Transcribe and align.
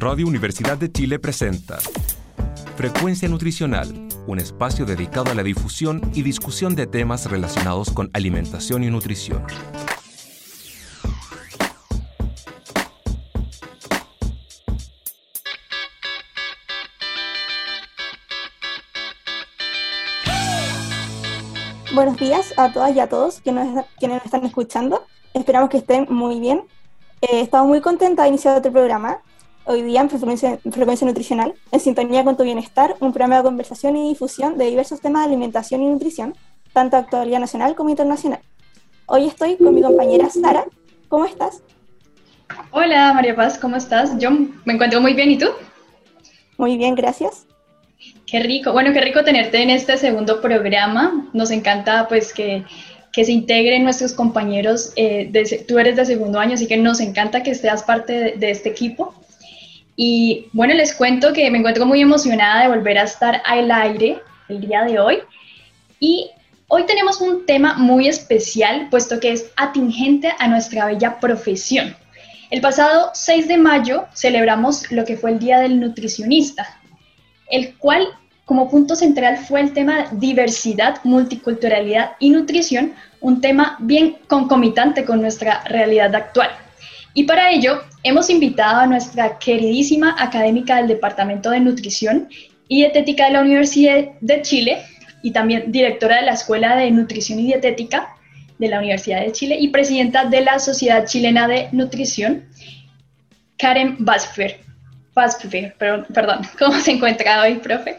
Radio 0.00 0.28
Universidad 0.28 0.78
de 0.78 0.92
Chile 0.92 1.18
presenta 1.18 1.78
Frecuencia 2.76 3.28
Nutricional, 3.28 4.08
un 4.28 4.38
espacio 4.38 4.86
dedicado 4.86 5.32
a 5.32 5.34
la 5.34 5.42
difusión 5.42 6.00
y 6.14 6.22
discusión 6.22 6.76
de 6.76 6.86
temas 6.86 7.28
relacionados 7.28 7.90
con 7.90 8.08
alimentación 8.12 8.84
y 8.84 8.90
nutrición. 8.90 9.44
Buenos 21.92 22.16
días 22.18 22.54
a 22.56 22.72
todas 22.72 22.94
y 22.94 23.00
a 23.00 23.08
todos 23.08 23.40
quienes 23.40 23.74
nos, 23.74 24.24
están 24.24 24.44
escuchando. 24.44 25.04
Esperamos 25.34 25.68
que 25.70 25.78
estén 25.78 26.06
muy 26.08 26.38
bien. 26.38 26.62
Eh, 27.20 27.40
estamos 27.40 27.66
muy 27.66 27.80
contentos 27.80 28.22
de 28.22 28.28
iniciar 28.28 28.56
otro 28.56 28.70
programa 28.70 29.18
hoy 29.68 29.82
día 29.82 30.00
en 30.00 30.08
frecuencia, 30.08 31.06
Nutricional, 31.06 31.52
en 31.70 31.80
sintonía 31.80 32.24
con 32.24 32.38
tu 32.38 32.42
bienestar, 32.42 32.96
un 33.00 33.12
programa 33.12 33.36
de 33.36 33.42
conversación 33.42 33.96
y 33.96 34.08
difusión 34.08 34.56
de 34.56 34.64
diversos 34.64 35.02
temas 35.02 35.22
de 35.22 35.28
alimentación 35.28 35.82
y 35.82 35.86
nutrición, 35.86 36.34
tanto 36.72 36.96
de 36.96 37.02
actualidad 37.02 37.38
nacional 37.38 37.74
como 37.76 37.90
internacional. 37.90 38.40
Hoy 39.04 39.26
estoy 39.26 39.56
con 39.56 39.74
mi 39.74 39.82
compañera 39.82 40.30
Sara. 40.30 40.64
¿Cómo 41.08 41.26
estás? 41.26 41.62
Hola 42.70 43.12
María 43.12 43.36
Paz, 43.36 43.58
¿cómo 43.58 43.76
estás? 43.76 44.18
Yo 44.18 44.30
me 44.30 44.72
encuentro 44.72 45.02
muy 45.02 45.12
bien, 45.12 45.32
¿y 45.32 45.38
tú? 45.38 45.48
Muy 46.56 46.78
bien, 46.78 46.94
gracias. 46.94 47.46
Qué 48.26 48.40
rico, 48.40 48.72
bueno, 48.72 48.94
qué 48.94 49.02
rico 49.02 49.22
tenerte 49.22 49.62
en 49.62 49.68
este 49.68 49.98
segundo 49.98 50.40
programa. 50.40 51.28
Nos 51.34 51.50
encanta 51.50 52.08
pues 52.08 52.32
que, 52.32 52.64
que 53.12 53.22
se 53.22 53.32
integren 53.32 53.84
nuestros 53.84 54.14
compañeros. 54.14 54.94
Eh, 54.96 55.28
de, 55.30 55.64
tú 55.68 55.78
eres 55.78 55.96
de 55.96 56.06
segundo 56.06 56.38
año, 56.38 56.54
así 56.54 56.66
que 56.66 56.78
nos 56.78 57.00
encanta 57.00 57.42
que 57.42 57.54
seas 57.54 57.82
parte 57.82 58.12
de, 58.14 58.32
de 58.32 58.50
este 58.50 58.70
equipo. 58.70 59.14
Y 60.00 60.46
bueno, 60.52 60.74
les 60.74 60.94
cuento 60.94 61.32
que 61.32 61.50
me 61.50 61.58
encuentro 61.58 61.84
muy 61.84 62.00
emocionada 62.00 62.62
de 62.62 62.68
volver 62.68 62.98
a 62.98 63.02
estar 63.02 63.42
al 63.44 63.68
aire 63.68 64.22
el 64.48 64.60
día 64.60 64.84
de 64.84 65.00
hoy. 65.00 65.18
Y 65.98 66.30
hoy 66.68 66.86
tenemos 66.86 67.20
un 67.20 67.44
tema 67.46 67.74
muy 67.74 68.06
especial, 68.06 68.86
puesto 68.90 69.18
que 69.18 69.32
es 69.32 69.50
atingente 69.56 70.32
a 70.38 70.46
nuestra 70.46 70.86
bella 70.86 71.18
profesión. 71.18 71.96
El 72.52 72.60
pasado 72.60 73.10
6 73.12 73.48
de 73.48 73.58
mayo 73.58 74.06
celebramos 74.14 74.88
lo 74.92 75.04
que 75.04 75.16
fue 75.16 75.32
el 75.32 75.40
Día 75.40 75.58
del 75.58 75.80
Nutricionista, 75.80 76.78
el 77.50 77.74
cual 77.74 78.06
como 78.44 78.70
punto 78.70 78.94
central 78.94 79.36
fue 79.36 79.62
el 79.62 79.72
tema 79.72 80.06
diversidad, 80.12 81.00
multiculturalidad 81.02 82.12
y 82.20 82.30
nutrición, 82.30 82.94
un 83.20 83.40
tema 83.40 83.76
bien 83.80 84.18
concomitante 84.28 85.04
con 85.04 85.20
nuestra 85.20 85.64
realidad 85.64 86.14
actual. 86.14 86.50
Y 87.14 87.24
para 87.24 87.50
ello 87.50 87.82
hemos 88.02 88.30
invitado 88.30 88.80
a 88.80 88.86
nuestra 88.86 89.38
queridísima 89.38 90.14
académica 90.18 90.76
del 90.76 90.88
Departamento 90.88 91.50
de 91.50 91.60
Nutrición 91.60 92.28
y 92.68 92.80
Dietética 92.80 93.26
de 93.26 93.32
la 93.32 93.40
Universidad 93.40 94.04
de 94.20 94.42
Chile 94.42 94.78
y 95.22 95.32
también 95.32 95.72
directora 95.72 96.16
de 96.16 96.22
la 96.22 96.32
Escuela 96.32 96.76
de 96.76 96.90
Nutrición 96.90 97.40
y 97.40 97.46
Dietética 97.46 98.14
de 98.58 98.68
la 98.68 98.78
Universidad 98.78 99.20
de 99.20 99.32
Chile 99.32 99.56
y 99.58 99.68
presidenta 99.68 100.24
de 100.24 100.42
la 100.42 100.58
Sociedad 100.58 101.06
Chilena 101.06 101.48
de 101.48 101.68
Nutrición, 101.72 102.44
Karen 103.56 103.96
Basfer. 103.98 104.60
Basfer, 105.14 105.74
perdón, 105.76 106.46
¿cómo 106.58 106.78
se 106.78 106.92
encuentra 106.92 107.42
hoy, 107.42 107.54
profe? 107.54 107.98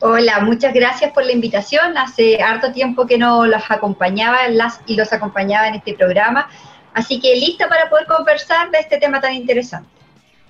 Hola, 0.00 0.40
muchas 0.40 0.74
gracias 0.74 1.12
por 1.12 1.24
la 1.24 1.32
invitación. 1.32 1.96
Hace 1.96 2.42
harto 2.42 2.72
tiempo 2.72 3.06
que 3.06 3.16
no 3.16 3.46
las 3.46 3.70
acompañaba 3.70 4.48
las 4.48 4.80
y 4.86 4.96
los 4.96 5.12
acompañaba 5.12 5.68
en 5.68 5.76
este 5.76 5.94
programa 5.94 6.48
Así 6.94 7.20
que 7.20 7.34
lista 7.34 7.68
para 7.68 7.90
poder 7.90 8.06
conversar 8.06 8.70
de 8.70 8.78
este 8.78 8.98
tema 8.98 9.20
tan 9.20 9.34
interesante. 9.34 9.88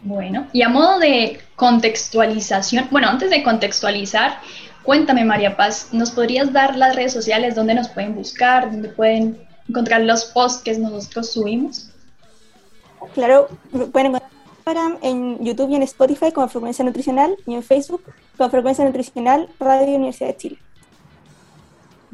Bueno, 0.02 0.46
y 0.52 0.60
a 0.60 0.68
modo 0.68 0.98
de 0.98 1.40
contextualización, 1.56 2.88
bueno, 2.90 3.08
antes 3.08 3.30
de 3.30 3.42
contextualizar, 3.42 4.38
cuéntame 4.82 5.24
María 5.24 5.56
Paz, 5.56 5.88
¿nos 5.92 6.10
podrías 6.10 6.52
dar 6.52 6.76
las 6.76 6.94
redes 6.94 7.14
sociales 7.14 7.54
donde 7.54 7.74
nos 7.74 7.88
pueden 7.88 8.14
buscar, 8.14 8.70
donde 8.70 8.90
pueden 8.90 9.38
encontrar 9.66 10.02
los 10.02 10.26
posts 10.26 10.62
que 10.62 10.78
nosotros 10.78 11.32
subimos? 11.32 11.88
Claro, 13.14 13.48
pueden 13.92 14.14
encontrar 14.14 14.98
en 15.00 15.42
YouTube 15.42 15.70
y 15.70 15.76
en 15.76 15.82
Spotify 15.82 16.32
como 16.32 16.48
Frecuencia 16.48 16.84
Nutricional 16.84 17.36
y 17.46 17.54
en 17.54 17.62
Facebook 17.62 18.02
como 18.36 18.50
Frecuencia 18.50 18.84
Nutricional 18.84 19.48
Radio 19.58 19.96
Universidad 19.96 20.28
de 20.28 20.36
Chile. 20.36 20.58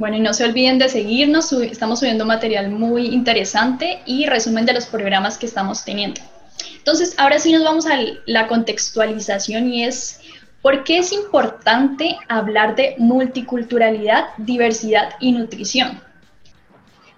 Bueno, 0.00 0.16
y 0.16 0.20
no 0.20 0.32
se 0.32 0.44
olviden 0.44 0.78
de 0.78 0.88
seguirnos, 0.88 1.52
estamos 1.52 1.98
subiendo 1.98 2.24
material 2.24 2.70
muy 2.70 3.08
interesante 3.08 4.00
y 4.06 4.24
resumen 4.24 4.64
de 4.64 4.72
los 4.72 4.86
programas 4.86 5.36
que 5.36 5.44
estamos 5.44 5.84
teniendo. 5.84 6.22
Entonces, 6.78 7.14
ahora 7.18 7.38
sí 7.38 7.52
nos 7.52 7.62
vamos 7.64 7.84
a 7.86 7.98
la 8.24 8.46
contextualización 8.46 9.70
y 9.70 9.84
es, 9.84 10.22
¿por 10.62 10.84
qué 10.84 11.00
es 11.00 11.12
importante 11.12 12.16
hablar 12.30 12.76
de 12.76 12.94
multiculturalidad, 12.96 14.28
diversidad 14.38 15.16
y 15.20 15.32
nutrición? 15.32 16.00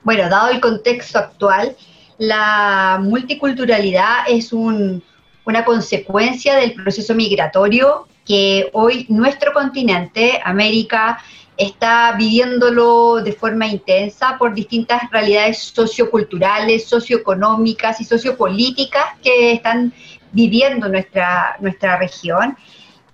Bueno, 0.03 0.29
dado 0.29 0.51
el 0.51 0.61
contexto 0.61 1.21
actual, 1.21 1.77
la 2.19 2.99
multiculturalidad 3.01 4.25
es 4.29 4.53
una 4.53 5.65
consecuencia 5.65 6.57
del 6.57 6.75
proceso 6.75 7.15
migratorio 7.15 8.09
que 8.27 8.71
hoy 8.73 9.07
nuestro 9.09 9.53
continente, 9.53 10.41
América, 10.45 11.23
está 11.63 12.13
viviéndolo 12.13 13.23
de 13.23 13.33
forma 13.33 13.67
intensa 13.67 14.37
por 14.39 14.55
distintas 14.55 15.03
realidades 15.11 15.59
socioculturales, 15.59 16.89
socioeconómicas 16.89 18.01
y 18.01 18.05
sociopolíticas 18.05 19.05
que 19.23 19.53
están 19.53 19.93
viviendo 20.33 20.89
nuestra, 20.89 21.57
nuestra 21.61 21.99
región. 21.99 22.57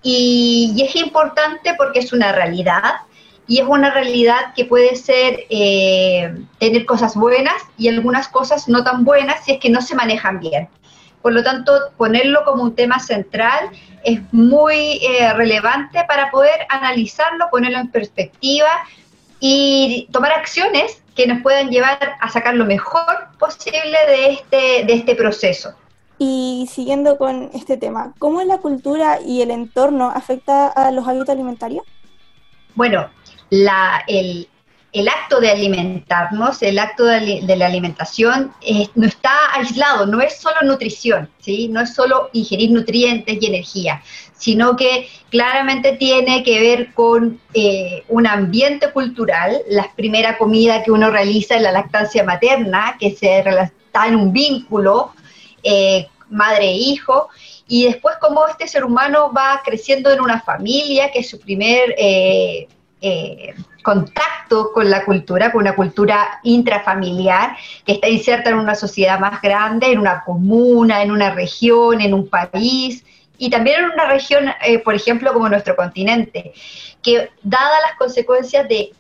Y, 0.03 0.75
es 0.79 0.97
importante 0.97 1.75
porque 1.77 1.99
es 1.99 2.13
una 2.13 2.33
realidad 2.33 2.95
y 3.47 3.61
es 3.61 3.67
una 3.67 3.91
realidad 3.91 4.55
que 4.55 4.65
puede 4.65 4.95
ser 4.95 5.47
eh, 5.51 6.35
tener 6.59 6.87
cosas 6.87 7.17
buenas 7.17 7.57
y 7.77 7.89
algunas 7.89 8.29
cosas 8.29 8.69
no 8.69 8.85
tan 8.85 9.05
buenas 9.05 9.45
si 9.45 9.53
es 9.53 9.59
que 9.59 9.71
no 9.71 9.81
se 9.81 9.95
manejan 9.95 10.39
bien. 10.39 10.69
Por 11.23 11.33
lo 11.33 11.43
tanto, 11.43 11.73
ponerlo 11.97 12.45
como 12.45 12.63
un 12.63 12.75
tema 12.75 12.99
central 13.01 13.71
es 14.05 14.21
muy 14.33 15.01
eh, 15.03 15.33
relevante 15.35 16.05
para 16.07 16.31
poder 16.31 16.67
analizarlo, 16.69 17.47
ponerlo 17.51 17.79
en 17.79 17.91
perspectiva 17.91 18.71
y 19.41 20.09
tomar 20.13 20.33
acciones 20.33 21.03
que 21.15 21.27
nos 21.27 21.43
puedan 21.43 21.71
llevar 21.71 22.17
a 22.21 22.29
sacar 22.29 22.55
lo 22.55 22.65
mejor 22.65 23.29
posible 23.39 23.99
de 24.07 24.31
este, 24.31 24.85
de 24.85 24.95
este 24.95 25.15
proceso. 25.15 25.75
Y 26.19 26.69
siguiendo 26.73 27.17
con 27.17 27.51
este 27.55 27.77
tema, 27.77 28.13
¿cómo 28.19 28.43
la 28.43 28.59
cultura 28.59 29.21
y 29.21 29.43
el 29.43 29.51
entorno 29.51 30.11
afecta 30.15 30.69
a 30.69 30.91
los 30.91 31.07
hábitos 31.07 31.29
alimentarios? 31.29 31.85
Bueno, 32.75 33.09
la, 33.51 34.03
el, 34.07 34.49
el 34.99 35.09
acto 35.09 35.41
de 35.41 35.51
alimentarnos, 35.51 36.61
el 36.63 36.79
acto 36.79 37.05
de, 37.05 37.43
la 37.57 37.67
alimentación 37.67 38.53
eh, 38.61 38.89
no 38.97 39.07
está 39.07 39.31
aislado, 39.55 40.07
no 40.07 40.21
es 40.21 40.41
solo 40.41 40.57
nutrición, 40.65 41.31
¿sí? 41.39 41.69
no 41.69 41.81
es 41.81 41.95
solo 41.95 42.31
ingerir 42.33 42.73
nutrientes 42.73 43.39
y 43.41 43.47
energía, 43.47 44.03
sino 44.37 44.77
que 44.77 45.09
claramente 45.31 45.93
tiene 45.93 46.43
que 46.43 46.61
ver 46.61 46.95
con 46.95 47.41
eh, 47.55 48.03
un 48.09 48.27
ambiente 48.27 48.91
cultural, 48.91 49.59
la 49.69 49.89
primera 49.95 50.37
comida 50.37 50.83
que 50.83 50.91
uno 50.91 51.11
realiza 51.11 51.57
en 51.57 51.63
la 51.63 51.73
lactancia 51.73 52.25
materna, 52.25 52.97
que 52.99 53.15
se 53.15 53.39
está 53.39 54.09
en 54.09 54.17
un 54.17 54.33
vínculo 54.33 55.13
eh, 55.63 56.09
madre-hijo, 56.29 57.29
y 57.69 57.85
después 57.85 58.17
cómo 58.21 58.49
este 58.49 58.67
ser 58.67 58.85
humano 58.85 59.33
va 59.33 59.61
creciendo 59.65 60.11
en 60.11 60.21
una 60.21 60.41
familia, 60.41 61.13
que 61.13 61.21
es 61.21 61.31
su 61.31 61.39
primer 61.39 61.95
contacto 63.89 64.71
con 64.75 64.91
la 64.91 65.03
cultura, 65.07 65.51
con 65.51 65.63
una 65.63 65.75
cultura 65.75 66.41
intrafamiliar 66.43 67.57
que 67.87 67.93
está 67.93 68.07
inserta 68.07 68.51
en 68.51 68.57
una 68.57 68.75
sociedad 68.75 69.19
más 69.19 69.41
grande, 69.41 69.91
en 69.91 69.99
una 69.99 70.25
comuna, 70.25 71.03
en 71.03 71.11
una 71.11 71.31
región, 71.31 72.03
en 72.03 72.13
un 72.13 72.29
país 72.29 73.03
y 73.39 73.49
también 73.49 73.79
en 73.79 73.91
una 73.93 74.05
región, 74.05 74.51
eh, 74.63 74.79
por 74.81 74.95
ejemplo, 74.95 75.33
como 75.33 75.49
nuestro 75.49 75.75
continente, 75.75 76.53
que 77.03 77.31
dadas 77.43 77.81
las 77.89 77.97
consecuencias 77.97 78.69
de, 78.69 78.93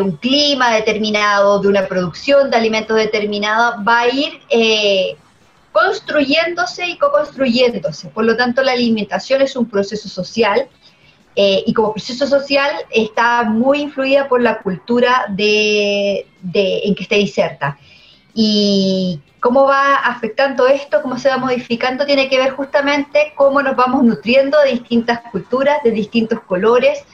un 0.00 0.12
clima 0.12 0.72
determinado, 0.72 1.60
de 1.60 1.68
una 1.68 1.86
producción 1.86 2.50
de 2.50 2.56
alimentos 2.56 2.96
determinada, 2.96 3.82
va 3.86 4.00
a 4.00 4.08
ir 4.08 4.40
eh, 4.48 5.14
construyéndose 5.72 6.86
y 6.86 6.96
co-construyéndose. 6.96 8.08
Por 8.08 8.24
lo 8.24 8.34
tanto, 8.34 8.62
la 8.62 8.72
alimentación 8.72 9.42
es 9.42 9.56
un 9.56 9.68
proceso 9.68 10.08
social 10.08 10.68
eh, 11.40 11.62
y 11.66 11.72
como 11.72 11.92
proceso 11.92 12.26
social 12.26 12.68
está 12.90 13.44
muy 13.44 13.82
influida 13.82 14.26
por 14.26 14.42
la 14.42 14.58
cultura 14.58 15.26
de, 15.28 16.26
en 16.42 16.94
que 16.96 17.02
esté 17.04 17.20
inserta. 17.20 17.78
Y 18.34 19.20
cómo 19.38 19.62
va 19.62 19.98
afectando 19.98 20.66
esto, 20.66 21.00
cómo 21.00 21.16
se 21.16 21.28
va 21.28 21.36
modificando, 21.36 22.04
tiene 22.06 22.28
que 22.28 22.38
ver 22.38 22.54
justamente 22.54 23.34
cómo 23.36 23.62
nos 23.62 23.76
vamos 23.76 24.02
nutriendo 24.02 24.58
de 24.62 24.72
distintas 24.72 25.20
culturas, 25.30 25.78
de 25.84 25.92
distintos 25.92 26.40
colores, 26.40 27.04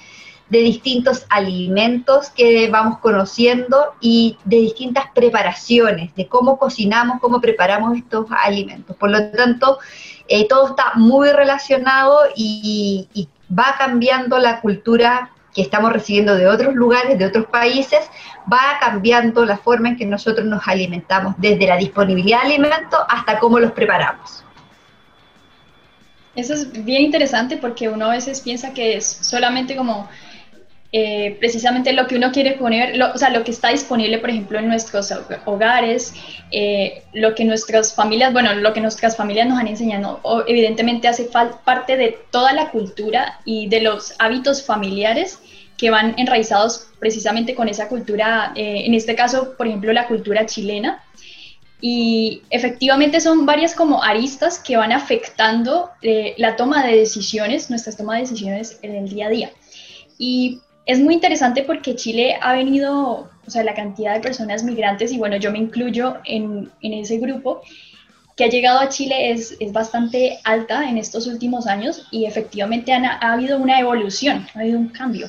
de 0.48 0.60
distintos 0.60 1.26
alimentos 1.28 2.30
que 2.30 2.70
vamos 2.70 3.00
conociendo 3.00 3.92
y 4.00 4.38
de 4.46 4.56
distintas 4.56 5.04
preparaciones, 5.14 6.14
de 6.14 6.28
cómo 6.28 6.58
cocinamos, 6.58 7.20
cómo 7.20 7.42
preparamos 7.42 7.98
estos 7.98 8.24
alimentos. 8.42 8.96
Por 8.96 9.10
lo 9.10 9.30
tanto, 9.32 9.80
eh, 10.28 10.48
todo 10.48 10.68
está 10.68 10.92
muy 10.94 11.30
relacionado 11.30 12.20
y, 12.34 13.06
y 13.12 13.28
va 13.50 13.74
cambiando 13.78 14.38
la 14.38 14.60
cultura 14.60 15.30
que 15.54 15.62
estamos 15.62 15.92
recibiendo 15.92 16.34
de 16.34 16.48
otros 16.48 16.74
lugares, 16.74 17.18
de 17.18 17.26
otros 17.26 17.46
países, 17.46 18.00
va 18.52 18.78
cambiando 18.80 19.44
la 19.44 19.56
forma 19.56 19.90
en 19.90 19.96
que 19.96 20.04
nosotros 20.04 20.46
nos 20.46 20.66
alimentamos, 20.66 21.34
desde 21.38 21.66
la 21.66 21.76
disponibilidad 21.76 22.40
de 22.40 22.54
alimentos 22.54 23.00
hasta 23.08 23.38
cómo 23.38 23.60
los 23.60 23.72
preparamos. 23.72 24.44
Eso 26.34 26.54
es 26.54 26.84
bien 26.84 27.02
interesante 27.02 27.56
porque 27.56 27.88
uno 27.88 28.06
a 28.06 28.10
veces 28.10 28.40
piensa 28.40 28.74
que 28.74 28.96
es 28.96 29.06
solamente 29.06 29.76
como 29.76 30.08
eh, 30.96 31.36
precisamente 31.40 31.92
lo 31.92 32.06
que 32.06 32.14
uno 32.14 32.30
quiere 32.30 32.52
poner, 32.52 33.02
o 33.02 33.18
sea, 33.18 33.30
lo 33.30 33.42
que 33.42 33.50
está 33.50 33.70
disponible, 33.70 34.18
por 34.18 34.30
ejemplo, 34.30 34.60
en 34.60 34.68
nuestros 34.68 35.12
hogares, 35.44 36.14
eh, 36.52 37.02
lo 37.12 37.34
que 37.34 37.44
nuestras 37.44 37.92
familias, 37.92 38.32
bueno, 38.32 38.54
lo 38.54 38.72
que 38.72 38.80
nuestras 38.80 39.16
familias 39.16 39.48
nos 39.48 39.58
han 39.58 39.66
enseñado, 39.66 40.20
evidentemente 40.46 41.08
hace 41.08 41.28
parte 41.64 41.96
de 41.96 42.16
toda 42.30 42.52
la 42.52 42.70
cultura 42.70 43.40
y 43.44 43.66
de 43.66 43.80
los 43.80 44.14
hábitos 44.20 44.64
familiares 44.64 45.40
que 45.76 45.90
van 45.90 46.14
enraizados 46.16 46.86
precisamente 47.00 47.56
con 47.56 47.68
esa 47.68 47.88
cultura, 47.88 48.52
eh, 48.54 48.84
en 48.86 48.94
este 48.94 49.16
caso, 49.16 49.56
por 49.56 49.66
ejemplo, 49.66 49.92
la 49.92 50.06
cultura 50.06 50.46
chilena. 50.46 51.02
Y 51.80 52.42
efectivamente 52.50 53.20
son 53.20 53.46
varias 53.46 53.74
como 53.74 54.00
aristas 54.04 54.60
que 54.60 54.76
van 54.76 54.92
afectando 54.92 55.90
la 56.36 56.54
toma 56.54 56.86
de 56.86 56.96
decisiones, 56.96 57.68
nuestras 57.68 57.96
tomas 57.96 58.14
de 58.14 58.20
decisiones 58.22 58.78
en 58.82 58.94
el 58.94 59.08
día 59.08 59.26
a 59.26 59.30
día. 59.30 59.50
Y 60.18 60.60
es 60.86 61.00
muy 61.00 61.14
interesante 61.14 61.62
porque 61.62 61.96
Chile 61.96 62.36
ha 62.40 62.52
venido, 62.52 63.30
o 63.46 63.50
sea, 63.50 63.64
la 63.64 63.74
cantidad 63.74 64.14
de 64.14 64.20
personas 64.20 64.62
migrantes, 64.62 65.12
y 65.12 65.18
bueno, 65.18 65.36
yo 65.36 65.50
me 65.50 65.58
incluyo 65.58 66.18
en, 66.24 66.70
ese 66.82 67.18
grupo, 67.18 67.62
que 68.36 68.44
ha 68.44 68.48
llegado 68.48 68.80
a 68.80 68.88
Chile 68.88 69.30
es, 69.30 69.56
es, 69.60 69.72
bastante 69.72 70.38
alta 70.44 70.88
en 70.88 70.98
estos 70.98 71.26
últimos 71.26 71.66
años 71.66 72.08
y 72.10 72.26
efectivamente 72.26 72.92
ha 72.92 73.32
habido 73.32 73.58
una 73.58 73.78
evolución, 73.78 74.46
ha 74.54 74.60
habido 74.60 74.78
un 74.78 74.88
cambio. 74.88 75.28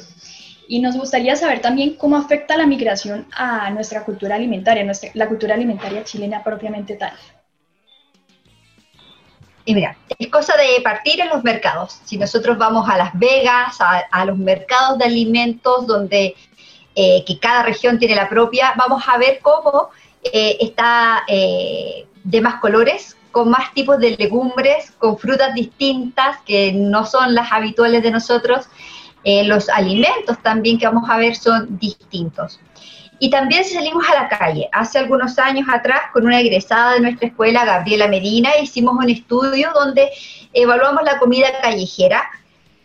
Y 0.68 0.80
nos 0.80 0.98
gustaría 0.98 1.36
saber 1.36 1.62
también 1.62 1.96
cómo 1.96 2.18
afecta 2.18 2.58
la 2.58 2.66
migración 2.66 3.28
a 3.32 3.70
nuestra 3.70 4.04
cultura 4.04 4.36
alimentaria, 4.36 4.84
nuestra, 4.84 5.12
la 5.14 5.28
cultura 5.28 5.54
alimentaria 5.54 6.04
chilena 6.04 6.44
propiamente 6.44 6.96
tal. 6.96 7.14
Y 9.66 9.74
mira, 9.74 9.98
es 10.20 10.28
cosa 10.28 10.54
de 10.56 10.80
partir 10.82 11.20
en 11.20 11.30
los 11.30 11.44
mercados. 11.44 12.00
Si 12.06 12.18
nosotros 12.18 12.58
vamos 12.58 12.88
a 12.88 12.98
Las 12.98 13.18
Vegas, 13.18 13.78
a, 13.80 14.26
los 14.26 14.38
mercados 14.38 15.00
de 15.00 15.06
alimentos, 15.06 15.88
donde 15.88 16.36
eh, 16.94 17.24
que 17.26 17.40
cada 17.40 17.64
región 17.64 17.98
tiene 17.98 18.16
la 18.16 18.30
propia, 18.30 18.74
vamos 18.78 19.04
a 19.08 19.18
ver 19.18 19.40
cómo 19.42 19.90
eh, 20.22 20.58
está 20.60 21.24
eh, 21.28 22.06
de 22.24 22.42
más 22.42 22.60
colores, 22.62 23.18
con 23.32 23.50
más 23.50 23.74
tipos 23.74 23.98
de 23.98 24.16
legumbres, 24.16 24.92
con 24.92 25.18
frutas 25.18 25.56
distintas 25.56 26.38
que 26.46 26.72
no 26.72 27.06
son 27.06 27.34
las 27.34 27.52
habituales 27.52 28.04
de 28.04 28.12
nosotros. 28.12 28.68
los 29.26 29.70
alimentos 29.70 30.38
también 30.44 30.78
que 30.78 30.86
vamos 30.86 31.10
a 31.10 31.18
ver 31.18 31.36
son 31.36 31.80
distintos. 31.80 32.60
Y 33.20 33.30
también 33.30 33.64
salimos 33.64 34.06
a 34.10 34.24
la 34.24 34.30
calle. 34.30 34.68
Hace 34.72 35.00
algunos 35.00 35.40
años 35.40 35.68
atrás, 35.72 36.02
con 36.12 36.26
una 36.26 36.40
egresada 36.40 36.94
de 36.94 37.02
nuestra 37.02 37.28
escuela, 37.28 37.66
Gabriela 37.66 38.08
Medina, 38.08 38.52
hicimos 38.62 38.96
un 38.96 39.10
estudio 39.10 39.72
donde 39.74 40.10
evaluamos 40.54 41.04
la 41.04 41.18
comida 41.18 41.48
callejera 41.62 42.30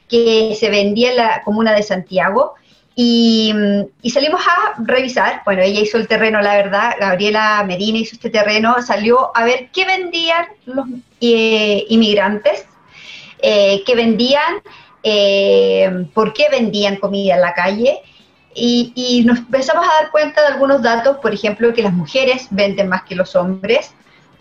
que 0.09 0.56
se 0.59 0.71
vendía 0.71 1.11
en 1.11 1.17
la 1.17 1.43
comuna 1.43 1.73
de 1.73 1.82
Santiago. 1.82 2.55
Y, 2.94 3.53
salimos 4.12 4.43
a 4.47 4.75
revisar, 4.85 5.43
bueno, 5.44 5.62
ella 5.62 5.81
hizo 5.81 5.97
el 5.97 6.06
terreno, 6.06 6.43
la 6.43 6.55
verdad, 6.55 6.94
Gabriela 7.00 7.65
Medina 7.67 7.99
hizo 7.99 8.15
este 8.15 8.31
terreno, 8.31 8.82
salió 8.82 9.31
a 9.35 9.44
ver 9.44 9.71
qué 9.73 9.85
vendían 9.85 10.47
los 10.67 10.87
eh, 11.21 11.87
inmigrantes, 11.88 12.67
eh, 13.41 13.82
qué 13.87 13.94
vendían, 13.94 14.56
eh, 15.03 16.06
por 16.12 16.35
qué 16.35 16.49
vendían 16.50 16.97
comida 16.97 17.37
en 17.37 17.41
la 17.41 17.55
calle 17.55 18.03
y, 18.55 19.23
nos 19.26 19.38
empezamos 19.38 19.87
a 19.87 20.02
dar 20.02 20.11
cuenta 20.11 20.41
de 20.43 20.49
algunos 20.49 20.82
datos, 20.82 21.19
por 21.19 21.32
ejemplo, 21.32 21.73
que 21.73 21.82
las 21.82 21.93
mujeres 21.93 22.49
venden 22.50 22.88
más 22.88 23.02
que 23.05 23.14
los 23.14 23.37
hombres, 23.37 23.93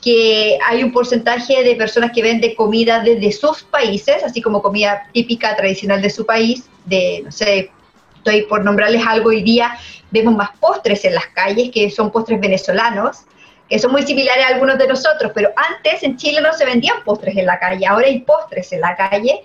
que 0.01 0.57
hay 0.65 0.83
un 0.83 0.91
porcentaje 0.91 1.63
de 1.63 1.75
personas 1.75 2.11
que 2.13 2.23
venden 2.23 2.55
comida 2.55 3.01
desde 3.01 3.31
sus 3.31 3.63
países, 3.63 4.23
así 4.23 4.41
como 4.41 4.61
comida 4.61 5.07
típica, 5.13 5.55
tradicional 5.55 6.01
de 6.01 6.09
su 6.09 6.25
país, 6.25 6.69
de, 6.85 7.21
no 7.25 7.31
sé, 7.31 7.71
estoy 8.15 8.43
por 8.43 8.63
nombrarles 8.63 9.05
algo 9.05 9.29
hoy 9.29 9.43
día, 9.43 9.77
vemos 10.11 10.35
más 10.35 10.49
postres 10.59 11.05
en 11.05 11.15
las 11.15 11.27
calles, 11.27 11.69
que 11.71 11.89
son 11.91 12.11
postres 12.11 12.39
venezolanos, 12.39 13.25
que 13.69 13.77
son 13.77 13.91
muy 13.91 14.01
similares 14.03 14.45
a 14.45 14.47
algunos 14.47 14.77
de 14.79 14.87
nosotros, 14.87 15.31
pero 15.35 15.51
antes 15.55 16.01
en 16.01 16.17
Chile 16.17 16.41
no 16.41 16.53
se 16.53 16.65
vendían 16.65 17.03
postres 17.03 17.37
en 17.37 17.45
la 17.45 17.59
calle, 17.59 17.85
ahora 17.85 18.07
hay 18.07 18.21
postres 18.21 18.71
en 18.71 18.81
la 18.81 18.95
calle, 18.95 19.41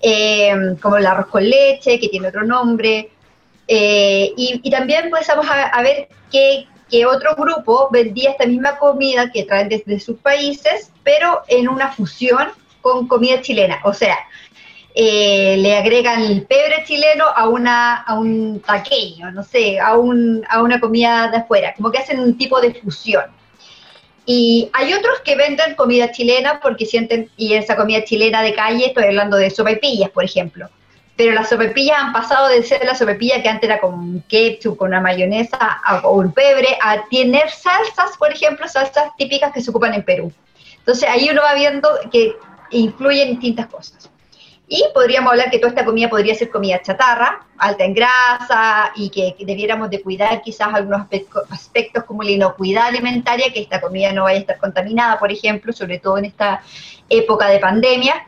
eh, 0.00 0.54
como 0.80 0.96
el 0.96 1.06
arroz 1.06 1.26
con 1.26 1.48
leche, 1.48 1.98
que 1.98 2.08
tiene 2.08 2.28
otro 2.28 2.44
nombre, 2.44 3.10
eh, 3.68 4.32
y, 4.36 4.70
también 4.70 5.06
empezamos 5.06 5.46
a, 5.48 5.82
ver 5.82 6.08
que, 6.30 6.66
otro 7.06 7.34
grupo 7.34 7.88
vendía 7.90 8.30
esta 8.30 8.46
misma 8.46 8.78
comida 8.78 9.30
que 9.32 9.44
traen 9.44 9.68
desde 9.68 9.98
sus 9.98 10.18
países, 10.18 10.92
pero 11.02 11.42
en 11.48 11.68
una 11.68 11.92
fusión 11.92 12.48
con 12.80 13.08
comida 13.08 13.40
chilena. 13.40 13.80
O 13.84 13.92
sea, 13.92 14.16
eh, 14.94 15.56
le 15.58 15.76
agregan 15.76 16.22
el 16.22 16.46
pebre 16.46 16.84
chileno 16.84 17.26
a, 17.26 17.48
una, 17.48 17.96
a 17.96 18.14
un 18.18 18.60
taqueño, 18.60 19.30
no 19.32 19.42
sé, 19.42 19.80
a, 19.80 19.96
un, 19.96 20.44
a 20.48 20.62
una 20.62 20.80
comida 20.80 21.28
de 21.28 21.38
afuera, 21.38 21.74
como 21.76 21.90
que 21.90 21.98
hacen 21.98 22.20
un 22.20 22.38
tipo 22.38 22.60
de 22.60 22.72
fusión. 22.74 23.24
Y 24.24 24.70
hay 24.72 24.92
otros 24.92 25.20
que 25.20 25.36
venden 25.36 25.74
comida 25.74 26.10
chilena 26.12 26.60
porque 26.60 26.86
sienten, 26.86 27.30
y 27.36 27.54
esa 27.54 27.76
comida 27.76 28.04
chilena 28.04 28.42
de 28.42 28.54
calle, 28.54 28.86
estoy 28.86 29.04
hablando 29.04 29.36
de 29.36 29.50
sopaipillas, 29.50 30.10
por 30.10 30.24
ejemplo, 30.24 30.68
pero 31.16 31.32
las 31.32 31.48
sopepillas 31.48 31.96
han 31.98 32.12
pasado 32.12 32.48
de 32.48 32.62
ser 32.62 32.84
la 32.84 32.94
sopepilla 32.94 33.42
que 33.42 33.48
antes 33.48 33.68
era 33.68 33.80
con 33.80 34.20
ketchup, 34.28 34.76
con 34.76 34.88
una 34.88 35.00
mayonesa 35.00 35.80
o 36.04 36.18
un 36.18 36.32
pebre, 36.32 36.76
a 36.82 37.04
tener 37.08 37.50
salsas, 37.50 38.16
por 38.18 38.30
ejemplo, 38.32 38.68
salsas 38.68 39.10
típicas 39.16 39.52
que 39.52 39.62
se 39.62 39.70
ocupan 39.70 39.94
en 39.94 40.04
Perú. 40.04 40.32
Entonces 40.78 41.08
ahí 41.08 41.28
uno 41.30 41.42
va 41.42 41.54
viendo 41.54 41.88
que 42.12 42.36
influyen 42.70 43.30
distintas 43.30 43.66
cosas. 43.66 44.10
Y 44.68 44.84
podríamos 44.92 45.30
hablar 45.30 45.50
que 45.50 45.58
toda 45.58 45.70
esta 45.70 45.84
comida 45.84 46.08
podría 46.08 46.34
ser 46.34 46.50
comida 46.50 46.82
chatarra, 46.82 47.46
alta 47.56 47.84
en 47.84 47.94
grasa 47.94 48.90
y 48.96 49.10
que, 49.10 49.36
debiéramos 49.44 49.90
de 49.90 50.02
cuidar 50.02 50.42
quizás 50.42 50.74
algunos 50.74 51.06
aspectos 51.50 52.04
como 52.04 52.24
la 52.24 52.32
inocuidad 52.32 52.86
alimentaria, 52.86 53.52
que 53.52 53.60
esta 53.60 53.80
comida 53.80 54.12
no 54.12 54.24
vaya 54.24 54.38
a 54.38 54.40
estar 54.40 54.58
contaminada, 54.58 55.18
por 55.20 55.30
ejemplo, 55.30 55.72
sobre 55.72 56.00
todo 56.00 56.18
en 56.18 56.26
esta 56.26 56.62
época 57.08 57.48
de 57.48 57.60
pandemia. 57.60 58.26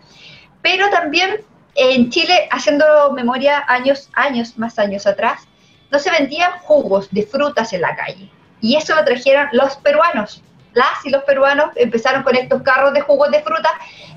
Pero 0.62 0.88
también 0.90 1.40
en 1.78 2.10
Chile, 2.10 2.48
haciendo 2.50 3.12
memoria 3.12 3.64
años, 3.68 4.10
años, 4.14 4.58
más 4.58 4.78
años 4.80 5.06
atrás, 5.06 5.46
no 5.90 5.98
se 6.00 6.10
vendían 6.10 6.50
jugos 6.62 7.08
de 7.12 7.22
frutas 7.22 7.72
en 7.72 7.82
la 7.82 7.94
calle. 7.94 8.28
Y 8.60 8.74
eso 8.74 8.96
lo 8.96 9.04
trajeron 9.04 9.48
los 9.52 9.76
peruanos. 9.76 10.42
Las 10.74 11.04
y 11.04 11.10
los 11.10 11.22
peruanos 11.22 11.70
empezaron 11.76 12.24
con 12.24 12.34
estos 12.34 12.62
carros 12.62 12.92
de 12.92 13.00
jugos 13.00 13.30
de 13.30 13.42
fruta 13.42 13.70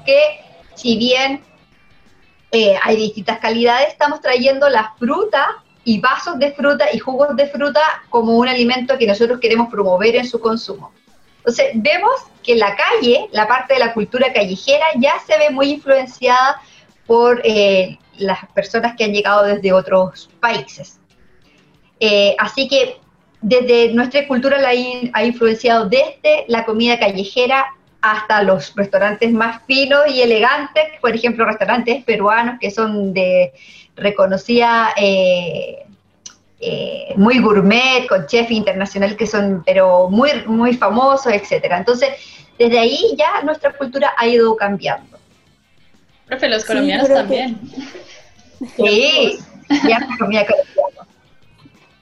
que, 0.06 0.42
si 0.74 0.98
bien 0.98 1.44
eh, 2.52 2.76
hay 2.82 2.96
distintas 2.96 3.38
calidades, 3.38 3.90
estamos 3.90 4.22
trayendo 4.22 4.68
la 4.68 4.94
fruta 4.98 5.64
y 5.84 6.00
vasos 6.00 6.40
de 6.40 6.52
fruta 6.54 6.86
y 6.92 6.98
jugos 6.98 7.36
de 7.36 7.48
fruta 7.48 7.82
como 8.10 8.38
un 8.38 8.48
alimento 8.48 8.98
que 8.98 9.06
nosotros 9.06 9.40
queremos 9.40 9.70
promover 9.70 10.16
en 10.16 10.28
su 10.28 10.40
consumo. 10.40 10.92
Entonces, 11.38 11.68
vemos 11.76 12.12
que 12.44 12.56
la 12.56 12.76
calle, 12.76 13.28
la 13.32 13.48
parte 13.48 13.76
de 13.76 13.80
la 13.80 13.94
cultura 13.94 14.34
callejera 14.34 14.86
ya 14.98 15.14
se 15.26 15.38
ve 15.38 15.50
muy 15.52 15.72
influenciada 15.72 16.60
por 17.06 17.42
eh, 17.44 17.98
las 18.18 18.40
personas 18.54 18.96
que 18.96 19.04
han 19.04 19.14
llegado 19.14 19.44
desde 19.44 19.74
otros 19.74 20.30
países. 20.40 21.00
Eh, 22.00 22.36
así 22.40 22.68
que 22.68 22.98
desde 23.42 23.94
nuestra 23.94 24.28
cultura 24.28 24.60
la 24.60 24.70
ha 25.14 25.24
influenciado 25.24 25.90
desde 25.90 26.46
la 26.48 26.66
comida 26.66 27.00
callejera 27.00 27.66
hasta 28.02 28.42
los 28.44 28.76
restaurantes 28.76 29.32
más 29.32 29.62
finos 29.66 30.02
y 30.10 30.22
elegantes, 30.22 30.84
por 31.02 31.16
ejemplo, 31.16 31.46
restaurantes 31.46 32.04
peruanos 32.04 32.58
que 32.60 32.72
son 32.72 33.14
de 33.14 33.54
reconocida, 33.96 34.94
eh, 34.98 35.86
muy 37.16 37.40
gourmet, 37.40 38.08
con 38.08 38.28
chef 38.28 38.52
internacional 38.52 39.16
que 39.18 39.26
son, 39.26 39.64
pero 39.66 40.10
muy, 40.10 40.30
muy 40.46 40.76
famosos, 40.76 41.34
etcétera. 41.34 41.78
Entonces, 41.78 42.10
desde 42.58 42.78
ahí 42.78 43.16
ya 43.18 43.42
nuestra 43.44 43.74
cultura 43.74 44.14
ha 44.16 44.28
ido 44.28 44.56
cambiando. 44.56 45.18
Profe, 46.32 46.48
los 46.48 46.64
colombianos 46.64 47.10
también. 47.10 47.60
Sí, 48.78 49.40
ya 49.90 50.08
colombiana. 50.18 50.48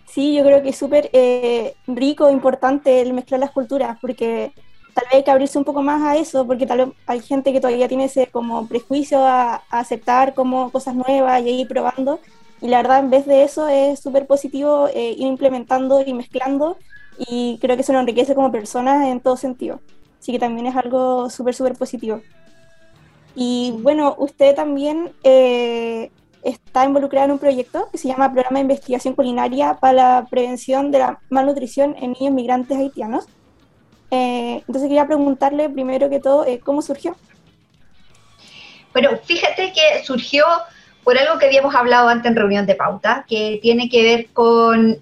Sí, 0.06 0.36
yo 0.36 0.44
creo 0.44 0.62
que 0.62 0.70
es 0.70 0.76
súper 0.76 1.10
eh, 1.14 1.74
rico, 1.88 2.30
importante 2.30 3.02
el 3.02 3.14
mezclar 3.14 3.40
las 3.40 3.52
culturas, 3.52 3.98
porque 4.00 4.52
tal 4.94 5.06
vez 5.06 5.14
hay 5.14 5.24
que 5.24 5.32
abrirse 5.32 5.58
un 5.58 5.64
poco 5.64 5.82
más 5.82 6.04
a 6.04 6.18
eso, 6.18 6.46
porque 6.46 6.68
tal 6.68 6.78
vez 6.80 6.88
hay 7.08 7.22
gente 7.22 7.54
que 7.54 7.62
todavía 7.62 7.88
tiene 7.88 8.04
ese 8.06 8.28
como 8.28 8.68
prejuicio 8.68 9.26
a, 9.26 9.64
aceptar 9.70 10.34
como 10.34 10.70
cosas 10.72 10.96
nuevas 10.96 11.42
y 11.42 11.62
ir 11.62 11.68
probando, 11.68 12.20
Y 12.62 12.68
la 12.68 12.78
verdad, 12.82 13.00
en 13.00 13.10
vez 13.10 13.26
de 13.26 13.44
eso, 13.44 13.68
es 13.68 14.00
súper 14.00 14.28
positivo 14.28 14.90
eh, 14.94 15.16
ir 15.18 15.28
implementando 15.28 16.04
y 16.06 16.14
mezclando 16.14 16.78
y 17.18 17.58
creo 17.62 17.78
que 17.78 17.84
eso 17.84 17.94
nos 17.94 18.02
enriquece 18.02 18.36
como 18.36 18.52
personas 18.52 19.08
en 19.08 19.22
todo 19.22 19.38
sentido. 19.38 19.80
Así 20.20 20.34
que 20.34 20.40
también 20.40 20.68
es 20.68 20.76
algo 20.76 21.30
súper, 21.30 21.56
súper 21.56 21.76
positivo. 21.76 22.22
Y 23.36 23.74
bueno, 23.80 24.16
usted 24.18 24.56
también 24.56 25.14
eh, 25.24 26.12
está 26.44 26.86
involucrada 26.86 27.26
en 27.26 27.32
un 27.32 27.40
proyecto 27.40 27.90
que 27.92 27.98
se 27.98 28.08
llama 28.08 28.32
Programa 28.32 28.60
de 28.60 28.64
Investigación 28.64 29.14
Culinaria 29.14 29.76
para 29.80 29.94
la 29.94 30.28
Prevención 30.30 30.92
de 30.92 31.00
la 31.00 31.20
Malnutrición 31.30 31.96
en 32.00 32.14
Niños 32.14 32.34
Migrantes 32.34 32.78
Haitianos. 32.78 33.26
Eh, 34.12 34.64
entonces 34.68 34.84
quería 34.84 35.06
preguntarle 35.06 35.70
primero 35.70 36.10
que 36.10 36.20
todo, 36.20 36.46
eh, 36.46 36.60
¿cómo 36.60 36.82
surgió? 36.82 37.16
Bueno, 38.94 39.12
fíjate 39.24 39.72
que 39.72 40.04
surgió 40.04 40.46
por 41.04 41.18
algo 41.18 41.38
que 41.38 41.46
habíamos 41.46 41.76
hablado 41.76 42.10
antes 42.10 42.30
en 42.30 42.36
reunión 42.36 42.66
de 42.66 42.76
pauta, 42.76 43.26
que 43.28 43.60
tiene 43.62 43.88
que 43.88 44.04
ver 44.04 44.28
con 44.34 44.98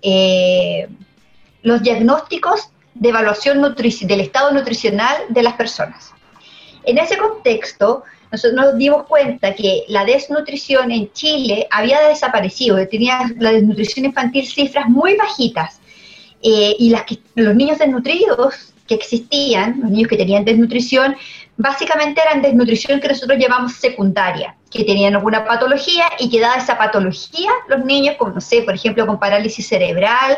los 1.63 1.81
diagnósticos 1.81 2.69
de 2.93 3.09
evaluación 3.09 3.61
del 3.61 4.19
estado 4.19 4.51
nutricional 4.51 5.15
de 5.29 5.43
las 5.43 5.53
personas. 5.53 6.13
En 6.83 6.97
ese 6.97 7.17
contexto, 7.17 8.03
nosotros 8.31 8.53
nos 8.53 8.77
dimos 8.77 9.03
cuenta 9.07 9.53
que 9.55 9.83
la 9.87 10.05
desnutrición 10.05 10.91
en 10.91 11.11
Chile 11.13 11.67
había 11.71 12.01
desaparecido, 12.07 12.85
tenía 12.87 13.31
la 13.39 13.51
desnutrición 13.51 14.05
infantil 14.05 14.45
cifras 14.45 14.87
muy 14.89 15.15
bajitas, 15.15 15.79
eh, 16.41 16.75
y 16.77 16.89
las 16.89 17.03
que, 17.03 17.19
los 17.35 17.55
niños 17.55 17.79
desnutridos 17.79 18.73
que 18.87 18.95
existían, 18.95 19.79
los 19.81 19.91
niños 19.91 20.07
que 20.07 20.17
tenían 20.17 20.45
desnutrición, 20.45 21.15
básicamente 21.57 22.21
eran 22.21 22.41
desnutrición 22.41 22.99
que 22.99 23.07
nosotros 23.07 23.37
llamamos 23.39 23.73
secundaria, 23.73 24.55
que 24.69 24.83
tenían 24.83 25.15
alguna 25.15 25.43
patología 25.45 26.05
y 26.19 26.29
que 26.29 26.39
dada 26.39 26.57
esa 26.57 26.77
patología, 26.77 27.49
los 27.67 27.83
niños, 27.83 28.15
como 28.17 28.31
no 28.31 28.41
sé, 28.41 28.61
por 28.61 28.75
ejemplo, 28.75 29.05
con 29.07 29.19
parálisis 29.19 29.67
cerebral, 29.67 30.37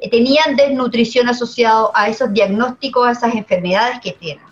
eh, 0.00 0.10
tenían 0.10 0.54
desnutrición 0.54 1.28
asociado 1.28 1.90
a 1.94 2.08
esos 2.08 2.32
diagnósticos, 2.32 3.08
a 3.08 3.12
esas 3.12 3.34
enfermedades 3.34 4.00
que 4.00 4.12
tienen. 4.12 4.44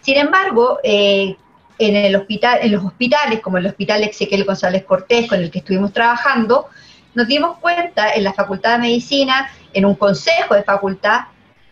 Sin 0.00 0.16
embargo, 0.16 0.78
eh, 0.84 1.36
en, 1.78 1.96
el 1.96 2.12
los 2.12 2.84
hospitales, 2.84 3.40
como 3.40 3.58
el 3.58 3.66
Hospital 3.66 4.02
Ezequiel 4.04 4.44
González 4.44 4.84
Cortés, 4.84 5.28
con 5.28 5.40
el 5.40 5.50
que 5.50 5.58
estuvimos 5.58 5.92
trabajando, 5.92 6.68
nos 7.14 7.28
dimos 7.28 7.58
cuenta 7.58 8.12
en 8.12 8.24
la 8.24 8.32
Facultad 8.32 8.72
de 8.72 8.78
Medicina, 8.78 9.50
en 9.72 9.84
un 9.84 9.94
consejo 9.94 10.54
de 10.54 10.62
facultad, 10.62 11.22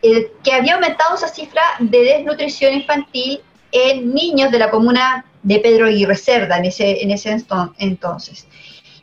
eh, 0.03 0.33
que 0.43 0.53
había 0.53 0.75
aumentado 0.75 1.15
esa 1.15 1.29
cifra 1.29 1.63
de 1.79 2.03
desnutrición 2.03 2.75
infantil 2.75 3.41
en 3.71 4.13
niños 4.13 4.51
de 4.51 4.59
la 4.59 4.71
comuna 4.71 5.25
de 5.43 5.59
Pedro 5.59 5.87
Aguirre 5.87 6.17
Cerda 6.17 6.59
en 6.59 6.67
ese, 6.67 7.03
en 7.03 7.11
ese 7.11 7.37
entonces. 7.79 8.47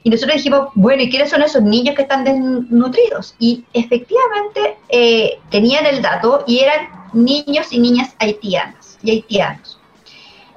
Y 0.03 0.10
nosotros 0.10 0.38
dijimos, 0.38 0.70
bueno, 0.75 1.03
¿y 1.03 1.10
quiénes 1.10 1.29
son 1.29 1.41
esos 1.41 1.62
niños 1.62 1.96
que 1.96 2.03
están 2.03 2.24
desnutridos? 2.24 3.36
Y 3.39 3.65
efectivamente 3.74 4.77
eh, 4.88 5.39
tenían 5.50 5.86
el 5.86 6.01
dato 6.01 6.44
y 6.48 6.60
eran 6.60 6.88
niños 7.12 7.72
y 7.72 7.79
niñas 7.79 8.15
haitianas 8.20 8.98
y 9.03 9.12
haitianos. 9.12 9.78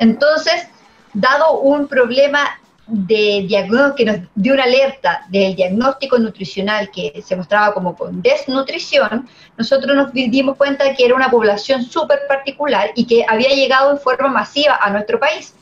Entonces, 0.02 0.66
dado 1.14 1.60
un 1.60 1.86
problema 1.86 2.58
de 2.88 3.44
diagnóstico 3.46 3.94
que 3.94 4.04
nos 4.04 4.16
dio 4.34 4.54
una 4.54 4.64
alerta 4.64 5.24
del 5.28 5.54
diagnóstico 5.54 6.18
nutricional 6.18 6.90
que 6.90 7.22
se 7.24 7.36
mostraba 7.36 7.72
como 7.72 7.94
con 7.94 8.20
desnutrición, 8.20 9.28
nosotros 9.56 9.94
nos 9.94 10.12
dimos 10.12 10.56
cuenta 10.56 10.92
que 10.94 11.04
era 11.04 11.14
una 11.14 11.30
población 11.30 11.84
súper 11.84 12.18
particular 12.26 12.90
y 12.96 13.06
que 13.06 13.24
había 13.28 13.50
llegado 13.50 13.92
en 13.92 13.98
forma 13.98 14.26
masiva 14.26 14.76
a 14.82 14.90
nuestro 14.90 15.20
país 15.20 15.54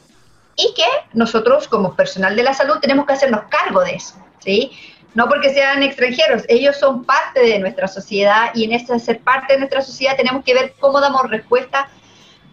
y 0.56 0.72
que 0.74 0.88
nosotros 1.12 1.68
como 1.68 1.94
personal 1.94 2.34
de 2.34 2.42
la 2.42 2.54
salud 2.54 2.78
tenemos 2.80 3.04
que 3.04 3.12
hacernos 3.12 3.42
cargo 3.50 3.84
de 3.84 3.96
eso, 3.96 4.14
¿sí? 4.38 4.72
No 5.14 5.28
porque 5.28 5.52
sean 5.52 5.82
extranjeros, 5.82 6.44
ellos 6.48 6.78
son 6.78 7.04
parte 7.04 7.40
de 7.40 7.58
nuestra 7.58 7.88
sociedad 7.88 8.52
y 8.54 8.64
en 8.64 8.72
ese 8.72 8.98
ser 9.00 9.20
parte 9.20 9.52
de 9.52 9.58
nuestra 9.58 9.82
sociedad 9.82 10.16
tenemos 10.16 10.42
que 10.44 10.54
ver 10.54 10.74
cómo 10.80 10.98
damos 10.98 11.28
respuesta 11.28 11.90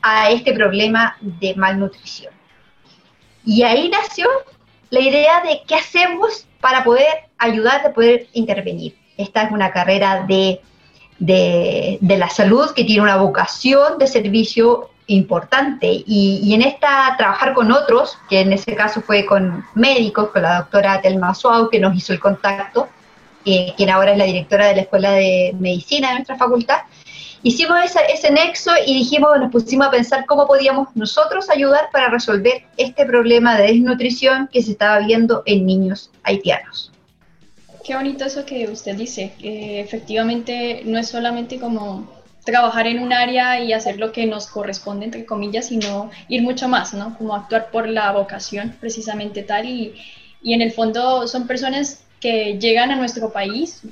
a 0.07 0.29
este 0.29 0.53
problema 0.53 1.17
de 1.21 1.53
malnutrición. 1.55 2.33
Y 3.45 3.63
ahí 3.63 3.89
nació 3.89 4.27
la 4.89 4.99
idea 4.99 5.41
de 5.41 5.61
qué 5.67 5.75
hacemos 5.75 6.47
para 6.61 6.83
poder 6.83 7.29
ayudar, 7.37 7.83
de 7.83 7.89
poder 7.89 8.27
intervenir. 8.33 8.95
Esta 9.17 9.43
es 9.43 9.51
una 9.51 9.71
carrera 9.71 10.25
de, 10.27 10.61
de, 11.19 11.97
de 12.01 12.17
la 12.17 12.29
salud 12.29 12.71
que 12.71 12.83
tiene 12.83 13.01
una 13.01 13.17
vocación 13.17 13.97
de 13.97 14.07
servicio 14.07 14.89
importante 15.07 16.03
y, 16.05 16.53
en 16.53 16.61
esta 16.61 17.15
trabajar 17.17 17.53
con 17.53 17.71
otros, 17.71 18.17
que 18.29 18.41
en 18.41 18.53
ese 18.53 18.75
caso 18.75 19.01
fue 19.01 19.25
con 19.25 19.65
médicos, 19.73 20.29
con 20.29 20.41
la 20.41 20.57
doctora 20.59 21.01
Telma 21.01 21.33
Suau, 21.33 21.69
que 21.69 21.79
nos 21.79 21.95
hizo 21.95 22.13
el 22.13 22.19
contacto, 22.19 22.87
eh, 23.45 23.73
quien 23.77 23.89
ahora 23.89 24.11
es 24.11 24.17
la 24.17 24.25
directora 24.25 24.67
de 24.67 24.75
la 24.75 24.81
Escuela 24.81 25.11
de 25.11 25.55
Medicina 25.57 26.09
de 26.09 26.15
nuestra 26.15 26.35
facultad, 26.35 26.79
hicimos 27.44 27.77
ese, 28.13 28.32
nexo 28.32 28.72
y 28.86 28.94
dijimos, 28.94 29.29
nos 29.39 29.51
pusimos 29.51 29.88
a 29.88 29.91
pensar 29.91 30.25
cómo 30.25 30.48
podíamos 30.48 30.89
nosotros 30.96 31.50
ayudar 31.50 31.89
para 31.91 32.10
resolver 32.10 32.63
este 32.77 33.06
problema 33.06 33.58
de 33.58 33.67
desnutrición 33.67 34.50
que 34.51 34.62
se 34.62 34.72
estaba 34.72 35.00
viendo 35.00 35.44
en 35.46 35.65
niños 35.65 36.12
haitianos. 36.24 36.91
Qué 37.84 37.96
bonito 37.96 38.25
eso 38.25 38.46
que 38.46 38.67
usted 38.67 38.96
dice, 38.96 39.34
que 39.39 39.79
efectivamente 39.79 40.82
no 40.86 41.00
es 41.00 41.08
solamente 41.10 41.60
como 41.60 42.10
trabajar 42.44 42.88
en 42.88 43.00
un 43.00 43.13
área 43.13 43.60
y 43.62 43.74
hacer 43.74 43.98
lo 43.98 44.12
que 44.12 44.25
nos 44.25 44.48
corresponde, 44.48 45.06
entre 45.06 45.25
comillas, 45.25 45.67
sino 45.67 46.10
ir 46.27 46.41
mucho 46.41 46.67
más, 46.67 46.94
¿no? 46.94 47.17
Como 47.17 47.36
actuar 47.36 47.72
por 47.72 47.88
la 47.88 48.12
vocación, 48.12 48.75
precisamente 48.79 49.44
tal. 49.44 49.65
Y, 49.65 49.96
y 50.41 50.53
en 50.53 50.62
el 50.62 50.72
fondo 50.72 51.27
son 51.27 51.48
personas 51.48 52.03
que 52.20 52.58
llegan 52.58 52.91
a 52.91 52.96
nuestro 52.96 53.32
país 53.32 53.84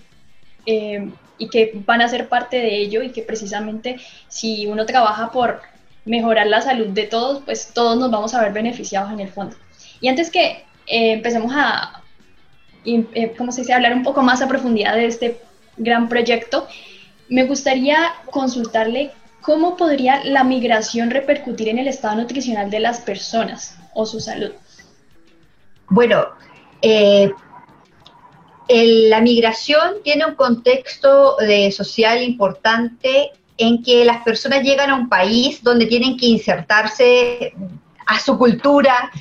eh, 0.65 1.09
y 1.37 1.49
que 1.49 1.71
van 1.85 2.01
a 2.01 2.07
ser 2.07 2.29
parte 2.29 2.57
de 2.57 2.77
ello 2.77 3.03
y 3.03 3.11
que 3.11 3.21
precisamente 3.21 3.97
si 4.27 4.67
uno 4.67 4.85
trabaja 4.85 5.31
por 5.31 5.61
mejorar 6.05 6.47
la 6.47 6.61
salud 6.61 6.87
de 6.87 7.03
todos, 7.03 7.43
pues 7.43 7.71
todos 7.73 7.97
nos 7.97 8.11
vamos 8.11 8.33
a 8.33 8.41
ver 8.41 8.53
beneficiados 8.53 9.11
en 9.11 9.19
el 9.19 9.29
fondo. 9.29 9.55
Y 10.01 10.07
antes 10.07 10.29
que 10.29 10.63
eh, 10.87 11.13
empecemos 11.13 11.51
a, 11.55 12.03
eh, 12.85 13.33
¿cómo 13.37 13.51
se 13.51 13.61
dice?, 13.61 13.73
hablar 13.73 13.93
un 13.93 14.03
poco 14.03 14.21
más 14.21 14.41
a 14.41 14.47
profundidad 14.47 14.95
de 14.95 15.07
este 15.07 15.41
gran 15.77 16.07
proyecto, 16.07 16.67
me 17.27 17.45
gustaría 17.45 17.97
consultarle 18.29 19.11
cómo 19.41 19.77
podría 19.77 20.23
la 20.23 20.43
migración 20.43 21.09
repercutir 21.09 21.69
en 21.69 21.79
el 21.79 21.87
estado 21.87 22.15
nutricional 22.15 22.69
de 22.69 22.79
las 22.79 22.99
personas 22.99 23.77
o 23.93 24.05
su 24.05 24.19
salud. 24.19 24.51
Bueno, 25.87 26.25
eh, 26.81 27.31
la 28.67 29.21
migración 29.21 29.95
tiene 30.03 30.25
un 30.25 30.35
contexto 30.35 31.37
de 31.37 31.71
social 31.71 32.21
importante 32.23 33.31
en 33.57 33.83
que 33.83 34.03
las 34.05 34.23
personas 34.23 34.63
llegan 34.63 34.89
a 34.89 34.95
un 34.95 35.07
país 35.07 35.63
donde 35.63 35.85
tienen 35.85 36.17
que 36.17 36.25
insertarse 36.25 37.53
a 38.05 38.19
su 38.19 38.37
cultura, 38.37 39.11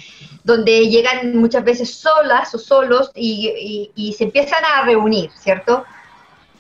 donde 0.43 0.89
llegan 0.89 1.37
muchas 1.37 1.65
veces 1.65 1.95
solas 1.95 2.55
o 2.55 2.59
solos 2.59 3.11
y 3.15 4.15
se 4.17 4.25
empiezan 4.25 4.65
a 4.65 4.83
reunir, 4.85 5.31
¿cierto? 5.39 5.85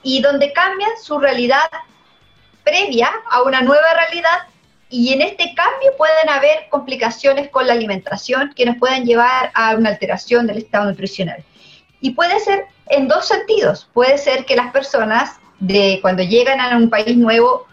y 0.04 0.20
donde 0.20 0.52
cambian 0.52 0.90
su 1.02 1.18
realidad 1.18 1.68
previa 2.62 3.10
a 3.30 3.42
una 3.42 3.62
nueva 3.62 3.94
realidad 3.94 4.46
y 4.90 5.12
en 5.12 5.22
este 5.22 5.54
cambio 5.54 5.96
pueden 5.96 6.28
haber 6.28 6.68
complicaciones 6.70 7.48
con 7.48 7.66
la 7.66 7.72
alimentación 7.72 8.52
que 8.54 8.66
nos 8.66 8.76
pueden 8.76 9.04
llevar 9.04 9.50
a 9.54 9.74
una 9.74 9.88
alteración 9.88 10.46
del 10.46 10.58
estado 10.58 10.84
nutricional. 10.84 11.42
Y 12.00 12.10
puede 12.10 12.38
ser 12.38 12.66
en 12.86 13.08
dos 13.08 13.26
sentidos. 13.26 13.88
Puede 13.92 14.18
ser 14.18 14.44
que 14.44 14.56
las 14.56 14.72
personas 14.72 15.38
de 15.60 15.98
cuando 16.02 16.22
llegan 16.22 16.60
a 16.60 16.76
un 16.76 16.90
país 16.90 17.16
nuevo 17.16 17.66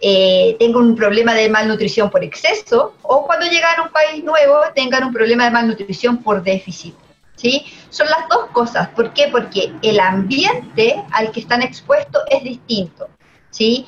eh, 0.00 0.56
tengan 0.58 0.82
un 0.82 0.96
problema 0.96 1.34
de 1.34 1.48
malnutrición 1.48 2.10
por 2.10 2.24
exceso 2.24 2.94
o 3.02 3.24
cuando 3.26 3.46
llegan 3.46 3.78
a 3.78 3.82
un 3.82 3.90
país 3.90 4.22
nuevo 4.24 4.60
tengan 4.74 5.04
un 5.04 5.12
problema 5.12 5.44
de 5.44 5.50
malnutrición 5.50 6.22
por 6.22 6.42
déficit. 6.42 6.94
¿sí? 7.36 7.64
Son 7.90 8.08
las 8.08 8.28
dos 8.28 8.46
cosas. 8.52 8.88
¿Por 8.88 9.12
qué? 9.12 9.28
Porque 9.28 9.72
el 9.82 10.00
ambiente 10.00 11.02
al 11.12 11.30
que 11.32 11.40
están 11.40 11.62
expuestos 11.62 12.22
es 12.30 12.42
distinto, 12.44 13.08
¿sí? 13.50 13.86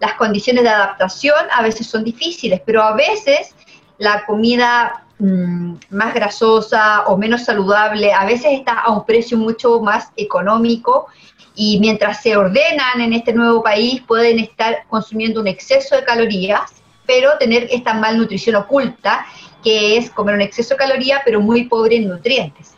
Las 0.00 0.14
condiciones 0.14 0.64
de 0.64 0.70
adaptación 0.70 1.46
a 1.50 1.62
veces 1.62 1.86
son 1.86 2.04
difíciles, 2.04 2.60
pero 2.66 2.82
a 2.82 2.94
veces 2.94 3.54
la 3.98 4.26
comida 4.26 5.05
mm, 5.18 5.74
más 5.90 6.14
grasosa 6.14 7.04
o 7.06 7.16
menos 7.16 7.44
saludable 7.44 8.12
a 8.12 8.24
veces 8.24 8.52
está 8.52 8.80
a 8.80 8.92
un 8.92 9.04
precio 9.04 9.36
mucho 9.38 9.80
más 9.80 10.10
económico 10.16 11.06
y 11.54 11.80
mientras 11.80 12.22
se 12.22 12.36
ordenan 12.36 13.00
en 13.00 13.12
este 13.12 13.32
nuevo 13.32 13.62
país 13.62 14.02
pueden 14.06 14.38
estar 14.38 14.84
consumiendo 14.88 15.40
un 15.40 15.46
exceso 15.46 15.96
de 15.96 16.04
calorías, 16.04 16.82
pero 17.06 17.38
tener 17.38 17.66
esta 17.70 17.94
malnutrición 17.94 18.56
oculta 18.56 19.26
que 19.64 19.96
es 19.96 20.10
comer 20.10 20.34
un 20.34 20.42
exceso 20.42 20.74
de 20.74 20.78
calorías 20.78 21.22
pero 21.24 21.40
muy 21.40 21.64
pobre 21.64 21.96
en 21.96 22.08
nutrientes. 22.08 22.74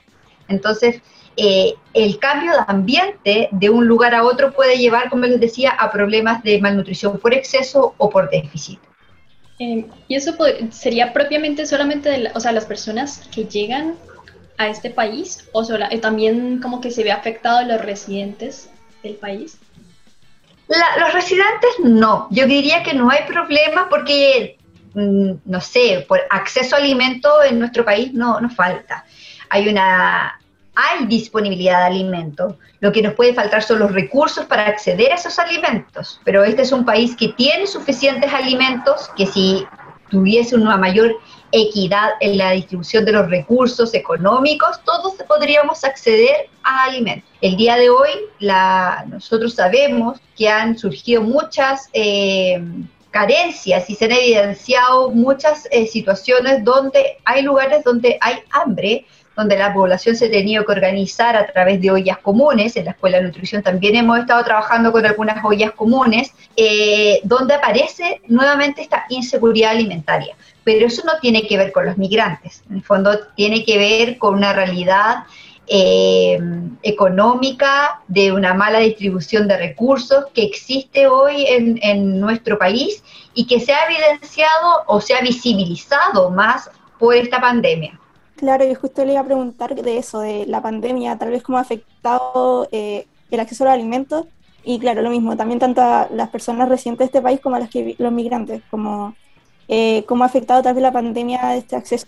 Entonces, 0.48 1.02
eh, 1.36 1.74
el 1.94 2.18
cambio 2.18 2.52
de 2.52 2.58
ambiente 2.66 3.48
de 3.52 3.70
un 3.70 3.86
lugar 3.86 4.14
a 4.14 4.24
otro 4.24 4.52
puede 4.52 4.76
llevar, 4.76 5.08
como 5.08 5.24
les 5.24 5.38
decía, 5.38 5.70
a 5.70 5.92
problemas 5.92 6.42
de 6.42 6.60
malnutrición 6.60 7.18
por 7.18 7.32
exceso 7.32 7.94
o 7.96 8.10
por 8.10 8.28
déficit. 8.28 8.80
Eh, 9.58 9.86
y 10.06 10.14
eso 10.14 10.36
sería 10.70 11.12
propiamente 11.12 11.66
solamente 11.66 12.08
de 12.10 12.30
o 12.34 12.40
sea, 12.40 12.52
las 12.52 12.64
personas 12.64 13.28
que 13.34 13.44
llegan 13.44 13.96
a 14.56 14.68
este 14.68 14.90
país 14.90 15.48
o 15.52 15.64
eh, 15.64 15.98
también 15.98 16.60
como 16.60 16.80
que 16.80 16.90
se 16.90 17.02
ve 17.02 17.10
afectado 17.10 17.58
a 17.58 17.62
los 17.64 17.80
residentes 17.80 18.70
del 19.02 19.14
país? 19.14 19.58
los 20.68 21.14
residentes 21.14 21.70
no, 21.82 22.28
yo 22.30 22.46
diría 22.46 22.82
que 22.82 22.92
no 22.92 23.08
hay 23.08 23.24
problema 23.26 23.88
porque, 23.88 24.58
mm, 24.92 25.30
no 25.46 25.60
sé, 25.62 26.04
por 26.06 26.20
acceso 26.28 26.76
a 26.76 26.78
alimentos 26.78 27.32
en 27.48 27.58
nuestro 27.58 27.86
país 27.86 28.12
no, 28.12 28.38
no 28.38 28.50
falta. 28.50 29.06
Hay 29.48 29.66
una, 29.66 30.38
hay 30.80 31.06
disponibilidad 31.06 31.80
de 31.80 31.86
alimentos. 31.86 32.54
Lo 32.78 32.92
que 32.92 33.02
nos 33.02 33.14
puede 33.14 33.34
faltar 33.34 33.64
son 33.64 33.80
los 33.80 33.90
recursos 33.90 34.46
para 34.46 34.66
acceder 34.66 35.10
a 35.10 35.16
esos 35.16 35.36
alimentos. 35.40 36.20
Pero 36.24 36.44
este 36.44 36.62
es 36.62 36.70
un 36.70 36.84
país 36.84 37.16
que 37.16 37.28
tiene 37.30 37.66
suficientes 37.66 38.32
alimentos, 38.32 39.10
que 39.16 39.26
si 39.26 39.66
tuviese 40.08 40.54
una 40.54 40.76
mayor 40.76 41.16
equidad 41.50 42.10
en 42.20 42.38
la 42.38 42.52
distribución 42.52 43.04
de 43.04 43.10
los 43.10 43.28
recursos 43.28 43.92
económicos, 43.92 44.80
todos 44.84 45.14
podríamos 45.26 45.82
acceder 45.82 46.48
a 46.62 46.84
alimentos. 46.84 47.28
El 47.40 47.56
día 47.56 47.74
de 47.74 47.90
hoy, 47.90 48.10
nosotros 49.08 49.54
sabemos 49.54 50.20
que 50.36 50.48
han 50.48 50.78
surgido 50.78 51.22
muchas 51.22 51.88
eh, 51.92 52.62
carencias 53.10 53.90
y 53.90 53.96
se 53.96 54.04
han 54.04 54.12
evidenciado 54.12 55.10
muchas 55.10 55.66
eh, 55.72 55.86
situaciones 55.86 56.62
donde 56.62 57.16
hay 57.24 57.42
lugares 57.42 57.82
donde 57.82 58.18
hay 58.20 58.36
hambre, 58.50 59.06
donde 59.38 59.56
la 59.56 59.72
población 59.72 60.16
se 60.16 60.26
ha 60.26 60.30
tenido 60.32 60.64
que 60.64 60.72
organizar 60.72 61.36
a 61.36 61.46
través 61.46 61.80
de 61.80 61.92
ollas 61.92 62.18
comunes. 62.18 62.74
En 62.74 62.86
la 62.86 62.90
Escuela 62.90 63.18
de 63.18 63.22
Nutrición 63.22 63.62
también 63.62 63.94
hemos 63.94 64.18
estado 64.18 64.42
trabajando 64.42 64.90
con 64.90 65.06
algunas 65.06 65.44
ollas 65.44 65.70
comunes, 65.70 66.34
eh, 66.56 67.20
donde 67.22 67.54
aparece 67.54 68.20
nuevamente 68.26 68.82
esta 68.82 69.04
inseguridad 69.10 69.70
alimentaria. 69.70 70.34
Pero 70.64 70.88
eso 70.88 71.04
no 71.06 71.20
tiene 71.20 71.46
que 71.46 71.56
ver 71.56 71.70
con 71.70 71.86
los 71.86 71.96
migrantes, 71.96 72.64
en 72.68 72.78
el 72.78 72.82
fondo 72.82 73.16
tiene 73.36 73.64
que 73.64 73.78
ver 73.78 74.18
con 74.18 74.34
una 74.34 74.52
realidad 74.52 75.18
eh, 75.68 76.40
económica, 76.82 78.00
de 78.08 78.32
una 78.32 78.54
mala 78.54 78.80
distribución 78.80 79.46
de 79.46 79.56
recursos 79.56 80.24
que 80.34 80.42
existe 80.42 81.06
hoy 81.06 81.46
en, 81.46 81.78
en, 81.80 82.18
nuestro 82.18 82.58
país 82.58 83.04
y 83.34 83.46
que 83.46 83.60
se 83.60 83.72
ha 83.72 83.86
evidenciado 83.86 84.82
o 84.88 85.00
se 85.00 85.14
ha 85.14 85.20
visibilizado 85.20 86.30
más 86.30 86.68
por 86.98 87.14
esta 87.14 87.40
pandemia. 87.40 88.00
Claro, 88.38 88.64
yo 88.64 88.76
justo 88.76 89.04
le 89.04 89.12
iba 89.12 89.20
a 89.20 89.24
preguntar 89.24 89.74
de 89.74 89.98
eso, 89.98 90.20
de 90.20 90.46
la 90.46 90.62
pandemia, 90.62 91.18
tal 91.18 91.30
vez 91.30 91.42
cómo 91.42 91.58
ha 91.58 91.62
afectado 91.62 92.68
eh, 92.70 93.04
el 93.32 93.40
acceso 93.40 93.64
a 93.64 93.66
los 93.66 93.74
alimentos. 93.74 94.26
Y 94.62 94.78
claro, 94.78 95.02
lo 95.02 95.10
mismo, 95.10 95.36
también 95.36 95.58
tanto 95.58 95.82
a 95.82 96.08
las 96.12 96.28
personas 96.28 96.68
residentes 96.68 97.00
de 97.00 97.04
este 97.06 97.20
país 97.20 97.40
como 97.40 97.56
a 97.56 97.58
las 97.58 97.68
que, 97.68 97.96
los 97.98 98.12
migrantes, 98.12 98.62
como 98.70 99.16
eh, 99.66 100.04
cómo 100.06 100.22
ha 100.22 100.28
afectado 100.28 100.62
tal 100.62 100.74
vez 100.74 100.82
la 100.82 100.92
pandemia 100.92 101.48
de 101.48 101.58
este 101.58 101.74
acceso. 101.74 102.06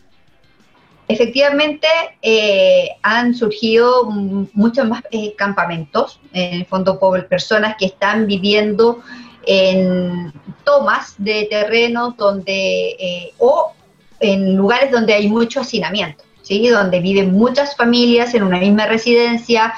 Efectivamente, 1.09 1.89
eh, 2.23 2.91
han 3.03 3.35
surgido 3.35 4.09
muchos 4.09 4.89
más 4.89 5.03
campamentos, 5.37 6.21
en 6.33 6.61
el 6.61 6.67
fondo 6.67 7.01
por 7.01 7.27
personas 7.27 7.75
que 7.77 7.87
están 7.87 8.29
viviendo 8.29 9.01
en 9.47 10.33
tomas 10.63 11.15
de 11.19 11.49
terrenos 11.51 12.17
donde 12.17 13.33
o 13.39 13.73
en 14.21 14.57
lugares 14.57 14.91
donde 14.91 15.15
hay 15.15 15.29
mucho 15.29 15.61
hacinamiento, 15.61 16.25
¿sí? 16.43 16.69
donde 16.69 17.01
viven 17.01 17.33
muchas 17.33 17.77
familias 17.77 18.35
en 18.35 18.43
una 18.43 18.59
misma 18.59 18.87
residencia, 18.87 19.75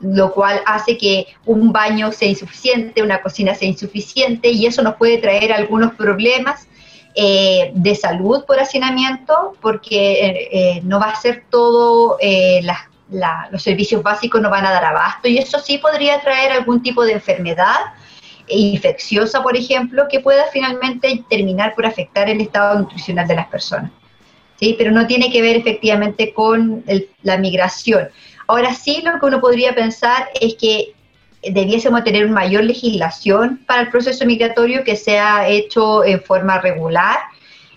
lo 0.00 0.32
cual 0.32 0.60
hace 0.66 0.98
que 0.98 1.28
un 1.46 1.72
baño 1.72 2.12
sea 2.12 2.28
insuficiente, 2.28 3.02
una 3.02 3.22
cocina 3.22 3.54
sea 3.54 3.68
insuficiente 3.68 4.50
y 4.50 4.66
eso 4.66 4.82
nos 4.82 4.96
puede 4.96 5.18
traer 5.18 5.52
algunos 5.52 5.94
problemas 5.94 6.68
eh, 7.14 7.70
de 7.74 7.94
salud 7.94 8.44
por 8.44 8.58
hacinamiento, 8.58 9.54
porque 9.60 10.26
eh, 10.26 10.48
eh, 10.50 10.80
no 10.82 10.98
va 10.98 11.10
a 11.10 11.20
ser 11.20 11.44
todo, 11.48 12.18
los 13.50 13.62
servicios 13.62 14.02
básicos 14.02 14.42
no 14.42 14.50
van 14.50 14.66
a 14.66 14.72
dar 14.72 14.84
abasto 14.84 15.28
y 15.28 15.38
eso 15.38 15.60
sí 15.60 15.78
podría 15.78 16.20
traer 16.22 16.50
algún 16.50 16.82
tipo 16.82 17.04
de 17.04 17.12
enfermedad 17.12 17.76
infecciosa, 18.48 19.42
por 19.42 19.56
ejemplo, 19.56 20.06
que 20.10 20.20
pueda 20.20 20.44
finalmente 20.52 21.24
terminar 21.28 21.74
por 21.74 21.86
afectar 21.86 22.28
el 22.28 22.40
estado 22.40 22.78
nutricional 22.78 23.26
de 23.26 23.36
las 23.36 23.48
personas. 23.48 23.90
¿sí? 24.58 24.74
Pero 24.76 24.90
no 24.90 25.06
tiene 25.06 25.30
que 25.30 25.42
ver 25.42 25.56
efectivamente 25.56 26.32
con 26.32 26.84
la 27.22 27.38
migración. 27.38 28.08
Ahora 28.46 28.74
sí, 28.74 29.02
lo 29.02 29.18
que 29.18 29.26
uno 29.26 29.40
podría 29.40 29.74
pensar 29.74 30.28
es 30.40 30.54
que 30.54 30.94
debiésemos 31.42 32.04
tener 32.04 32.28
mayor 32.28 32.64
legislación 32.64 33.60
para 33.66 33.82
el 33.82 33.88
proceso 33.90 34.24
migratorio 34.24 34.84
que 34.84 34.96
sea 34.96 35.48
hecho 35.48 36.04
en 36.04 36.22
forma 36.22 36.60
regular, 36.60 37.18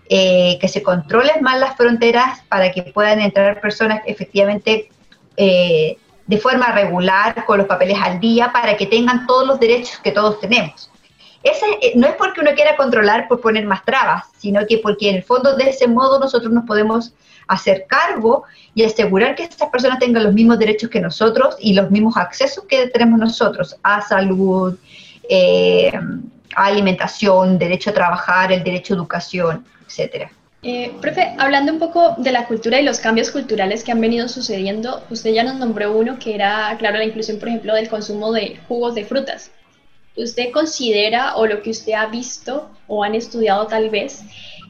eh, 0.10 0.58
que 0.60 0.68
se 0.68 0.84
controlen 0.84 1.42
más 1.42 1.60
las 1.60 1.76
fronteras 1.76 2.42
para 2.48 2.72
que 2.72 2.84
puedan 2.84 3.20
entrar 3.20 3.60
personas 3.60 4.02
efectivamente 4.06 4.90
eh, 5.36 5.98
de 6.28 6.38
forma 6.38 6.72
regular, 6.72 7.46
con 7.46 7.58
los 7.58 7.68
papeles 7.68 7.98
al 8.02 8.20
día, 8.20 8.52
para 8.52 8.76
que 8.76 8.86
tengan 8.86 9.26
todos 9.26 9.48
los 9.48 9.60
derechos 9.60 10.00
que 10.04 10.12
todos 10.12 10.40
tenemos. 10.40 10.92
Ese, 11.42 11.66
eh, 11.82 11.94
no 11.96 12.08
es 12.08 12.16
porque 12.16 12.42
uno 12.42 12.52
quiera 12.54 12.76
controlar 12.76 13.28
por 13.28 13.40
poner 13.40 13.66
más 13.66 13.86
trabas, 13.86 14.26
sino 14.38 14.66
que 14.68 14.80
porque 14.80 15.10
en 15.10 15.18
el 15.18 15.24
fondo 15.24 15.56
de 15.56 15.70
ese 15.70 15.88
modo 15.88 16.20
nosotros 16.20 16.52
nos 16.52 16.66
podemos 16.66 17.14
hacer 17.48 17.86
cargo 17.88 18.44
y 18.76 18.84
asegurar 18.84 19.36
que 19.36 19.44
estas 19.44 19.70
personas 19.70 20.00
tengan 20.00 20.24
los 20.24 20.34
mismos 20.34 20.60
derechos 20.60 20.90
que 20.90 21.00
nosotros 21.00 21.56
y 21.60 21.74
los 21.74 21.90
mismos 21.90 22.18
accesos 22.18 22.66
que 22.66 22.88
tenemos 22.88 23.20
nosotros 23.20 23.78
a 23.84 24.02
salud, 24.02 24.78
eh, 25.30 25.92
a 26.56 26.66
alimentación, 26.66 27.58
derecho 27.58 27.92
a 27.92 27.94
trabajar, 27.94 28.52
el 28.52 28.64
derecho 28.64 28.94
a 28.94 28.98
educación, 28.98 29.66
etcétera. 29.86 30.32
Eh, 30.64 30.92
profe, 31.02 31.36
hablando 31.38 31.72
un 31.72 31.80
poco 31.80 32.16
de 32.18 32.32
la 32.32 32.48
cultura 32.48 32.80
y 32.80 32.84
los 32.84 33.00
cambios 33.00 33.30
culturales 33.30 33.84
que 33.84 33.92
han 33.92 34.02
venido 34.02 34.28
sucediendo, 34.28 35.04
usted 35.10 35.32
ya 35.32 35.44
nos 35.44 35.56
nombró 35.56 35.96
uno 35.96 36.18
que 36.18 36.34
era, 36.34 36.76
claro, 36.80 36.98
la 36.98 37.06
inclusión, 37.06 37.38
por 37.38 37.50
ejemplo, 37.50 37.76
del 37.76 37.90
consumo 37.90 38.32
de 38.32 38.60
jugos 38.68 38.96
de 38.96 39.06
frutas. 39.06 39.52
¿Usted 40.16 40.52
considera, 40.52 41.36
o 41.36 41.46
lo 41.46 41.62
que 41.62 41.70
usted 41.70 41.94
ha 41.94 42.08
visto 42.08 42.72
o 42.88 43.04
han 43.04 43.14
estudiado 43.14 43.68
tal 43.68 43.92
vez, 43.92 44.24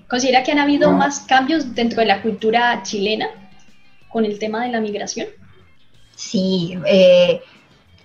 considera 0.09 0.43
que 0.43 0.51
han 0.51 0.59
habido 0.59 0.91
más 0.91 1.21
cambios 1.21 1.73
dentro 1.73 2.01
de 2.01 2.07
la 2.07 2.21
cultura 2.21 2.83
chilena 2.83 3.29
con 4.09 4.25
el 4.25 4.39
tema 4.39 4.65
de 4.65 4.73
la 4.73 4.81
migración? 4.81 5.27
Sí, 6.15 6.77
eh, 6.85 7.41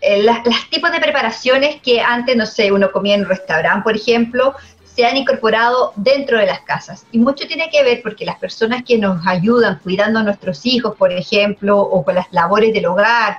eh 0.00 0.22
las, 0.22 0.44
tipos 0.70 0.92
de 0.92 1.00
preparaciones 1.00 1.80
que 1.82 2.00
antes, 2.00 2.36
no 2.36 2.46
sé, 2.46 2.70
uno 2.70 2.92
comía 2.92 3.16
en 3.16 3.22
un 3.22 3.28
restaurante, 3.28 3.82
por 3.82 3.96
ejemplo, 3.96 4.54
se 4.94 5.06
han 5.06 5.16
incorporado 5.16 5.92
dentro 5.96 6.38
de 6.38 6.46
las 6.46 6.60
casas. 6.60 7.06
Y 7.12 7.18
mucho 7.18 7.46
tiene 7.46 7.70
que 7.70 7.82
ver 7.82 8.02
porque 8.02 8.24
las 8.24 8.38
personas 8.38 8.82
que 8.84 8.98
nos 8.98 9.26
ayudan 9.26 9.80
cuidando 9.82 10.20
a 10.20 10.22
nuestros 10.22 10.66
hijos, 10.66 10.96
por 10.96 11.12
ejemplo, 11.12 11.80
o 11.80 12.04
con 12.04 12.14
las 12.14 12.26
labores 12.30 12.72
del 12.74 12.86
hogar, 12.86 13.38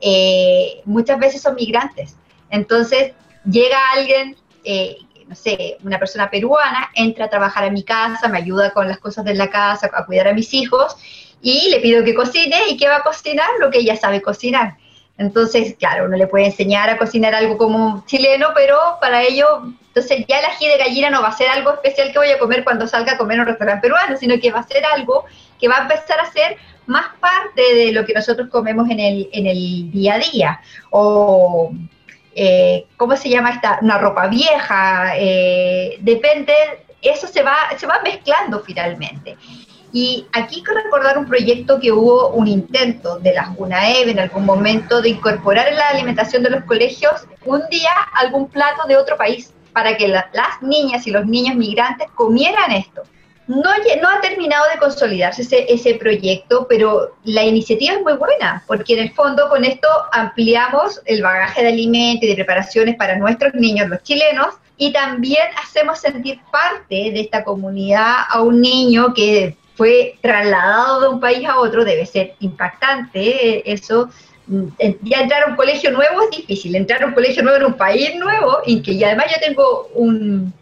eh, 0.00 0.80
muchas 0.84 1.18
veces 1.18 1.42
son 1.42 1.56
migrantes. 1.56 2.16
Entonces, 2.50 3.12
llega 3.44 3.78
alguien, 3.94 4.36
eh, 4.64 4.96
no 5.26 5.34
sé, 5.34 5.76
una 5.84 5.98
persona 5.98 6.30
peruana, 6.30 6.90
entra 6.94 7.26
a 7.26 7.30
trabajar 7.30 7.64
a 7.64 7.70
mi 7.70 7.82
casa, 7.82 8.28
me 8.28 8.38
ayuda 8.38 8.70
con 8.72 8.88
las 8.88 8.98
cosas 8.98 9.24
de 9.24 9.34
la 9.34 9.50
casa, 9.50 9.90
a 9.92 10.06
cuidar 10.06 10.28
a 10.28 10.34
mis 10.34 10.54
hijos, 10.54 10.96
y 11.42 11.68
le 11.70 11.80
pido 11.80 12.04
que 12.04 12.14
cocine, 12.14 12.56
¿y 12.70 12.76
qué 12.78 12.88
va 12.88 12.96
a 12.96 13.02
cocinar? 13.02 13.48
Lo 13.60 13.70
que 13.70 13.78
ella 13.80 13.96
sabe 13.96 14.22
cocinar. 14.22 14.76
Entonces, 15.18 15.76
claro, 15.78 16.06
uno 16.06 16.16
le 16.16 16.26
puede 16.26 16.46
enseñar 16.46 16.88
a 16.88 16.96
cocinar 16.96 17.34
algo 17.34 17.58
como 17.58 18.04
chileno, 18.06 18.48
pero 18.54 18.78
para 19.00 19.22
ello, 19.22 19.72
entonces 19.94 20.24
ya 20.26 20.40
el 20.40 20.46
ají 20.46 20.66
de 20.66 20.76
gallina 20.76 21.08
no 21.08 21.22
va 21.22 21.28
a 21.28 21.36
ser 21.36 21.48
algo 21.48 21.72
especial 21.72 22.10
que 22.10 22.18
voy 22.18 22.30
a 22.30 22.38
comer 22.40 22.64
cuando 22.64 22.84
salga 22.88 23.12
a 23.12 23.16
comer 23.16 23.36
en 23.36 23.42
un 23.42 23.46
restaurante 23.46 23.82
peruano, 23.82 24.16
sino 24.16 24.40
que 24.40 24.50
va 24.50 24.58
a 24.58 24.66
ser 24.66 24.84
algo 24.84 25.24
que 25.60 25.68
va 25.68 25.76
a 25.76 25.82
empezar 25.82 26.18
a 26.18 26.32
ser 26.32 26.56
más 26.86 27.06
parte 27.20 27.62
de 27.62 27.92
lo 27.92 28.04
que 28.04 28.12
nosotros 28.12 28.48
comemos 28.50 28.90
en 28.90 28.98
el, 28.98 29.28
en 29.32 29.46
el 29.46 29.92
día 29.92 30.14
a 30.14 30.18
día. 30.18 30.60
O, 30.90 31.70
eh, 32.34 32.86
¿cómo 32.96 33.16
se 33.16 33.28
llama 33.28 33.50
esta? 33.50 33.78
Una 33.82 33.96
ropa 33.98 34.26
vieja, 34.26 35.12
eh, 35.16 35.96
depende, 36.00 36.54
eso 37.00 37.28
se 37.28 37.44
va, 37.44 37.54
se 37.76 37.86
va 37.86 38.00
mezclando 38.02 38.64
finalmente. 38.66 39.36
Y 39.92 40.26
aquí 40.32 40.60
quiero 40.64 40.80
recordar 40.82 41.16
un 41.18 41.26
proyecto 41.26 41.78
que 41.78 41.92
hubo 41.92 42.30
un 42.30 42.48
intento 42.48 43.20
de 43.20 43.32
la 43.32 43.54
UNAEB 43.56 44.08
en 44.08 44.18
algún 44.18 44.44
momento 44.44 45.00
de 45.00 45.10
incorporar 45.10 45.68
en 45.68 45.76
la 45.76 45.90
alimentación 45.90 46.42
de 46.42 46.50
los 46.50 46.64
colegios 46.64 47.28
un 47.44 47.62
día 47.70 47.92
algún 48.14 48.48
plato 48.48 48.88
de 48.88 48.96
otro 48.96 49.16
país 49.16 49.54
para 49.74 49.96
que 49.96 50.08
las 50.08 50.24
niñas 50.62 51.06
y 51.06 51.10
los 51.10 51.26
niños 51.26 51.56
migrantes 51.56 52.08
comieran 52.14 52.72
esto. 52.72 53.02
No, 53.46 53.68
ha 53.68 54.20
terminado 54.22 54.64
de 54.72 54.78
consolidarse 54.78 55.42
ese, 55.42 55.66
ese 55.68 55.96
proyecto, 55.96 56.66
pero 56.66 57.14
la 57.24 57.42
iniciativa 57.42 57.92
es 57.92 58.00
muy 58.00 58.14
buena, 58.14 58.64
porque 58.66 58.94
en 58.94 59.00
el 59.00 59.12
fondo 59.12 59.50
con 59.50 59.64
esto 59.64 59.86
ampliamos 60.12 61.02
el 61.04 61.22
bagaje 61.22 61.62
de 61.62 61.68
alimentos 61.68 62.24
y 62.24 62.28
de 62.28 62.34
preparaciones 62.36 62.96
para 62.96 63.18
nuestros 63.18 63.52
niños, 63.52 63.90
los 63.90 64.02
chilenos, 64.02 64.54
y 64.78 64.92
también 64.92 65.46
hacemos 65.62 66.00
sentir 66.00 66.40
parte 66.50 67.10
de 67.12 67.20
esta 67.20 67.44
comunidad 67.44 68.14
a 68.30 68.40
un 68.40 68.62
niño 68.62 69.12
que 69.12 69.56
fue 69.74 70.18
trasladado 70.22 71.00
de 71.02 71.08
un 71.08 71.20
país 71.20 71.46
a 71.46 71.58
otro, 71.58 71.84
debe 71.84 72.06
ser 72.06 72.34
impactante 72.40 73.56
¿eh? 73.56 73.62
eso. 73.66 74.08
Ya 74.46 75.20
entrar 75.20 75.44
a 75.44 75.46
un 75.46 75.56
colegio 75.56 75.90
nuevo 75.90 76.22
es 76.22 76.36
difícil, 76.38 76.74
entrar 76.76 77.02
a 77.02 77.06
un 77.06 77.14
colegio 77.14 77.42
nuevo 77.42 77.58
en 77.58 77.64
un 77.64 77.74
país 77.74 78.14
nuevo, 78.16 78.58
y 78.66 78.82
que 78.82 79.02
además 79.04 79.26
yo 79.30 79.40
tengo 79.40 79.88
un, 79.94 80.52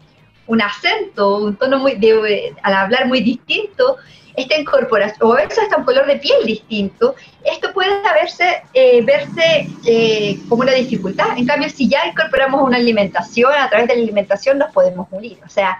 un 0.47 0.61
acento, 0.61 1.37
un 1.37 1.55
tono 1.55 1.79
muy, 1.79 1.95
de, 1.95 2.53
al 2.63 2.73
hablar 2.73 3.07
muy 3.07 3.21
distinto, 3.21 3.97
esta 4.35 4.57
incorporación, 4.57 5.29
o 5.29 5.35
veces 5.35 5.59
hasta 5.59 5.77
un 5.77 5.83
color 5.83 6.07
de 6.07 6.15
piel 6.15 6.45
distinto, 6.45 7.15
esto 7.43 7.71
puede 7.73 8.01
verse, 8.01 8.63
eh, 8.73 9.03
verse 9.03 9.67
eh, 9.85 10.39
como 10.49 10.63
una 10.63 10.73
dificultad. 10.73 11.37
En 11.37 11.45
cambio, 11.45 11.69
si 11.69 11.87
ya 11.87 12.07
incorporamos 12.07 12.61
una 12.63 12.77
alimentación, 12.77 13.51
a 13.53 13.69
través 13.69 13.87
de 13.87 13.95
la 13.95 14.01
alimentación 14.01 14.57
nos 14.57 14.71
podemos 14.71 15.07
unir. 15.11 15.37
O 15.45 15.49
sea, 15.49 15.79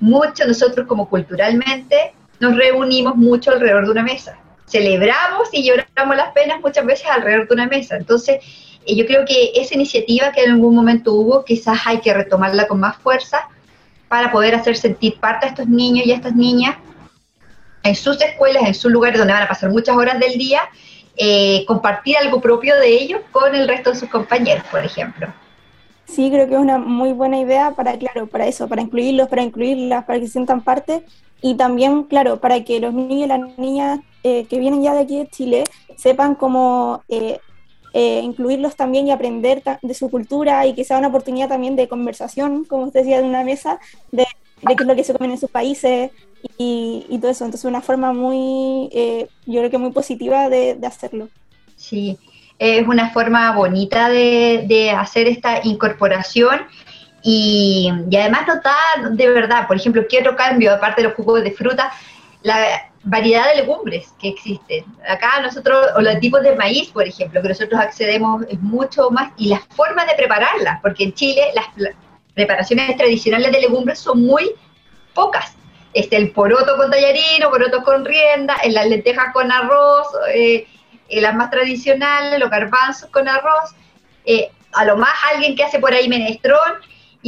mucho 0.00 0.46
nosotros 0.46 0.86
como 0.86 1.08
culturalmente 1.08 2.14
nos 2.40 2.56
reunimos 2.56 3.16
mucho 3.16 3.52
alrededor 3.52 3.84
de 3.84 3.90
una 3.92 4.02
mesa. 4.02 4.38
Celebramos 4.68 5.48
y 5.52 5.64
lloramos 5.64 6.16
las 6.16 6.32
penas 6.32 6.60
muchas 6.60 6.84
veces 6.84 7.06
alrededor 7.06 7.48
de 7.48 7.54
una 7.54 7.66
mesa. 7.66 7.96
Entonces, 7.96 8.38
eh, 8.86 8.96
yo 8.96 9.06
creo 9.06 9.24
que 9.24 9.52
esa 9.54 9.74
iniciativa 9.74 10.32
que 10.32 10.44
en 10.44 10.52
algún 10.52 10.74
momento 10.74 11.12
hubo, 11.14 11.44
quizás 11.44 11.78
hay 11.86 12.00
que 12.00 12.12
retomarla 12.12 12.66
con 12.68 12.80
más 12.80 12.96
fuerza 12.98 13.48
para 14.08 14.30
poder 14.30 14.54
hacer 14.54 14.76
sentir 14.76 15.18
parte 15.18 15.46
a 15.46 15.48
estos 15.50 15.68
niños 15.68 16.06
y 16.06 16.12
a 16.12 16.16
estas 16.16 16.34
niñas 16.34 16.76
en 17.82 17.94
sus 17.94 18.20
escuelas, 18.20 18.64
en 18.66 18.74
sus 18.74 18.90
lugares 18.90 19.18
donde 19.18 19.32
van 19.32 19.42
a 19.42 19.48
pasar 19.48 19.70
muchas 19.70 19.96
horas 19.96 20.18
del 20.18 20.36
día, 20.38 20.62
eh, 21.16 21.64
compartir 21.66 22.16
algo 22.16 22.40
propio 22.40 22.76
de 22.76 22.88
ellos 22.88 23.20
con 23.30 23.54
el 23.54 23.68
resto 23.68 23.90
de 23.90 23.96
sus 23.96 24.08
compañeros, 24.08 24.64
por 24.70 24.84
ejemplo. 24.84 25.28
Sí, 26.04 26.30
creo 26.30 26.48
que 26.48 26.54
es 26.54 26.60
una 26.60 26.78
muy 26.78 27.12
buena 27.12 27.38
idea 27.38 27.72
para, 27.72 27.96
claro, 27.98 28.26
para 28.26 28.46
eso, 28.46 28.66
para 28.66 28.82
incluirlos, 28.82 29.28
para 29.28 29.42
incluirlas, 29.42 30.04
para 30.04 30.18
que 30.18 30.26
sientan 30.26 30.62
parte 30.62 31.04
y 31.40 31.54
también, 31.54 32.04
claro, 32.04 32.40
para 32.40 32.64
que 32.64 32.80
los 32.80 32.92
niños 32.92 33.24
y 33.24 33.26
las 33.26 33.58
niñas 33.58 34.00
eh, 34.22 34.46
que 34.46 34.58
vienen 34.58 34.82
ya 34.82 34.94
de 34.94 35.00
aquí 35.00 35.18
de 35.18 35.28
Chile 35.28 35.64
sepan 35.96 36.34
cómo 36.34 37.02
eh, 37.08 37.40
incluirlos 37.94 38.76
también 38.76 39.06
y 39.06 39.10
aprender 39.10 39.62
de 39.82 39.94
su 39.94 40.10
cultura 40.10 40.66
y 40.66 40.74
que 40.74 40.84
sea 40.84 40.98
una 40.98 41.08
oportunidad 41.08 41.48
también 41.48 41.76
de 41.76 41.88
conversación, 41.88 42.64
como 42.64 42.84
usted 42.84 43.00
decía, 43.00 43.20
de 43.20 43.28
una 43.28 43.44
mesa, 43.44 43.80
de, 44.12 44.26
de 44.62 44.76
qué 44.76 44.82
es 44.82 44.86
lo 44.86 44.96
que 44.96 45.04
se 45.04 45.12
comen 45.12 45.32
en 45.32 45.38
sus 45.38 45.50
países, 45.50 46.10
y, 46.56 47.18
todo 47.20 47.30
eso. 47.30 47.44
Entonces, 47.44 47.64
una 47.64 47.82
forma 47.82 48.12
muy, 48.12 48.88
eh, 48.92 49.28
yo 49.46 49.60
creo 49.60 49.70
que 49.70 49.78
muy 49.78 49.92
positiva 49.92 50.48
de, 50.48 50.78
hacerlo. 50.86 51.28
Sí, 51.76 52.18
es 52.58 52.86
una 52.86 53.10
forma 53.10 53.52
bonita 53.52 54.08
de, 54.08 54.92
hacer 54.96 55.26
esta 55.28 55.60
incorporación 55.64 56.60
y, 57.22 57.90
además 58.16 58.46
notar 58.46 59.10
de 59.10 59.30
verdad, 59.30 59.66
por 59.66 59.76
ejemplo, 59.76 60.04
qué 60.08 60.20
otro 60.20 60.36
cambio, 60.36 60.72
aparte 60.72 61.02
de 61.02 61.08
los 61.08 61.16
jugos 61.16 61.42
de 61.42 61.50
fruta, 61.52 61.92
la 62.42 62.90
variedad 63.02 63.48
de 63.48 63.62
legumbres 63.62 64.14
que 64.20 64.28
existen. 64.28 64.84
Acá 65.08 65.40
nosotros, 65.42 65.88
o 65.96 66.00
los 66.00 66.20
tipos 66.20 66.42
de 66.42 66.54
maíz, 66.54 66.88
por 66.90 67.06
ejemplo, 67.06 67.42
que 67.42 67.48
nosotros 67.48 67.80
accedemos 67.80 68.44
es 68.48 68.60
mucho 68.60 69.10
más, 69.10 69.32
y 69.36 69.48
las 69.48 69.60
formas 69.74 70.06
de 70.06 70.14
prepararlas, 70.14 70.80
porque 70.80 71.04
en 71.04 71.14
Chile 71.14 71.42
las 71.54 71.66
preparaciones 72.34 72.96
tradicionales 72.96 73.50
de 73.50 73.60
legumbres 73.60 73.98
son 73.98 74.24
muy 74.24 74.52
pocas. 75.14 75.54
Este, 75.94 76.16
el 76.16 76.30
poroto 76.32 76.76
con 76.76 76.90
tallarino, 76.90 77.50
poroto 77.50 77.82
con 77.82 78.04
rienda, 78.04 78.56
en 78.62 78.74
las 78.74 78.86
lentejas 78.86 79.32
con 79.32 79.50
arroz, 79.50 80.06
eh, 80.32 80.66
en 81.08 81.22
las 81.22 81.34
más 81.34 81.50
tradicionales, 81.50 82.38
los 82.38 82.50
garbanzos 82.50 83.10
con 83.10 83.26
arroz, 83.26 83.74
eh, 84.24 84.50
a 84.72 84.84
lo 84.84 84.96
más 84.96 85.10
alguien 85.32 85.56
que 85.56 85.64
hace 85.64 85.78
por 85.78 85.92
ahí 85.92 86.08
menestrón, 86.08 86.74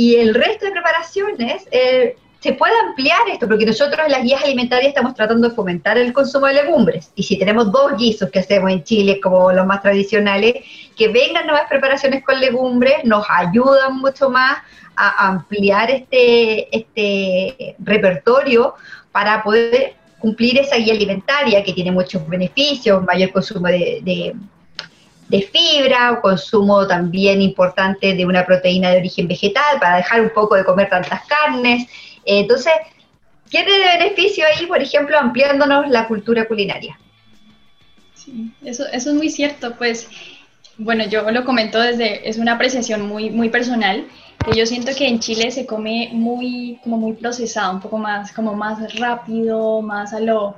y 0.01 0.17
el 0.17 0.33
resto 0.33 0.65
de 0.65 0.73
preparaciones 0.73 1.69
eh, 1.71 2.17
se 2.39 2.55
puede 2.55 2.73
ampliar 2.87 3.21
esto, 3.31 3.47
porque 3.47 3.67
nosotros 3.67 4.01
en 4.07 4.13
las 4.13 4.23
guías 4.23 4.43
alimentarias 4.43 4.89
estamos 4.89 5.13
tratando 5.13 5.51
de 5.51 5.55
fomentar 5.55 5.99
el 5.99 6.15
consumo 6.15 6.47
de 6.47 6.55
legumbres, 6.55 7.13
y 7.15 7.23
si 7.23 7.39
tenemos 7.39 7.71
dos 7.71 7.99
guisos 7.99 8.31
que 8.31 8.39
hacemos 8.39 8.71
en 8.73 8.83
Chile 8.83 9.21
como 9.21 9.53
los 9.53 9.67
más 9.67 9.83
tradicionales, 9.83 10.55
que 10.97 11.09
vengan 11.09 11.47
nuevas 11.47 11.69
preparaciones 11.69 12.25
con 12.25 12.41
legumbres, 12.41 13.05
nos 13.05 13.27
ayudan 13.29 13.99
mucho 13.99 14.31
más 14.31 14.57
a 14.97 15.29
ampliar 15.29 15.91
este, 15.91 16.75
este 16.75 17.77
repertorio 17.79 18.77
para 19.13 19.43
poder 19.43 19.97
cumplir 20.19 20.59
esa 20.59 20.77
guía 20.77 20.95
alimentaria 20.95 21.63
que 21.63 21.75
tiene 21.75 21.91
muchos 21.91 22.27
beneficios, 22.27 23.05
mayor 23.05 23.33
consumo 23.33 23.67
de, 23.67 24.01
de, 24.03 24.35
fibra, 25.43 26.21
consumo 26.21 26.87
también 26.87 27.41
importante 27.41 28.15
de 28.15 28.27
una 28.27 28.45
proteína 28.45 28.91
de 28.91 28.99
origen 28.99 29.29
vegetal 29.29 29.79
para 29.79 29.99
dejar 29.99 30.21
un 30.21 30.31
poco 30.31 30.57
de 30.57 30.65
comer 30.65 30.89
tantas 30.89 31.23
carnes. 31.27 31.89
Entonces, 32.25 32.73
tiene 33.49 33.73
de 33.73 33.99
beneficio 33.99 34.45
ahí, 34.47 34.67
por 34.67 34.83
ejemplo, 34.83 35.19
ampliándonos 35.19 35.89
la 35.89 36.07
cultura 36.09 36.47
culinaria. 36.47 36.99
Sí, 38.15 38.53
eso, 38.65 38.85
eso 38.93 39.11
es 39.11 39.17
muy 39.17 39.31
cierto, 39.31 39.77
pues, 39.77 40.09
bueno, 40.77 41.05
yo 41.07 41.31
lo 41.31 41.45
comento 41.45 41.81
desde, 41.81 42.29
es 42.29 42.39
una 42.39 42.53
apreciación 42.53 43.07
muy, 43.07 43.31
muy 43.31 43.49
personal, 43.49 44.07
yo 44.57 44.67
siento 44.67 44.93
que 44.97 45.07
en 45.07 45.21
Chile 45.21 45.51
se 45.51 45.67
come 45.67 46.09
muy, 46.13 46.81
como 46.83 46.97
muy 46.97 47.13
procesado, 47.13 47.75
un 47.75 47.81
poco 47.81 47.99
más, 47.99 48.33
como 48.33 48.55
más 48.55 48.99
rápido, 48.99 49.83
más 49.83 50.13
a 50.15 50.21
lo, 50.21 50.57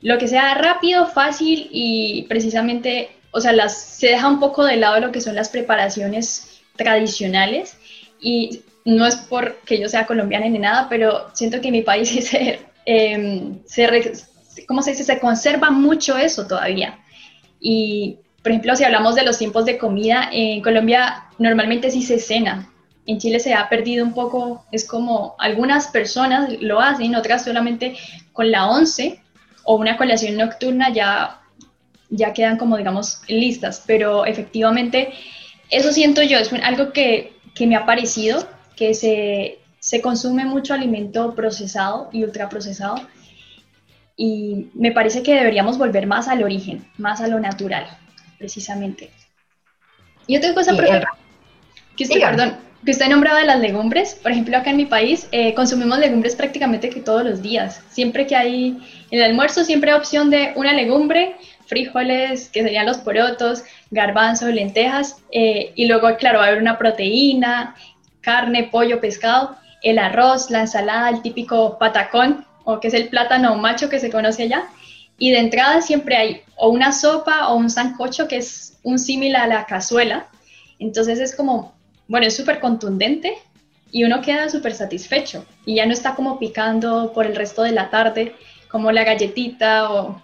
lo 0.00 0.18
que 0.18 0.26
sea 0.26 0.54
rápido, 0.54 1.06
fácil 1.06 1.68
y 1.70 2.24
precisamente, 2.28 3.10
o 3.32 3.40
sea, 3.40 3.68
se 3.68 4.08
deja 4.08 4.28
un 4.28 4.40
poco 4.40 4.64
de 4.64 4.76
lado 4.76 5.00
lo 5.00 5.12
que 5.12 5.20
son 5.20 5.34
las 5.34 5.48
preparaciones 5.48 6.60
tradicionales 6.76 7.76
y 8.20 8.62
no 8.84 9.06
es 9.06 9.16
porque 9.16 9.78
yo 9.80 9.88
sea 9.88 10.06
colombiana 10.06 10.48
ni 10.48 10.58
nada, 10.58 10.88
pero 10.88 11.28
siento 11.34 11.60
que 11.60 11.68
en 11.68 11.72
mi 11.72 11.82
país 11.82 12.08
se, 12.28 12.60
eh, 12.86 13.52
se, 13.66 14.66
¿cómo 14.66 14.82
se 14.82 14.92
dice? 14.92 15.04
Se 15.04 15.18
conserva 15.18 15.70
mucho 15.70 16.16
eso 16.16 16.46
todavía. 16.46 16.98
Y, 17.60 18.18
por 18.42 18.52
ejemplo, 18.52 18.74
si 18.74 18.84
hablamos 18.84 19.14
de 19.14 19.24
los 19.24 19.38
tiempos 19.38 19.64
de 19.64 19.78
comida, 19.78 20.28
en 20.32 20.62
Colombia 20.62 21.24
normalmente 21.38 21.90
sí 21.90 22.02
se 22.02 22.18
cena, 22.18 22.70
en 23.06 23.18
Chile 23.18 23.40
se 23.40 23.54
ha 23.54 23.68
perdido 23.68 24.04
un 24.04 24.14
poco, 24.14 24.64
es 24.72 24.86
como 24.86 25.34
algunas 25.38 25.88
personas 25.88 26.50
lo 26.60 26.80
hacen, 26.80 27.14
otras 27.14 27.44
solamente 27.44 27.96
con 28.32 28.50
la 28.50 28.68
once 28.68 29.20
o 29.64 29.76
una 29.76 29.96
colación 29.96 30.36
nocturna 30.36 30.90
ya, 30.92 31.39
ya 32.10 32.32
quedan 32.32 32.58
como, 32.58 32.76
digamos, 32.76 33.22
listas, 33.28 33.82
pero 33.86 34.26
efectivamente 34.26 35.12
eso 35.70 35.92
siento 35.92 36.22
yo, 36.22 36.38
es 36.38 36.52
algo 36.52 36.92
que, 36.92 37.32
que 37.54 37.66
me 37.66 37.76
ha 37.76 37.86
parecido, 37.86 38.46
que 38.76 38.94
se, 38.94 39.58
se 39.78 40.00
consume 40.00 40.44
mucho 40.44 40.74
alimento 40.74 41.34
procesado 41.34 42.10
y 42.12 42.24
ultraprocesado 42.24 42.96
y 44.16 44.68
me 44.74 44.92
parece 44.92 45.22
que 45.22 45.34
deberíamos 45.34 45.78
volver 45.78 46.06
más 46.06 46.28
al 46.28 46.42
origen, 46.42 46.86
más 46.98 47.22
a 47.22 47.28
lo 47.28 47.40
natural, 47.40 47.86
precisamente. 48.38 49.10
Y 50.26 50.36
otra 50.36 50.52
cosa, 50.52 50.76
que 51.96 52.04
usted, 52.04 52.20
perdón, 52.20 52.56
que 52.84 52.90
usted 52.92 53.08
nombraba 53.08 53.40
de 53.40 53.46
las 53.46 53.60
legumbres, 53.60 54.14
por 54.14 54.30
ejemplo, 54.30 54.56
acá 54.56 54.70
en 54.70 54.76
mi 54.76 54.86
país 54.86 55.26
eh, 55.32 55.54
consumimos 55.54 55.98
legumbres 55.98 56.36
prácticamente 56.36 56.90
que 56.90 57.00
todos 57.00 57.24
los 57.24 57.42
días. 57.42 57.82
Siempre 57.88 58.26
que 58.26 58.36
hay 58.36 58.78
en 59.10 59.18
el 59.18 59.22
almuerzo, 59.22 59.64
siempre 59.64 59.90
hay 59.90 59.96
opción 59.96 60.28
de 60.28 60.52
una 60.54 60.72
legumbre, 60.72 61.36
frijoles, 61.70 62.50
que 62.50 62.62
serían 62.62 62.84
los 62.84 62.98
porotos, 62.98 63.62
garbanzos, 63.90 64.52
lentejas, 64.52 65.16
eh, 65.32 65.72
y 65.74 65.86
luego, 65.86 66.14
claro, 66.18 66.40
va 66.40 66.44
a 66.44 66.48
haber 66.48 66.60
una 66.60 66.76
proteína, 66.76 67.74
carne, 68.20 68.68
pollo, 68.70 69.00
pescado, 69.00 69.56
el 69.82 69.98
arroz, 69.98 70.50
la 70.50 70.60
ensalada, 70.60 71.08
el 71.08 71.22
típico 71.22 71.78
patacón, 71.78 72.44
o 72.64 72.78
que 72.78 72.88
es 72.88 72.94
el 72.94 73.08
plátano 73.08 73.56
macho 73.56 73.88
que 73.88 73.98
se 73.98 74.10
conoce 74.10 74.42
allá. 74.42 74.64
Y 75.16 75.30
de 75.30 75.38
entrada 75.38 75.80
siempre 75.80 76.16
hay 76.16 76.42
o 76.56 76.68
una 76.68 76.92
sopa 76.92 77.48
o 77.48 77.56
un 77.56 77.70
sancocho, 77.70 78.28
que 78.28 78.36
es 78.36 78.78
un 78.82 78.98
símil 78.98 79.36
a 79.36 79.46
la 79.46 79.64
cazuela. 79.64 80.26
Entonces 80.78 81.18
es 81.18 81.34
como 81.34 81.74
bueno, 82.10 82.26
es 82.26 82.36
súper 82.36 82.58
contundente 82.58 83.34
y 83.92 84.02
uno 84.02 84.20
queda 84.20 84.48
súper 84.48 84.74
satisfecho 84.74 85.46
y 85.64 85.76
ya 85.76 85.86
no 85.86 85.92
está 85.92 86.16
como 86.16 86.40
picando 86.40 87.12
por 87.12 87.24
el 87.24 87.36
resto 87.36 87.62
de 87.62 87.70
la 87.70 87.88
tarde 87.88 88.34
como 88.68 88.90
la 88.90 89.04
galletita 89.04 89.92
o... 89.92 90.20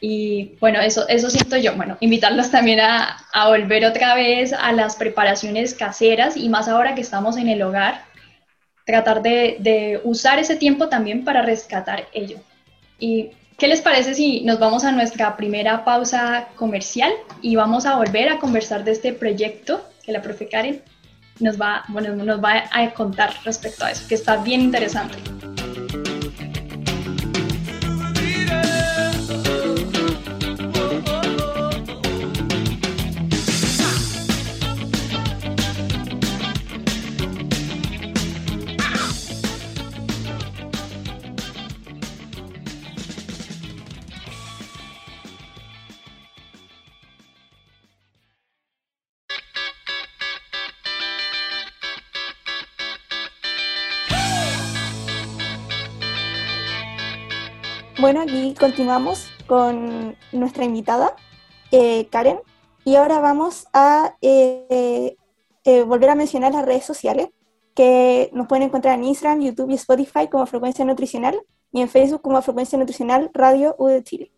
Y 0.00 0.52
bueno, 0.60 0.80
eso, 0.80 1.08
eso 1.08 1.30
siento 1.30 1.56
yo. 1.56 1.74
Bueno, 1.74 1.96
invitarlos 2.00 2.50
también 2.50 2.80
a, 2.80 3.18
a 3.32 3.48
volver 3.48 3.84
otra 3.84 4.14
vez 4.14 4.52
a 4.52 4.72
las 4.72 4.96
preparaciones 4.96 5.74
caseras 5.74 6.36
y 6.36 6.48
más 6.48 6.68
ahora 6.68 6.94
que 6.94 7.00
estamos 7.00 7.36
en 7.36 7.48
el 7.48 7.62
hogar, 7.62 8.04
tratar 8.84 9.22
de, 9.22 9.56
de 9.60 10.00
usar 10.04 10.38
ese 10.38 10.56
tiempo 10.56 10.88
también 10.88 11.24
para 11.24 11.42
rescatar 11.42 12.06
ello. 12.12 12.38
¿Y 12.98 13.30
qué 13.58 13.66
les 13.68 13.82
parece 13.82 14.14
si 14.14 14.40
nos 14.42 14.58
vamos 14.58 14.84
a 14.84 14.92
nuestra 14.92 15.36
primera 15.36 15.84
pausa 15.84 16.48
comercial 16.56 17.12
y 17.42 17.56
vamos 17.56 17.84
a 17.86 17.96
volver 17.96 18.28
a 18.28 18.38
conversar 18.38 18.84
de 18.84 18.92
este 18.92 19.12
proyecto 19.12 19.84
que 20.04 20.12
la 20.12 20.22
profe 20.22 20.48
Karen 20.48 20.82
nos 21.40 21.60
va, 21.60 21.84
bueno, 21.88 22.14
nos 22.16 22.42
va 22.42 22.64
a 22.72 22.90
contar 22.94 23.34
respecto 23.44 23.84
a 23.84 23.90
eso, 23.90 24.08
que 24.08 24.14
está 24.14 24.36
bien 24.38 24.60
interesante. 24.60 25.18
Bueno, 58.00 58.20
aquí 58.20 58.54
continuamos 58.54 59.28
con 59.48 60.16
nuestra 60.30 60.64
invitada, 60.64 61.16
eh, 61.72 62.06
Karen, 62.12 62.38
y 62.84 62.94
ahora 62.94 63.18
vamos 63.18 63.66
a 63.72 64.14
eh, 64.22 65.16
eh, 65.64 65.82
volver 65.82 66.10
a 66.10 66.14
mencionar 66.14 66.52
las 66.52 66.64
redes 66.64 66.84
sociales 66.84 67.30
que 67.74 68.30
nos 68.32 68.46
pueden 68.46 68.66
encontrar 68.66 68.96
en 68.96 69.04
Instagram, 69.04 69.40
YouTube 69.40 69.70
y 69.70 69.74
Spotify 69.74 70.28
como 70.30 70.46
Frecuencia 70.46 70.84
Nutricional 70.84 71.40
y 71.72 71.80
en 71.80 71.88
Facebook 71.88 72.22
como 72.22 72.40
Frecuencia 72.40 72.78
Nutricional 72.78 73.32
Radio 73.34 73.74
U 73.78 73.86
de 73.86 74.04
Chile. 74.04 74.32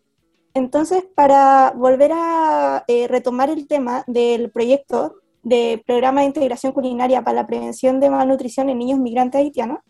Entonces, 0.55 1.05
para 1.15 1.75
volver 1.77 2.13
a 2.15 2.87
retomar 3.11 3.51
el 3.51 3.69
tema 3.69 4.05
del 4.07 4.51
proyecto 4.51 5.17
de 5.43 5.83
Programa 5.87 6.23
de 6.23 6.29
Integración 6.29 6.73
Culinaria 6.73 7.23
para 7.23 7.43
la 7.43 7.47
Prevención 7.47 8.01
de 8.01 8.09
Malnutrición 8.09 8.71
en 8.71 8.79
Niños 8.79 8.99
Migrantes 8.99 9.39
Haitianos, 9.39 9.81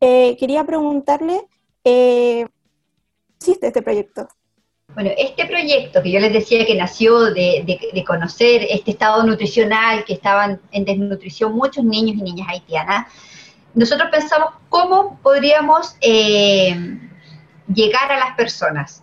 quería 0.00 0.64
preguntarle 0.64 1.48
existe 3.38 3.68
este 3.68 3.82
proyecto? 3.82 4.28
Bueno, 4.94 5.10
este 5.18 5.44
proyecto 5.46 6.02
que 6.02 6.10
yo 6.10 6.20
les 6.20 6.32
decía 6.32 6.64
que 6.64 6.74
nació 6.74 7.32
de, 7.32 8.04
conocer 8.06 8.66
este 8.70 8.92
estado 8.92 9.22
nutricional, 9.24 10.04
que 10.04 10.14
estaban 10.14 10.60
en 10.70 10.84
desnutrición 10.84 11.54
muchos 11.54 11.84
niños 11.84 12.16
y 12.16 12.22
niñas 12.22 12.48
haitianas, 12.48 13.06
nosotros 13.74 14.08
pensamos 14.10 14.54
cómo 14.70 15.18
podríamos 15.22 15.96
eh, 16.00 16.98
llegar 17.72 18.10
a 18.10 18.18
las 18.18 18.36
personas, 18.36 19.02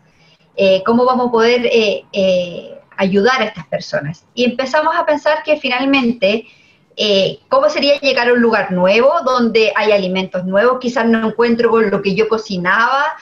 eh, 0.55 0.81
cómo 0.83 1.05
vamos 1.05 1.27
a 1.27 1.31
poder 1.31 1.69
eh, 1.71 2.79
ayudar 2.97 3.41
a 3.41 3.45
estas 3.45 3.67
personas. 3.67 4.25
Y 4.33 4.45
empezamos 4.45 4.95
a 4.95 5.05
pensar 5.05 5.43
que 5.43 5.57
finalmente, 5.57 6.47
¿cómo 7.49 7.69
sería 7.69 7.99
llegar 7.99 8.29
a 8.29 8.33
un 8.33 8.41
lugar 8.41 8.71
nuevo 8.71 9.11
donde 9.23 9.71
hay 9.75 9.91
alimentos 9.91 10.43
nuevos? 10.45 10.79
Quizás 10.79 11.05
no 11.05 11.27
encuentro 11.27 11.69
con 11.69 11.91
lo 11.91 12.01
que 12.01 12.15
yo 12.15 12.27
cocinaba, 12.27 13.13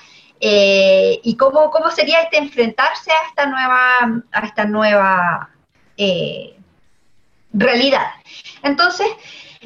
eh, 0.43 1.19
y 1.23 1.37
cómo, 1.37 1.69
cómo 1.69 1.91
sería 1.91 2.21
este 2.21 2.37
enfrentarse 2.37 3.11
a 3.11 3.27
esta 3.29 3.45
nueva, 3.45 4.23
a 4.31 4.45
esta 4.47 4.65
nueva 4.65 5.51
eh, 5.95 6.55
realidad. 7.53 8.07
Entonces, 8.63 9.07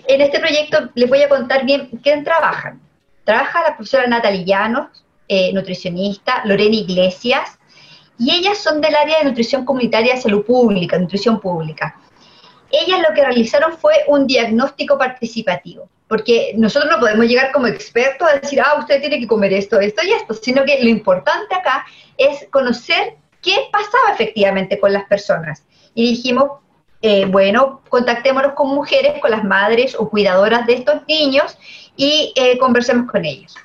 en 0.05 0.19
este 0.19 0.41
proyecto 0.41 0.89
les 0.93 1.09
voy 1.09 1.21
a 1.21 1.29
contar 1.29 1.65
bien 1.65 1.89
quién 2.03 2.25
trabajan. 2.25 2.81
Trabaja 3.23 3.63
la 3.63 3.75
profesora 3.77 4.05
Natalia 4.05 4.43
Llanos, 4.43 5.05
eh, 5.29 5.53
nutricionista, 5.53 6.43
Lorena 6.43 6.75
Iglesias, 6.75 7.57
y 8.19 8.35
ellas 8.35 8.57
son 8.57 8.81
del 8.81 8.95
área 8.95 9.19
de 9.19 9.25
nutrición 9.25 9.63
comunitaria 9.63 10.15
de 10.15 10.21
salud 10.21 10.45
pública, 10.45 10.97
nutrición 10.97 11.39
pública. 11.39 11.97
Ellas 12.69 12.99
lo 12.99 13.15
que 13.15 13.21
realizaron 13.21 13.77
fue 13.77 13.93
un 14.07 14.27
diagnóstico 14.27 14.97
participativo 14.97 15.87
porque 16.07 16.53
nosotros 16.55 16.91
no 16.91 16.99
podemos 16.99 17.25
llegar 17.25 17.51
como 17.51 17.67
expertos 17.67 18.27
a 18.27 18.39
decir, 18.39 18.61
ah, 18.61 18.75
usted 18.79 18.99
tiene 18.99 19.19
que 19.19 19.27
comer 19.27 19.53
esto, 19.53 19.79
esto 19.79 20.01
y 20.05 20.11
esto, 20.11 20.33
sino 20.33 20.63
que 20.63 20.83
lo 20.83 20.89
importante 20.89 21.55
acá 21.55 21.85
es 22.17 22.47
conocer 22.51 23.15
qué 23.41 23.55
pasaba 23.71 24.13
efectivamente 24.13 24.79
con 24.79 24.93
las 24.93 25.05
personas. 25.05 25.63
Y 25.93 26.09
dijimos, 26.11 26.51
eh, 27.01 27.25
bueno, 27.25 27.81
contactémonos 27.89 28.53
con 28.53 28.69
mujeres, 28.69 29.19
con 29.21 29.31
las 29.31 29.43
madres 29.43 29.95
o 29.97 30.09
cuidadoras 30.09 30.65
de 30.65 30.73
estos 30.73 31.07
niños 31.07 31.57
y 31.95 32.33
eh, 32.35 32.57
conversemos 32.57 33.11
con 33.11 33.25
ellos. 33.25 33.55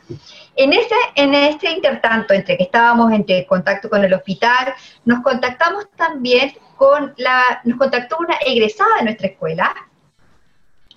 En 0.57 0.73
este, 0.73 0.95
en 1.15 1.35
este 1.35 1.71
intertanto, 1.71 2.35
entre 2.35 2.57
que 2.57 2.65
estábamos 2.65 3.13
en 3.13 3.25
contacto 3.45 3.89
con 3.89 4.05
el 4.05 4.13
hospital, 4.13 4.75
nos 5.05 5.23
contactamos 5.23 5.87
también 5.97 6.53
con 6.77 7.15
la, 7.17 7.61
nos 7.65 7.79
contactó 7.79 8.19
una 8.19 8.37
egresada 8.45 8.97
de 8.99 9.05
nuestra 9.05 9.29
escuela, 9.29 9.75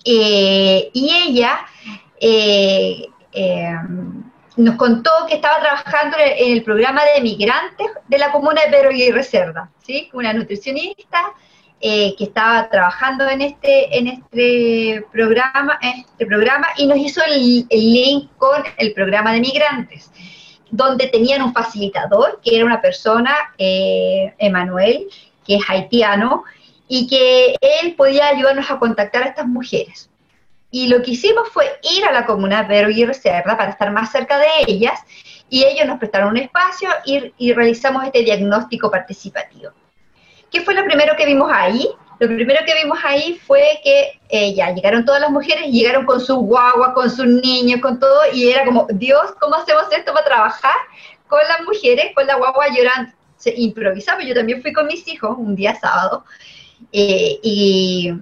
eh, 0.04 0.90
y 0.92 1.10
ella 1.28 1.60
eh, 2.20 3.06
eh, 3.32 3.74
nos 4.56 4.76
contó 4.76 5.10
que 5.26 5.36
estaba 5.36 5.60
trabajando 5.60 6.16
en 6.18 6.52
el 6.52 6.62
programa 6.62 7.02
de 7.14 7.22
migrantes 7.22 7.86
de 8.06 8.18
la 8.18 8.30
comuna 8.30 8.62
de 8.62 8.70
Pedro 8.70 8.90
y 8.92 9.10
Reserva, 9.10 9.70
¿sí? 9.84 10.10
una 10.12 10.32
nutricionista 10.32 11.32
que 11.80 12.16
estaba 12.18 12.70
trabajando 12.70 13.28
en 13.28 13.42
este, 13.42 13.98
en 13.98 14.06
este 14.06 15.04
programa, 15.12 15.78
este 15.82 16.24
programa 16.24 16.68
y 16.78 16.86
nos 16.86 16.96
hizo 16.96 17.22
el, 17.22 17.66
el 17.68 17.92
link 17.92 18.30
con 18.38 18.62
el 18.78 18.94
programa 18.94 19.34
de 19.34 19.40
migrantes 19.40 20.10
donde 20.70 21.08
tenían 21.08 21.42
un 21.42 21.52
facilitador, 21.52 22.40
que 22.42 22.56
era 22.56 22.64
una 22.64 22.80
persona, 22.80 23.36
Emanuel, 23.58 25.08
que 25.46 25.56
es 25.56 25.62
haitiano, 25.68 26.44
y 26.88 27.06
que 27.06 27.56
él 27.60 27.94
podía 27.96 28.28
ayudarnos 28.28 28.70
a 28.70 28.78
contactar 28.78 29.22
a 29.22 29.26
estas 29.26 29.46
mujeres. 29.46 30.10
Y 30.70 30.88
lo 30.88 31.02
que 31.02 31.12
hicimos 31.12 31.48
fue 31.50 31.64
ir 31.82 32.04
a 32.04 32.12
la 32.12 32.26
comuna 32.26 32.64
de 32.64 32.92
y 32.92 33.04
Reserva 33.04 33.56
para 33.56 33.70
estar 33.70 33.92
más 33.92 34.10
cerca 34.10 34.38
de 34.38 34.46
ellas 34.66 35.00
y 35.48 35.64
ellos 35.64 35.86
nos 35.86 35.98
prestaron 35.98 36.30
un 36.30 36.36
espacio 36.36 36.88
y, 37.04 37.32
y 37.38 37.52
realizamos 37.52 38.04
este 38.04 38.22
diagnóstico 38.22 38.90
participativo. 38.90 39.70
¿Qué 40.50 40.60
fue 40.62 40.74
lo 40.74 40.84
primero 40.84 41.14
que 41.16 41.26
vimos 41.26 41.50
ahí? 41.52 41.88
Lo 42.20 42.28
primero 42.28 42.64
que 42.64 42.74
vimos 42.74 42.98
ahí 43.02 43.40
fue 43.44 43.80
que 43.82 44.20
eh, 44.28 44.54
ya 44.54 44.70
llegaron 44.70 45.04
todas 45.04 45.20
las 45.20 45.30
mujeres, 45.30 45.66
llegaron 45.66 46.06
con 46.06 46.20
su 46.20 46.36
guagua, 46.36 46.94
con 46.94 47.10
sus 47.10 47.26
niños, 47.26 47.80
con 47.80 47.98
todo, 47.98 48.20
y 48.32 48.50
era 48.50 48.64
como, 48.64 48.86
Dios, 48.90 49.32
¿cómo 49.40 49.56
hacemos 49.56 49.84
esto 49.90 50.12
para 50.12 50.24
trabajar 50.24 50.76
con 51.26 51.40
las 51.48 51.62
mujeres, 51.62 52.12
con 52.14 52.26
la 52.26 52.36
guagua 52.36 52.66
llorando? 52.68 53.12
Se 53.36 53.52
improvisaba, 53.56 54.22
yo 54.22 54.34
también 54.34 54.62
fui 54.62 54.72
con 54.72 54.86
mis 54.86 55.06
hijos 55.08 55.36
un 55.36 55.56
día 55.56 55.74
sábado, 55.74 56.24
eh, 56.92 57.38
y 57.42 58.12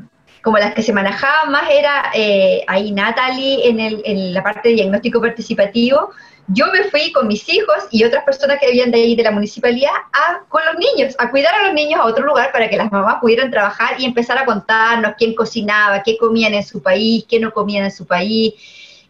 como 0.43 0.59
las 0.59 0.75
que 0.75 0.83
se 0.83 0.93
manejaban 0.93 1.53
más 1.53 1.71
era 1.71 2.11
eh, 2.15 2.65
ahí 2.67 2.91
Natalie 2.91 3.69
en, 3.69 3.81
el, 3.81 4.35
la 4.35 4.43
parte 4.43 4.69
de 4.69 4.75
diagnóstico 4.75 5.21
participativo. 5.21 6.11
Yo 6.49 6.67
me 6.73 6.85
fui 6.85 7.13
con 7.13 7.29
mis 7.29 7.49
hijos 7.49 7.77
y 7.93 8.03
otras 8.03 8.25
personas 8.25 8.59
que 8.59 8.67
habían 8.67 8.91
de 8.91 8.99
ahí 8.99 9.15
de 9.15 9.23
la 9.23 9.31
municipalidad 9.31 9.93
a, 10.13 10.41
con 10.49 10.61
los 10.67 10.75
niños, 10.77 11.15
a 11.19 11.31
cuidar 11.31 11.55
a 11.55 11.67
los 11.67 11.75
niños 11.75 12.01
a 12.01 12.05
otro 12.05 12.27
lugar 12.27 12.51
para 12.51 12.69
que 12.69 12.77
las 12.77 12.91
mamás 12.91 13.17
pudieran 13.21 13.51
trabajar 13.51 13.95
y 14.01 14.05
empezar 14.05 14.37
a 14.39 14.45
contarnos 14.45 15.15
quién 15.17 15.35
cocinaba, 15.35 16.03
qué 16.03 16.19
comían 16.19 16.55
en 16.55 16.65
su 16.65 16.83
país, 16.83 17.25
qué 17.29 17.39
no 17.39 17.53
comían 17.53 17.85
en 17.85 17.93
su 17.93 18.07
país, 18.07 18.55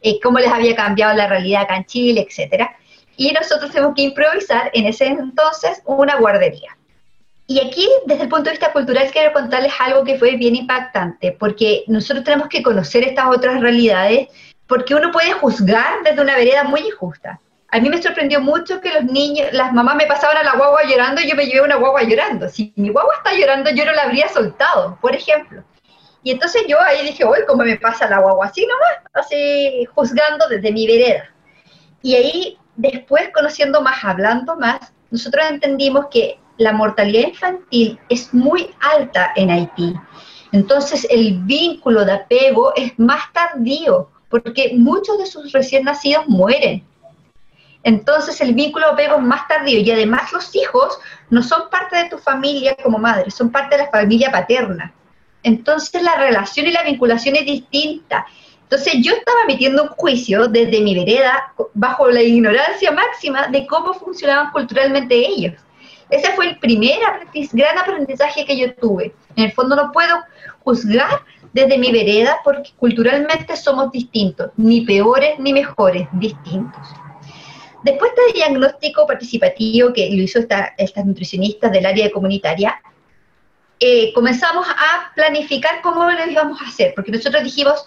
eh, 0.03 0.21
cómo 0.23 0.39
les 0.39 0.51
había 0.51 0.77
cambiado 0.77 1.17
la 1.17 1.27
realidad 1.27 1.63
acá 1.63 1.77
en 1.77 1.87
Chile, 1.87 2.27
etcétera. 2.29 2.77
Y 3.17 3.33
nosotros 3.33 3.71
tenemos 3.71 3.95
que 3.95 4.03
improvisar 4.03 4.71
en 4.75 4.87
ese 4.87 5.07
entonces 5.07 5.81
una 5.87 6.17
guardería. 6.17 6.77
Y 7.53 7.61
aquí, 7.61 7.87
desde 8.07 8.23
el 8.23 8.29
punto 8.31 8.45
de 8.45 8.53
vista 8.53 8.73
cultural, 8.73 9.11
quiero 9.13 9.35
contarles 9.35 9.75
algo 9.79 10.05
que 10.05 10.19
fue 10.19 10.37
bien 10.37 10.57
impactante, 10.57 11.37
porque 11.39 11.85
nosotros 11.87 12.25
tenemos 12.25 12.49
que 12.49 12.63
conocer 12.63 13.05
estas 13.05 13.27
otras 13.27 13.61
realidades, 13.61 14.29
porque 14.67 14.95
uno 14.95 15.13
puede 15.13 15.33
juzgar 15.33 16.03
desde 16.03 16.23
una 16.23 16.35
vereda 16.35 16.65
muy 16.65 16.81
injusta. 16.81 17.39
A 17.69 17.79
mí 17.79 17.91
me 17.91 18.01
sorprendió 18.01 18.41
mucho 18.41 18.81
que 18.81 18.95
los 18.95 19.05
niños, 19.05 19.53
las 19.53 19.71
mamás 19.75 19.97
me 19.97 20.07
pasaban 20.07 20.39
a 20.39 20.45
la 20.45 20.57
guagua 20.57 20.85
llorando 20.85 21.21
y 21.21 21.29
yo 21.29 21.37
me 21.37 21.45
llevé 21.45 21.61
una 21.61 21.77
guagua 21.77 22.05
llorando. 22.05 22.49
Si 22.49 22.73
mi 22.77 22.89
guagua 22.89 23.17
está 23.19 23.35
llorando, 23.35 23.69
yo 23.73 23.85
no 23.85 23.93
la 23.93 24.05
habría 24.05 24.31
soltado, 24.31 24.97
por 25.03 25.15
ejemplo. 25.15 25.63
Y 26.23 26.31
entonces 26.31 26.63
yo 26.67 26.81
ahí 26.81 27.05
dije, 27.05 27.27
uy, 27.27 27.41
¿cómo 27.47 27.65
me 27.65 27.77
pasa 27.77 28.09
la 28.09 28.21
guagua? 28.21 28.47
Así 28.47 28.67
nomás, 28.67 29.11
así 29.13 29.87
juzgando 29.95 30.49
desde 30.49 30.73
mi 30.73 30.87
vereda. 30.87 31.29
Y 32.01 32.15
ahí, 32.15 32.59
después, 32.77 33.29
conociendo 33.35 33.83
más, 33.83 34.03
hablando 34.03 34.57
más, 34.57 34.91
nosotros 35.11 35.45
entendimos 35.51 36.07
que 36.11 36.39
la 36.59 36.73
mortalidad 36.73 37.29
infantil 37.29 37.99
es 38.09 38.33
muy 38.33 38.71
alta 38.81 39.33
en 39.37 39.51
Haití. 39.51 39.95
Entonces 40.53 41.07
el 41.11 41.39
vínculo 41.43 42.05
de 42.05 42.13
apego 42.13 42.73
es 42.77 42.99
más 42.99 43.33
tardío, 43.33 44.11
porque 44.29 44.73
muchos 44.77 45.19
de 45.19 45.27
sus 45.27 45.53
recién 45.53 45.85
nacidos 45.85 46.29
mueren. 46.29 46.85
Entonces 47.85 48.41
el 48.41 48.55
vínculo 48.55 48.87
de 48.87 48.93
apego 48.93 49.17
es 49.17 49.23
más 49.23 49.49
tardío 49.49 49.81
y 49.81 49.91
además 49.91 50.33
los 50.33 50.55
hijos 50.55 50.99
no 51.31 51.43
son 51.43 51.69
parte 51.71 51.97
de 51.97 52.11
tu 52.11 52.19
familia 52.19 52.77
como 52.83 52.99
madre, 52.99 53.31
son 53.31 53.51
parte 53.51 53.77
de 53.77 53.85
la 53.85 53.91
familia 53.91 54.31
paterna. 54.31 54.93
Entonces 55.43 56.03
la 56.03 56.15
relación 56.17 56.67
y 56.67 56.71
la 56.71 56.85
vinculación 56.85 57.35
es 57.37 57.47
distinta. 57.47 58.27
Entonces 58.63 58.95
yo 59.03 59.13
estaba 59.13 59.45
metiendo 59.47 59.83
un 59.83 59.89
juicio 59.91 60.49
desde 60.49 60.81
mi 60.81 60.95
vereda 60.95 61.53
bajo 61.75 62.09
la 62.11 62.23
ignorancia 62.23 62.91
máxima 62.91 63.49
de 63.49 63.67
cómo 63.67 63.93
funcionaban 63.95 64.53
culturalmente 64.53 65.15
ellos. 65.15 65.55
Ese 66.13 66.31
fue 66.33 66.51
el 66.51 66.59
primer 66.59 66.99
gran 67.53 67.79
aprendizaje 67.79 68.45
que 68.45 68.55
yo 68.55 68.75
tuve. 68.75 69.15
En 69.35 69.45
el 69.45 69.53
fondo 69.53 69.75
no 69.75 69.91
puedo 69.93 70.15
juzgar 70.63 71.23
desde 71.55 71.79
mi 71.79 71.91
vereda 71.91 72.37
porque 72.45 72.71
culturalmente 72.77 73.57
somos 73.57 73.91
distintos, 73.91 74.51
ni 74.59 74.83
peores 74.83 75.39
ni 75.39 75.55
mejores, 75.55 76.07
distintos. 76.13 76.87
Después 77.83 78.13
de 78.15 78.35
diagnóstico 78.35 79.07
participativo 79.07 79.95
que 79.95 80.11
lo 80.11 80.23
hizo 80.23 80.39
estas 80.39 81.07
nutricionistas 81.07 81.73
del 81.73 81.87
área 81.87 82.13
comunitaria, 82.13 82.79
eh, 83.81 84.13
comenzamos 84.13 84.69
a 84.69 85.13
planificar 85.15 85.81
cómo 85.81 86.05
lo 86.11 86.31
íbamos 86.31 86.61
a 86.61 86.69
hacer, 86.69 86.93
porque 86.95 87.11
nosotros 87.11 87.43
dijimos, 87.43 87.87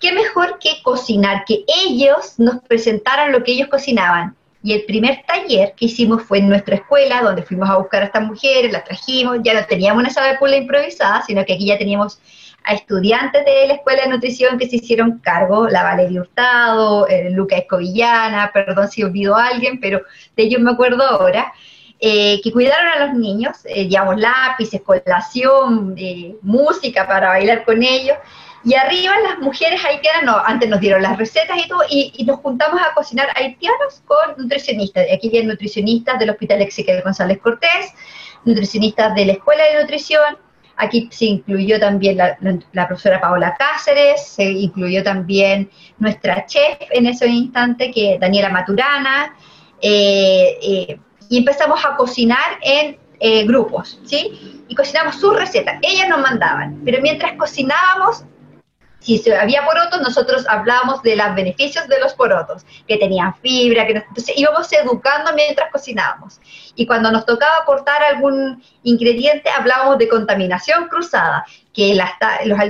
qué 0.00 0.10
mejor 0.10 0.58
que 0.58 0.82
cocinar, 0.82 1.44
que 1.46 1.64
ellos 1.86 2.40
nos 2.40 2.60
presentaran 2.62 3.30
lo 3.30 3.44
que 3.44 3.52
ellos 3.52 3.68
cocinaban. 3.68 4.36
Y 4.62 4.72
el 4.72 4.84
primer 4.84 5.22
taller 5.26 5.74
que 5.76 5.86
hicimos 5.86 6.22
fue 6.22 6.38
en 6.38 6.48
nuestra 6.48 6.76
escuela, 6.76 7.22
donde 7.22 7.42
fuimos 7.42 7.68
a 7.68 7.76
buscar 7.76 8.02
a 8.02 8.06
estas 8.06 8.22
mujeres, 8.22 8.72
las 8.72 8.84
trajimos, 8.84 9.38
ya 9.42 9.54
no 9.54 9.66
teníamos 9.66 10.02
una 10.02 10.10
sala 10.10 10.32
de 10.32 10.38
pula 10.38 10.56
improvisada, 10.56 11.22
sino 11.22 11.44
que 11.44 11.54
aquí 11.54 11.66
ya 11.66 11.78
teníamos 11.78 12.20
a 12.64 12.74
estudiantes 12.74 13.44
de 13.44 13.66
la 13.66 13.74
Escuela 13.74 14.02
de 14.02 14.10
Nutrición 14.10 14.56
que 14.56 14.68
se 14.68 14.76
hicieron 14.76 15.18
cargo, 15.18 15.68
la 15.68 15.82
Valeria 15.82 16.20
Hurtado, 16.20 17.08
eh, 17.08 17.30
Luca 17.30 17.56
Escovillana, 17.56 18.50
perdón 18.52 18.88
si 18.88 19.02
olvido 19.02 19.36
a 19.36 19.46
alguien, 19.46 19.80
pero 19.80 20.02
de 20.36 20.42
ellos 20.44 20.60
me 20.60 20.70
acuerdo 20.70 21.02
ahora, 21.02 21.52
eh, 22.04 22.40
que 22.42 22.50
cuidaron 22.50 22.88
a 22.88 23.06
los 23.06 23.14
niños, 23.14 23.58
eh, 23.64 23.86
llevamos 23.86 24.18
lápices, 24.18 24.82
colación, 24.82 25.94
eh, 25.96 26.34
música 26.42 27.06
para 27.06 27.28
bailar 27.28 27.64
con 27.64 27.80
ellos, 27.80 28.16
y 28.64 28.74
arriba 28.74 29.14
las 29.28 29.38
mujeres 29.40 29.84
haitianas, 29.84 30.24
no, 30.24 30.36
antes 30.38 30.68
nos 30.68 30.80
dieron 30.80 31.02
las 31.02 31.18
recetas 31.18 31.58
y 31.64 31.68
todo, 31.68 31.82
y, 31.88 32.24
nos 32.24 32.38
juntamos 32.40 32.80
a 32.80 32.94
cocinar 32.94 33.28
haitianos 33.34 34.02
con 34.06 34.36
nutricionistas. 34.36 35.06
Aquí 35.12 35.28
vienen 35.28 35.48
nutricionistas 35.48 36.18
del 36.18 36.30
Hospital 36.30 36.62
Ezequiel 36.62 37.02
González 37.02 37.38
Cortés, 37.38 37.92
nutricionistas 38.44 39.14
de 39.14 39.26
la 39.26 39.32
Escuela 39.32 39.64
de 39.64 39.80
Nutrición, 39.80 40.38
Aquí 40.76 41.08
se 41.12 41.26
incluyó 41.26 41.78
también 41.78 42.16
la, 42.16 42.88
profesora 42.88 43.20
Paola 43.20 43.54
Cáceres, 43.56 44.26
se 44.26 44.44
incluyó 44.44 45.02
también 45.02 45.70
nuestra 45.98 46.46
chef 46.46 46.78
en 46.90 47.06
ese 47.06 47.26
instante, 47.28 47.90
que 47.90 48.18
Daniela 48.18 48.48
Maturana, 48.48 49.36
eh, 49.80 50.58
eh, 50.62 51.00
y 51.28 51.38
empezamos 51.38 51.84
a 51.84 51.94
cocinar 51.96 52.58
en 52.62 52.98
eh, 53.20 53.44
grupos, 53.44 54.00
¿sí? 54.04 54.64
Y 54.66 54.74
cocinamos 54.74 55.20
sus 55.20 55.36
recetas. 55.38 55.78
Ellas 55.82 56.08
nos 56.08 56.20
mandaban, 56.20 56.80
pero 56.84 57.00
mientras 57.00 57.34
cocinábamos 57.34 58.24
si 59.02 59.20
había 59.32 59.64
porotos, 59.64 60.00
nosotros 60.00 60.46
hablábamos 60.48 61.02
de 61.02 61.16
los 61.16 61.34
beneficios 61.34 61.88
de 61.88 61.98
los 61.98 62.14
porotos, 62.14 62.64
que 62.86 62.96
tenían 62.96 63.34
fibra, 63.36 63.86
que 63.86 63.94
entonces 63.94 64.34
íbamos 64.36 64.72
educando 64.72 65.32
mientras 65.34 65.70
cocinábamos. 65.72 66.40
Y 66.76 66.86
cuando 66.86 67.10
nos 67.10 67.26
tocaba 67.26 67.56
aportar 67.62 68.02
algún 68.02 68.62
ingrediente, 68.84 69.50
hablábamos 69.50 69.98
de 69.98 70.08
contaminación 70.08 70.88
cruzada, 70.88 71.44
que 71.72 71.98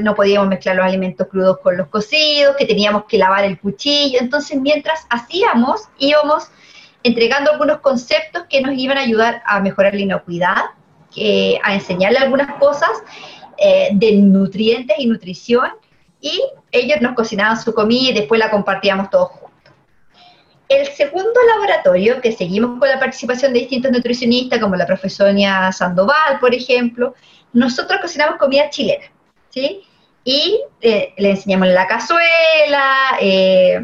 no 0.01 0.15
podíamos 0.15 0.49
mezclar 0.49 0.77
los 0.77 0.87
alimentos 0.87 1.27
crudos 1.29 1.59
con 1.63 1.77
los 1.77 1.89
cocidos, 1.89 2.57
que 2.57 2.65
teníamos 2.65 3.05
que 3.05 3.19
lavar 3.19 3.45
el 3.45 3.61
cuchillo. 3.61 4.19
Entonces, 4.21 4.59
mientras 4.59 5.07
hacíamos, 5.11 5.83
íbamos 5.99 6.49
entregando 7.03 7.53
algunos 7.53 7.81
conceptos 7.81 8.45
que 8.49 8.63
nos 8.63 8.75
iban 8.75 8.97
a 8.97 9.03
ayudar 9.03 9.43
a 9.45 9.61
mejorar 9.61 9.95
la 9.95 10.01
inocuidad, 10.01 10.65
a 11.63 11.75
enseñarle 11.75 12.19
algunas 12.19 12.55
cosas 12.59 12.91
eh, 13.59 13.91
de 13.93 14.13
nutrientes 14.13 14.97
y 14.99 15.07
nutrición 15.07 15.69
y 16.23 16.41
ellos 16.71 17.03
nos 17.03 17.15
cocinaban 17.15 17.61
su 17.61 17.75
comida 17.75 18.11
y 18.11 18.15
después 18.15 18.39
la 18.39 18.49
compartíamos 18.49 19.11
todos 19.11 19.29
juntos. 19.31 19.73
El 20.69 20.87
segundo 20.87 21.39
laboratorio, 21.55 22.21
que 22.23 22.33
seguimos 22.33 22.79
con 22.79 22.89
la 22.89 22.99
participación 22.99 23.53
de 23.53 23.59
distintos 23.59 23.91
nutricionistas, 23.91 24.61
como 24.61 24.77
la 24.77 24.87
profesora 24.87 25.71
Sandoval, 25.73 26.39
por 26.41 26.55
ejemplo, 26.55 27.15
nosotros 27.53 28.01
cocinamos 28.01 28.37
comida 28.37 28.71
chilena, 28.71 29.05
¿sí? 29.51 29.83
Y 30.25 30.61
eh, 30.81 31.13
le 31.19 31.31
enseñamos 31.31 31.69
la 31.69 31.87
cazuela, 31.87 33.19
eh, 33.21 33.81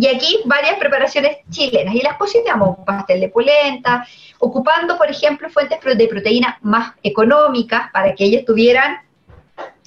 y 0.00 0.06
aquí 0.08 0.40
varias 0.46 0.78
preparaciones 0.78 1.36
chilenas, 1.50 1.94
y 1.94 2.00
las 2.00 2.16
cocinamos, 2.16 2.78
pastel 2.84 3.20
de 3.20 3.28
polenta, 3.28 4.06
ocupando, 4.38 4.96
por 4.96 5.10
ejemplo, 5.10 5.48
fuentes 5.50 5.78
de 5.80 6.08
proteína 6.08 6.58
más 6.62 6.94
económicas 7.02 7.90
para 7.92 8.14
que 8.14 8.24
ellos 8.24 8.44
tuvieran 8.46 8.98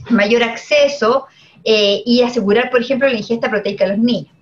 mayor 0.09 0.43
acceso 0.43 1.27
eh, 1.63 2.01
y 2.05 2.21
asegurar, 2.21 2.69
por 2.69 2.81
ejemplo, 2.81 3.07
la 3.07 3.17
ingesta 3.17 3.49
proteica 3.49 3.85
de 3.85 3.91
los 3.91 3.99
niños. 3.99 4.33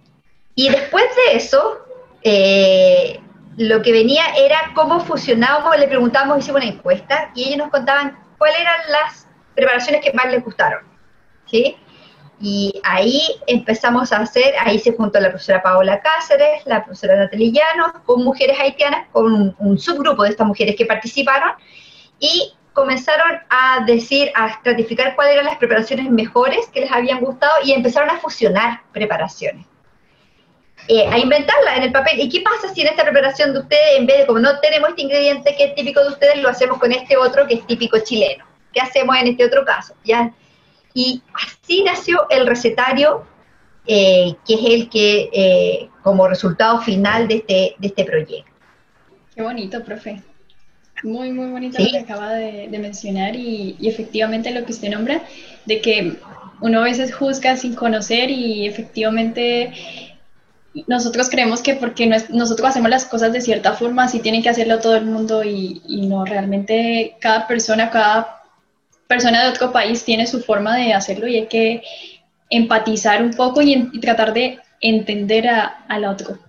Y 0.55 0.69
después 0.69 1.05
de 1.15 1.37
eso, 1.37 1.79
eh, 2.23 3.19
lo 3.57 3.81
que 3.81 3.91
venía 3.91 4.23
era 4.37 4.71
cómo 4.75 4.99
fusionábamos, 4.99 5.77
le 5.77 5.87
preguntábamos, 5.87 6.39
hicimos 6.39 6.61
una 6.61 6.71
encuesta 6.71 7.31
y 7.35 7.45
ellos 7.45 7.57
nos 7.57 7.69
contaban 7.69 8.17
cuáles 8.37 8.59
eran 8.59 8.79
las 8.89 9.27
preparaciones 9.55 10.01
que 10.03 10.13
más 10.13 10.31
les 10.31 10.43
gustaron. 10.43 10.83
¿sí? 11.45 11.75
Y 12.39 12.79
ahí 12.83 13.21
empezamos 13.47 14.11
a 14.11 14.17
hacer, 14.17 14.53
ahí 14.59 14.77
se 14.77 14.93
juntó 14.93 15.19
la 15.19 15.29
profesora 15.29 15.63
Paola 15.63 16.01
Cáceres, 16.01 16.65
la 16.65 16.85
profesora 16.85 17.17
Natalia 17.17 17.65
con 18.05 18.23
mujeres 18.23 18.59
haitianas, 18.59 19.07
con 19.11 19.33
un, 19.33 19.55
un 19.57 19.79
subgrupo 19.79 20.23
de 20.23 20.29
estas 20.29 20.45
mujeres 20.45 20.75
que 20.75 20.85
participaron, 20.85 21.51
y 22.19 22.53
comenzaron 22.77 23.39
a 23.49 23.83
decir, 23.87 24.31
a 24.35 24.49
estratificar 24.49 25.15
cuáles 25.15 25.33
eran 25.33 25.45
las 25.45 25.57
preparaciones 25.57 26.11
mejores 26.11 26.67
que 26.67 26.81
les 26.81 26.91
habían 26.91 27.21
gustado 27.21 27.51
y 27.63 27.71
empezaron 27.71 28.11
a 28.11 28.19
fusionar 28.19 28.81
preparaciones. 28.93 29.65
Eh, 30.87 31.07
a 31.07 31.17
inventarla 31.17 31.75
en 31.75 31.83
el 31.83 31.91
papel. 31.91 32.19
¿Y 32.19 32.29
qué 32.29 32.41
pasa 32.41 32.71
si 32.71 32.81
en 32.81 32.89
esta 32.89 33.01
preparación 33.01 33.51
de 33.51 33.61
ustedes, 33.61 33.97
en 33.97 34.05
vez 34.05 34.19
de 34.19 34.27
como 34.27 34.37
no 34.37 34.59
tenemos 34.59 34.89
este 34.89 35.01
ingrediente 35.01 35.55
que 35.57 35.63
es 35.63 35.75
típico 35.75 36.03
de 36.03 36.09
ustedes, 36.09 36.37
lo 36.37 36.49
hacemos 36.49 36.77
con 36.77 36.91
este 36.91 37.17
otro 37.17 37.47
que 37.47 37.55
es 37.55 37.65
típico 37.65 37.97
chileno? 37.97 38.45
¿Qué 38.71 38.79
hacemos 38.79 39.17
en 39.17 39.29
este 39.29 39.43
otro 39.43 39.65
caso? 39.65 39.95
¿Ya? 40.05 40.31
Y 40.93 41.23
así 41.33 41.81
nació 41.81 42.27
el 42.29 42.45
recetario, 42.45 43.25
eh, 43.87 44.35
que 44.47 44.53
es 44.53 44.65
el 44.65 44.89
que, 44.89 45.29
eh, 45.33 45.89
como 46.03 46.27
resultado 46.27 46.79
final 46.81 47.27
de 47.27 47.37
este, 47.37 47.75
de 47.79 47.87
este 47.87 48.05
proyecto. 48.05 48.51
Qué 49.33 49.41
bonito, 49.41 49.83
profe. 49.83 50.21
Muy, 51.03 51.31
muy 51.31 51.51
bonito 51.51 51.81
lo 51.81 51.91
que 51.91 51.99
acaba 51.99 52.33
de, 52.33 52.67
mencionar 52.79 53.35
y, 53.35 53.75
efectivamente 53.81 54.51
lo 54.51 54.65
que 54.65 54.71
usted 54.71 54.89
nombra, 54.89 55.21
de 55.65 55.81
que 55.81 56.17
uno 56.61 56.79
a 56.79 56.83
veces 56.83 57.13
juzga 57.13 57.55
sin 57.55 57.75
conocer 57.75 58.31
y 58.31 58.65
efectivamente 58.65 59.73
nosotros 60.87 61.29
creemos 61.29 61.61
que 61.61 61.75
porque 61.75 62.07
nosotros 62.29 62.69
hacemos 62.69 62.89
las 62.89 63.05
cosas 63.05 63.31
de 63.31 63.41
cierta 63.41 63.73
forma, 63.73 64.05
así 64.05 64.19
tiene 64.19 64.41
que 64.41 64.49
hacerlo 64.49 64.79
todo 64.79 64.95
el 64.95 65.05
mundo 65.05 65.43
y, 65.43 65.81
no, 66.07 66.25
realmente 66.25 67.15
cada 67.19 67.47
persona, 67.47 67.89
cada 67.89 68.41
persona 69.07 69.43
de 69.43 69.49
otro 69.49 69.71
país 69.71 70.03
tiene 70.03 70.25
su 70.27 70.41
forma 70.41 70.75
de 70.75 70.93
hacerlo 70.93 71.27
y 71.27 71.37
hay 71.37 71.47
que 71.47 71.83
empatizar 72.49 73.21
un 73.21 73.31
poco 73.31 73.61
y, 73.61 73.99
tratar 73.99 74.33
de 74.33 74.59
entender 74.81 75.47
al 75.47 76.05
otro. 76.05 76.39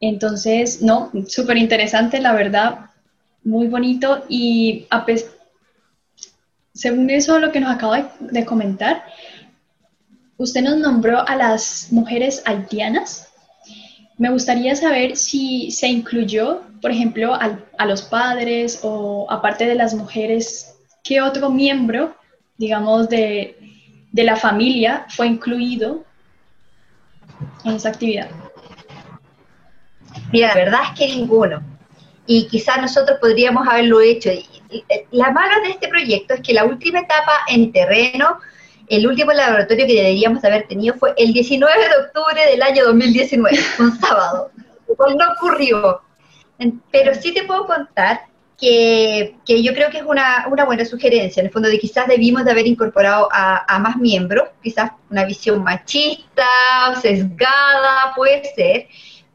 Entonces, 0.00 0.82
no, 0.82 1.10
súper 1.28 1.56
interesante, 1.58 2.20
la 2.20 2.32
verdad, 2.32 2.89
muy 3.44 3.68
bonito 3.68 4.24
y 4.28 4.86
según 6.72 7.10
eso 7.10 7.38
lo 7.38 7.52
que 7.52 7.60
nos 7.60 7.74
acaba 7.74 8.12
de, 8.20 8.44
comentar, 8.44 9.04
usted 10.36 10.62
nos 10.62 10.78
nombró 10.78 11.26
a 11.26 11.36
las 11.36 11.88
mujeres 11.90 12.42
haitianas. 12.46 13.28
Me 14.18 14.30
gustaría 14.30 14.74
saber 14.76 15.16
si 15.16 15.70
se 15.70 15.88
incluyó, 15.88 16.62
por 16.80 16.90
ejemplo, 16.90 17.34
a 17.34 17.86
los 17.86 18.02
padres 18.02 18.80
o 18.82 19.26
aparte 19.30 19.66
de 19.66 19.74
las 19.74 19.94
mujeres, 19.94 20.74
¿qué 21.02 21.22
otro 21.22 21.50
miembro, 21.50 22.14
digamos, 22.58 23.08
de, 23.08 23.56
de 24.12 24.24
la 24.24 24.36
familia 24.36 25.06
fue 25.08 25.26
incluido 25.26 26.04
en 27.64 27.72
esa 27.72 27.88
actividad? 27.88 28.28
Mira, 30.32 30.48
la 30.48 30.54
verdad 30.54 30.80
es 30.92 30.98
que 30.98 31.16
ninguno 31.16 31.79
y 32.26 32.46
quizás 32.46 32.80
nosotros 32.80 33.18
podríamos 33.20 33.66
haberlo 33.66 34.00
hecho. 34.00 34.30
La 35.10 35.30
mala 35.30 35.60
de 35.60 35.70
este 35.70 35.88
proyecto 35.88 36.34
es 36.34 36.40
que 36.40 36.52
la 36.52 36.64
última 36.64 37.00
etapa 37.00 37.32
en 37.48 37.72
terreno, 37.72 38.38
el 38.88 39.06
último 39.06 39.32
laboratorio 39.32 39.86
que 39.86 39.94
deberíamos 39.94 40.44
haber 40.44 40.66
tenido 40.68 40.94
fue 40.94 41.14
el 41.16 41.32
19 41.32 41.72
de 41.80 42.06
octubre 42.06 42.46
del 42.50 42.62
año 42.62 42.84
2019, 42.86 43.58
un 43.78 43.98
sábado, 43.98 44.50
cual 44.96 45.16
no 45.16 45.24
ocurrió. 45.36 46.02
Pero 46.90 47.14
sí 47.14 47.32
te 47.32 47.44
puedo 47.44 47.66
contar 47.66 48.20
que, 48.58 49.36
que, 49.46 49.62
yo 49.62 49.72
creo 49.72 49.90
que 49.90 49.98
es 49.98 50.04
una, 50.04 50.46
una, 50.50 50.66
buena 50.66 50.84
sugerencia, 50.84 51.40
en 51.40 51.46
el 51.46 51.52
fondo 51.52 51.68
de 51.68 51.78
quizás 51.78 52.06
debimos 52.06 52.44
de 52.44 52.50
haber 52.50 52.66
incorporado 52.66 53.28
a, 53.32 53.64
a, 53.66 53.78
más 53.78 53.96
miembros, 53.96 54.50
quizás 54.62 54.92
una 55.08 55.24
visión 55.24 55.64
machista, 55.64 56.44
sesgada, 57.00 58.12
puede 58.14 58.44
ser, 58.54 58.88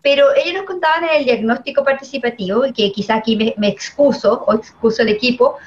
pero 0.06 0.28
ellos 0.36 0.54
nos 0.54 0.65
contaban 0.65 1.04
en 1.06 1.15
el 1.15 1.26
diagnóstico 1.26 1.84
participativo, 1.84 2.62
que 2.76 2.91
quizá 2.91 3.15
aquí 3.15 3.56
me, 3.58 3.68
excuso 3.68 4.44
o 4.46 4.54
excuso 4.54 5.02
el 5.02 5.10
equipo, 5.10 5.58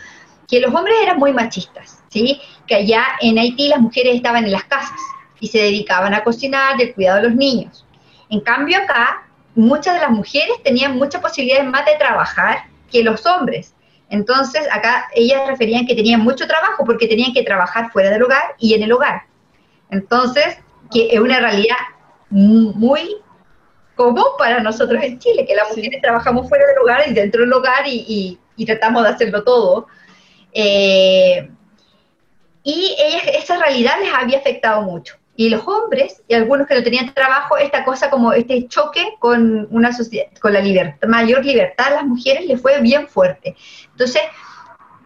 que 0.46 0.60
los 0.60 0.72
hombres 0.72 0.94
eran 1.02 1.18
muy 1.18 1.32
machistas, 1.32 2.04
¿sí? 2.08 2.40
que 2.64 2.76
allá 2.76 3.02
en 3.20 3.36
Haití 3.36 3.66
las 3.66 3.80
mujeres 3.80 4.14
estaban 4.14 4.44
en 4.44 4.52
las 4.52 4.62
casas 4.62 5.00
y 5.40 5.48
se 5.48 5.58
dedicaban 5.58 6.14
a 6.14 6.22
cocinar, 6.22 6.76
del 6.76 6.94
cuidado 6.94 7.16
de 7.16 7.22
los 7.30 7.34
niños. 7.34 7.84
En 8.30 8.38
cambio 8.38 8.78
acá, 8.78 9.26
muchas 9.56 9.94
de 9.94 10.02
las 10.02 10.10
mujeres 10.10 10.62
tenían 10.62 10.96
muchas 10.96 11.20
posibilidades 11.20 11.66
más 11.66 11.84
de 11.84 11.96
trabajar 11.96 12.58
que 12.92 13.02
los 13.02 13.26
hombres. 13.26 13.74
Entonces 14.08 14.68
acá 14.70 15.08
ellas 15.16 15.48
referían 15.48 15.84
que 15.84 15.96
tenían 15.96 16.20
mucho 16.20 16.46
trabajo 16.46 16.84
porque 16.84 17.08
tenían 17.08 17.32
que 17.32 17.42
trabajar 17.42 17.90
fuera 17.90 18.10
del 18.10 18.22
hogar 18.22 18.54
y 18.60 18.74
en 18.74 18.84
el 18.84 18.92
hogar. 18.92 19.22
Entonces, 19.90 20.58
que 20.92 21.08
es 21.10 21.18
una 21.18 21.40
realidad 21.40 21.76
muy 22.30 23.16
común 23.98 24.24
para 24.38 24.60
nosotros 24.60 25.02
en 25.02 25.18
Chile, 25.18 25.44
que 25.44 25.56
las 25.56 25.68
mujeres 25.76 26.00
trabajamos 26.00 26.48
fuera 26.48 26.66
del 26.68 26.78
hogar 26.78 27.02
y 27.08 27.12
dentro 27.12 27.42
del 27.42 27.52
hogar 27.52 27.82
y, 27.86 28.38
tratamos 28.64 29.02
de 29.02 29.08
hacerlo 29.10 29.42
todo. 29.42 29.88
Eh, 30.52 31.50
y 32.62 32.96
esa 33.34 33.58
realidad 33.58 33.94
les 34.00 34.14
había 34.14 34.38
afectado 34.38 34.82
mucho. 34.82 35.16
Y 35.36 35.48
los 35.50 35.66
hombres, 35.66 36.22
y 36.28 36.34
algunos 36.34 36.66
que 36.66 36.74
no 36.74 36.82
tenían 36.82 37.12
trabajo, 37.12 37.56
esta 37.56 37.84
cosa 37.84 38.08
como 38.08 38.32
este 38.32 38.68
choque 38.68 39.14
con 39.18 39.66
una 39.70 39.92
sociedad, 39.92 40.26
con 40.40 40.52
la 40.52 40.60
libertad, 40.60 41.08
mayor 41.08 41.44
libertad 41.44 41.88
a 41.88 41.96
las 41.96 42.04
mujeres 42.04 42.46
les 42.46 42.60
fue 42.60 42.80
bien 42.80 43.08
fuerte. 43.08 43.56
Entonces, 43.90 44.22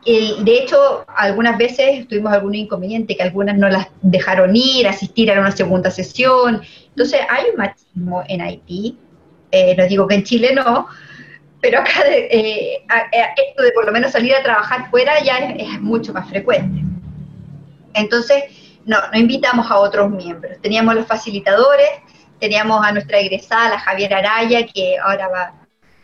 de 0.05 0.59
hecho, 0.59 1.05
algunas 1.17 1.57
veces 1.57 2.09
tuvimos 2.09 2.33
algún 2.33 2.55
inconveniente, 2.55 3.17
que 3.17 3.23
algunas 3.23 3.57
no 3.57 3.69
las 3.69 3.89
dejaron 4.01 4.57
ir, 4.57 4.89
asistir 4.89 5.31
a 5.31 5.39
una 5.39 5.53
segunda 5.53 5.91
sesión. 5.91 6.63
Entonces, 6.93 7.21
hay 7.29 7.51
un 7.51 7.57
machismo 7.57 8.23
en 8.29 8.43
Haití, 8.43 8.99
eh, 9.51 9.75
no 9.77 9.87
digo 9.87 10.07
que 10.07 10.15
en 10.15 10.25
Chile 10.25 10.55
no, 10.55 10.89
pero 11.61 11.81
acá 11.81 12.03
eh, 12.07 12.85
esto 13.37 13.63
de 13.63 13.73
por 13.73 13.87
lo 13.87 13.93
menos 13.93 14.13
salir 14.13 14.35
a 14.35 14.43
trabajar 14.43 14.91
fuera 14.91 15.23
ya 15.23 15.39
es, 15.39 15.81
mucho 15.81 16.13
más 16.13 16.29
frecuente. 16.29 16.83
Entonces, 17.95 18.45
no, 18.85 18.99
no 19.13 19.19
invitamos 19.19 19.71
a 19.71 19.79
otros 19.79 20.11
miembros. 20.11 20.61
Teníamos 20.61 20.95
los 20.95 21.07
facilitadores, 21.07 21.89
teníamos 22.41 22.85
a 22.85 22.93
nuestra 22.93 23.19
egresada, 23.19 23.71
la 23.71 23.79
Javiera 23.79 24.19
Araya, 24.19 24.67
que 24.67 24.99
ahora 24.99 25.29
va 25.29 25.62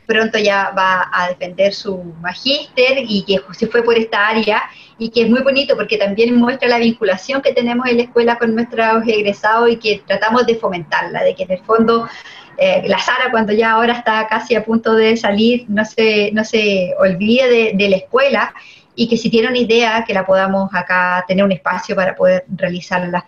pronto 0.08 0.38
ya 0.38 0.70
va 0.70 1.10
a 1.12 1.28
defender 1.28 1.74
su 1.74 2.02
magíster 2.22 3.04
y 3.06 3.24
que 3.24 3.42
se 3.52 3.66
fue 3.66 3.82
por 3.82 3.96
esta 3.98 4.26
área 4.26 4.62
y 4.98 5.10
que 5.10 5.22
es 5.22 5.30
muy 5.30 5.42
bonito 5.42 5.76
porque 5.76 5.98
también 5.98 6.34
muestra 6.34 6.66
la 6.66 6.78
vinculación 6.78 7.42
que 7.42 7.52
tenemos 7.52 7.86
en 7.86 7.98
la 7.98 8.04
escuela 8.04 8.38
con 8.38 8.54
nuestros 8.54 9.06
egresados 9.06 9.70
y 9.70 9.76
que 9.76 10.02
tratamos 10.06 10.46
de 10.46 10.56
fomentarla, 10.56 11.22
de 11.22 11.34
que 11.34 11.42
en 11.42 11.52
el 11.52 11.58
fondo 11.60 12.08
eh, 12.56 12.82
la 12.86 12.98
Sara 12.98 13.30
cuando 13.30 13.52
ya 13.52 13.72
ahora 13.72 13.92
está 13.92 14.26
casi 14.26 14.54
a 14.54 14.64
punto 14.64 14.94
de 14.94 15.14
salir 15.18 15.66
no 15.68 15.84
se, 15.84 16.32
no 16.32 16.42
se 16.42 16.94
olvide 16.98 17.74
de, 17.74 17.88
la 17.90 17.96
escuela 17.96 18.54
y 18.94 19.08
que 19.08 19.18
si 19.18 19.28
tiene 19.28 19.48
una 19.48 19.58
idea 19.58 20.04
que 20.06 20.14
la 20.14 20.24
podamos 20.24 20.70
acá 20.72 21.22
tener 21.28 21.44
un 21.44 21.52
espacio 21.52 21.94
para 21.94 22.16
poder 22.16 22.46
realizarla. 22.48 23.26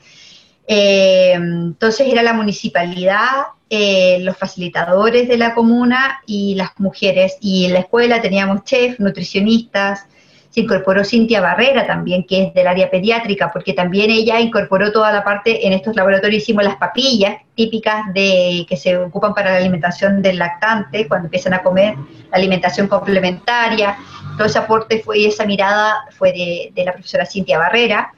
Eh, 0.66 1.32
entonces 1.34 2.08
era 2.08 2.22
la 2.22 2.32
municipalidad, 2.32 3.48
eh, 3.70 4.18
los 4.20 4.36
facilitadores 4.36 5.28
de 5.28 5.38
la 5.38 5.54
comuna 5.54 6.20
y 6.26 6.56
las 6.56 6.70
mujeres. 6.78 7.38
Y 7.40 7.66
en 7.66 7.74
la 7.74 7.80
escuela 7.80 8.20
teníamos 8.20 8.64
chef, 8.64 8.98
nutricionistas, 8.98 10.06
se 10.50 10.62
incorporó 10.62 11.04
Cintia 11.04 11.40
Barrera 11.40 11.86
también, 11.86 12.26
que 12.26 12.42
es 12.42 12.54
del 12.54 12.66
área 12.66 12.90
pediátrica, 12.90 13.52
porque 13.52 13.72
también 13.72 14.10
ella 14.10 14.40
incorporó 14.40 14.90
toda 14.90 15.12
la 15.12 15.22
parte, 15.22 15.64
en 15.64 15.72
estos 15.72 15.94
laboratorios 15.94 16.42
hicimos 16.42 16.64
las 16.64 16.74
papillas 16.74 17.36
típicas 17.54 18.12
de 18.12 18.66
que 18.68 18.76
se 18.76 18.96
ocupan 18.96 19.32
para 19.32 19.52
la 19.52 19.58
alimentación 19.58 20.20
del 20.20 20.38
lactante, 20.38 21.06
cuando 21.06 21.26
empiezan 21.26 21.54
a 21.54 21.62
comer 21.62 21.94
la 22.30 22.36
alimentación 22.36 22.88
complementaria. 22.88 23.96
Todo 24.36 24.48
ese 24.48 24.58
aporte 24.58 24.98
fue 24.98 25.20
y 25.20 25.26
esa 25.26 25.46
mirada 25.46 26.06
fue 26.18 26.32
de, 26.32 26.84
la 26.84 26.94
profesora 26.94 27.24
Cintia 27.24 27.56
Barrera. 27.56 28.12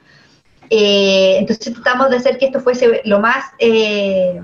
Eh, 0.71 1.35
entonces 1.37 1.71
tratamos 1.71 2.09
de 2.09 2.17
hacer 2.17 2.39
que 2.39 2.45
esto 2.45 2.59
fuese 2.61 3.01
lo 3.05 3.19
más 3.19 3.45
eh, 3.59 4.41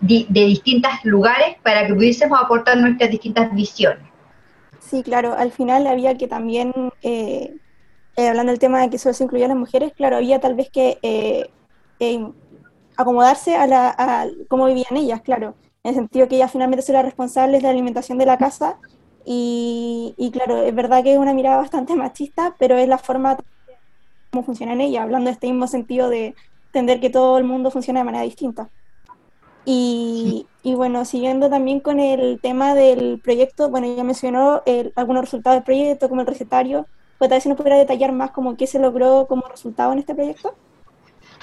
de, 0.00 0.26
distintos 0.28 0.92
lugares 1.04 1.56
para 1.62 1.86
que 1.86 1.94
pudiésemos 1.94 2.38
aportar 2.40 2.76
nuestras 2.78 3.10
distintas 3.10 3.52
visiones. 3.54 4.04
Sí, 4.80 5.02
claro, 5.02 5.34
al 5.36 5.50
final 5.50 5.86
había 5.86 6.16
que 6.16 6.28
también, 6.28 6.72
eh, 7.02 7.56
eh, 8.16 8.28
hablando 8.28 8.52
del 8.52 8.58
tema 8.58 8.80
de 8.80 8.90
que 8.90 8.98
solo 8.98 9.14
se 9.14 9.24
incluían 9.24 9.48
las 9.48 9.58
mujeres, 9.58 9.92
claro, 9.96 10.16
había 10.16 10.40
tal 10.40 10.54
vez 10.54 10.70
que 10.70 10.98
eh, 11.02 11.50
acomodarse 12.96 13.56
a, 13.56 13.66
la, 13.66 14.28
cómo 14.48 14.66
vivían 14.66 14.96
ellas, 14.96 15.22
claro, 15.22 15.54
en 15.82 15.90
el 15.90 15.94
sentido 15.94 16.28
que 16.28 16.36
ellas 16.36 16.52
finalmente 16.52 16.82
son 16.82 17.02
responsables 17.02 17.62
de 17.62 17.68
la 17.68 17.70
alimentación 17.70 18.18
de 18.18 18.26
la 18.26 18.38
casa 18.38 18.78
y, 19.24 20.14
y, 20.16 20.30
claro, 20.30 20.62
es 20.62 20.74
verdad 20.74 21.02
que 21.02 21.12
es 21.12 21.18
una 21.18 21.34
mirada 21.34 21.56
bastante 21.56 21.94
machista, 21.96 22.54
pero 22.58 22.76
es 22.76 22.88
la 22.88 22.98
forma 22.98 23.36
como 24.30 24.44
funcionan 24.44 24.80
ellas, 24.80 25.02
hablando 25.02 25.26
de 25.28 25.32
este 25.32 25.46
mismo 25.48 25.66
sentido 25.66 26.08
de 26.08 26.34
entender 26.66 27.00
que 27.00 27.10
todo 27.10 27.38
el 27.38 27.44
mundo 27.44 27.70
funciona 27.70 28.00
de 28.00 28.04
manera 28.04 28.24
distinta. 28.24 28.68
Y, 29.68 30.46
bueno, 30.62 31.04
siguiendo 31.04 31.50
también 31.50 31.80
con 31.80 31.98
el 31.98 32.38
tema 32.40 32.74
del 32.74 33.20
proyecto, 33.22 33.68
bueno, 33.68 33.92
ya 33.96 34.04
mencionó 34.04 34.62
algunos 34.94 35.24
resultados 35.24 35.56
del 35.56 35.64
proyecto, 35.64 36.08
como 36.08 36.20
el 36.20 36.26
recetario, 36.28 36.86
pues 37.18 37.28
tal 37.28 37.36
vez 37.36 37.42
si 37.42 37.48
nos 37.48 37.58
pudiera 37.58 37.76
detallar 37.76 38.12
más 38.12 38.30
como 38.30 38.56
qué 38.56 38.68
se 38.68 38.78
logró 38.78 39.26
como 39.26 39.42
resultado 39.48 39.92
en 39.92 39.98
este 39.98 40.14
proyecto. 40.14 40.54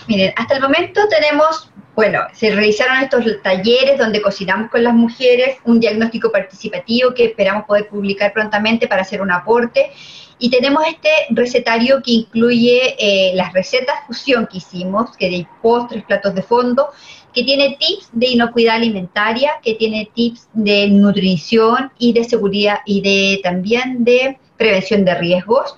Miren, 0.07 0.33
hasta 0.37 0.55
el 0.55 0.61
momento 0.61 1.01
tenemos, 1.09 1.69
bueno, 1.95 2.21
se 2.33 2.51
realizaron 2.51 3.03
estos 3.03 3.25
talleres 3.41 3.97
donde 3.97 4.21
cocinamos 4.21 4.69
con 4.69 4.83
las 4.83 4.93
mujeres, 4.93 5.57
un 5.65 5.79
diagnóstico 5.79 6.31
participativo 6.31 7.13
que 7.13 7.25
esperamos 7.25 7.65
poder 7.65 7.89
publicar 7.89 8.31
prontamente 8.31 8.87
para 8.87 9.01
hacer 9.01 9.21
un 9.21 9.31
aporte. 9.31 9.91
Y 10.39 10.49
tenemos 10.49 10.83
este 10.87 11.09
recetario 11.29 12.01
que 12.01 12.11
incluye 12.11 12.95
eh, 12.99 13.33
las 13.35 13.53
recetas 13.53 13.95
fusión 14.07 14.47
que 14.47 14.57
hicimos, 14.57 15.15
que 15.15 15.29
de 15.29 15.47
postres, 15.61 16.03
platos 16.03 16.35
de 16.35 16.43
fondo, 16.43 16.89
que 17.33 17.43
tiene 17.43 17.77
tips 17.79 18.09
de 18.11 18.27
inocuidad 18.27 18.75
alimentaria, 18.75 19.51
que 19.63 19.75
tiene 19.75 20.09
tips 20.13 20.47
de 20.53 20.87
nutrición 20.87 21.91
y 21.97 22.13
de 22.13 22.23
seguridad 22.23 22.79
y 22.85 23.01
de 23.01 23.41
también 23.41 24.03
de 24.03 24.37
prevención 24.57 25.03
de 25.03 25.15
riesgos. 25.15 25.75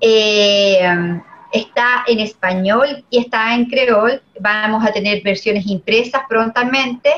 Eh, 0.00 1.20
está 1.52 2.04
en 2.06 2.20
español 2.20 3.04
y 3.10 3.18
está 3.18 3.54
en 3.54 3.66
creol. 3.66 4.22
Vamos 4.40 4.84
a 4.86 4.92
tener 4.92 5.22
versiones 5.22 5.66
impresas 5.66 6.22
prontamente 6.28 7.10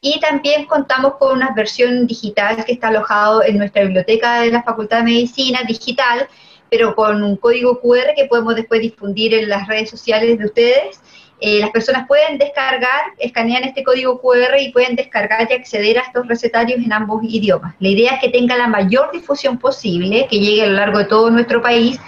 y 0.00 0.20
también 0.20 0.66
contamos 0.66 1.14
con 1.18 1.36
una 1.36 1.52
versión 1.54 2.06
digital 2.06 2.62
que 2.64 2.72
está 2.72 2.88
alojado 2.88 3.42
en 3.42 3.56
nuestra 3.56 3.84
biblioteca 3.84 4.42
de 4.42 4.50
la 4.50 4.62
Facultad 4.62 4.98
de 4.98 5.04
Medicina 5.04 5.62
digital, 5.66 6.28
pero 6.70 6.94
con 6.94 7.22
un 7.22 7.36
código 7.36 7.80
QR 7.80 8.14
que 8.14 8.26
podemos 8.26 8.54
después 8.54 8.82
difundir 8.82 9.32
en 9.32 9.48
las 9.48 9.66
redes 9.66 9.88
sociales 9.88 10.38
de 10.38 10.44
ustedes 10.44 11.00
eh, 11.46 11.60
las 11.60 11.68
personas 11.72 12.06
pueden 12.08 12.38
descargar, 12.38 13.02
escanean 13.18 13.64
este 13.64 13.84
código 13.84 14.18
QR 14.18 14.58
y 14.58 14.72
pueden 14.72 14.96
descargar 14.96 15.46
y 15.50 15.52
acceder 15.52 15.98
a 15.98 16.00
estos 16.00 16.26
recetarios 16.26 16.82
en 16.82 16.90
ambos 16.90 17.22
idiomas. 17.22 17.74
La 17.80 17.88
idea 17.88 18.12
es 18.12 18.20
que 18.22 18.30
tenga 18.30 18.56
la 18.56 18.66
mayor 18.66 19.12
difusión 19.12 19.58
posible, 19.58 20.26
que 20.30 20.38
llegue 20.38 20.62
a 20.62 20.68
lo 20.68 20.72
largo 20.72 21.00
de 21.00 21.04
todo 21.04 21.30
nuestro 21.30 21.60
país, 21.60 22.00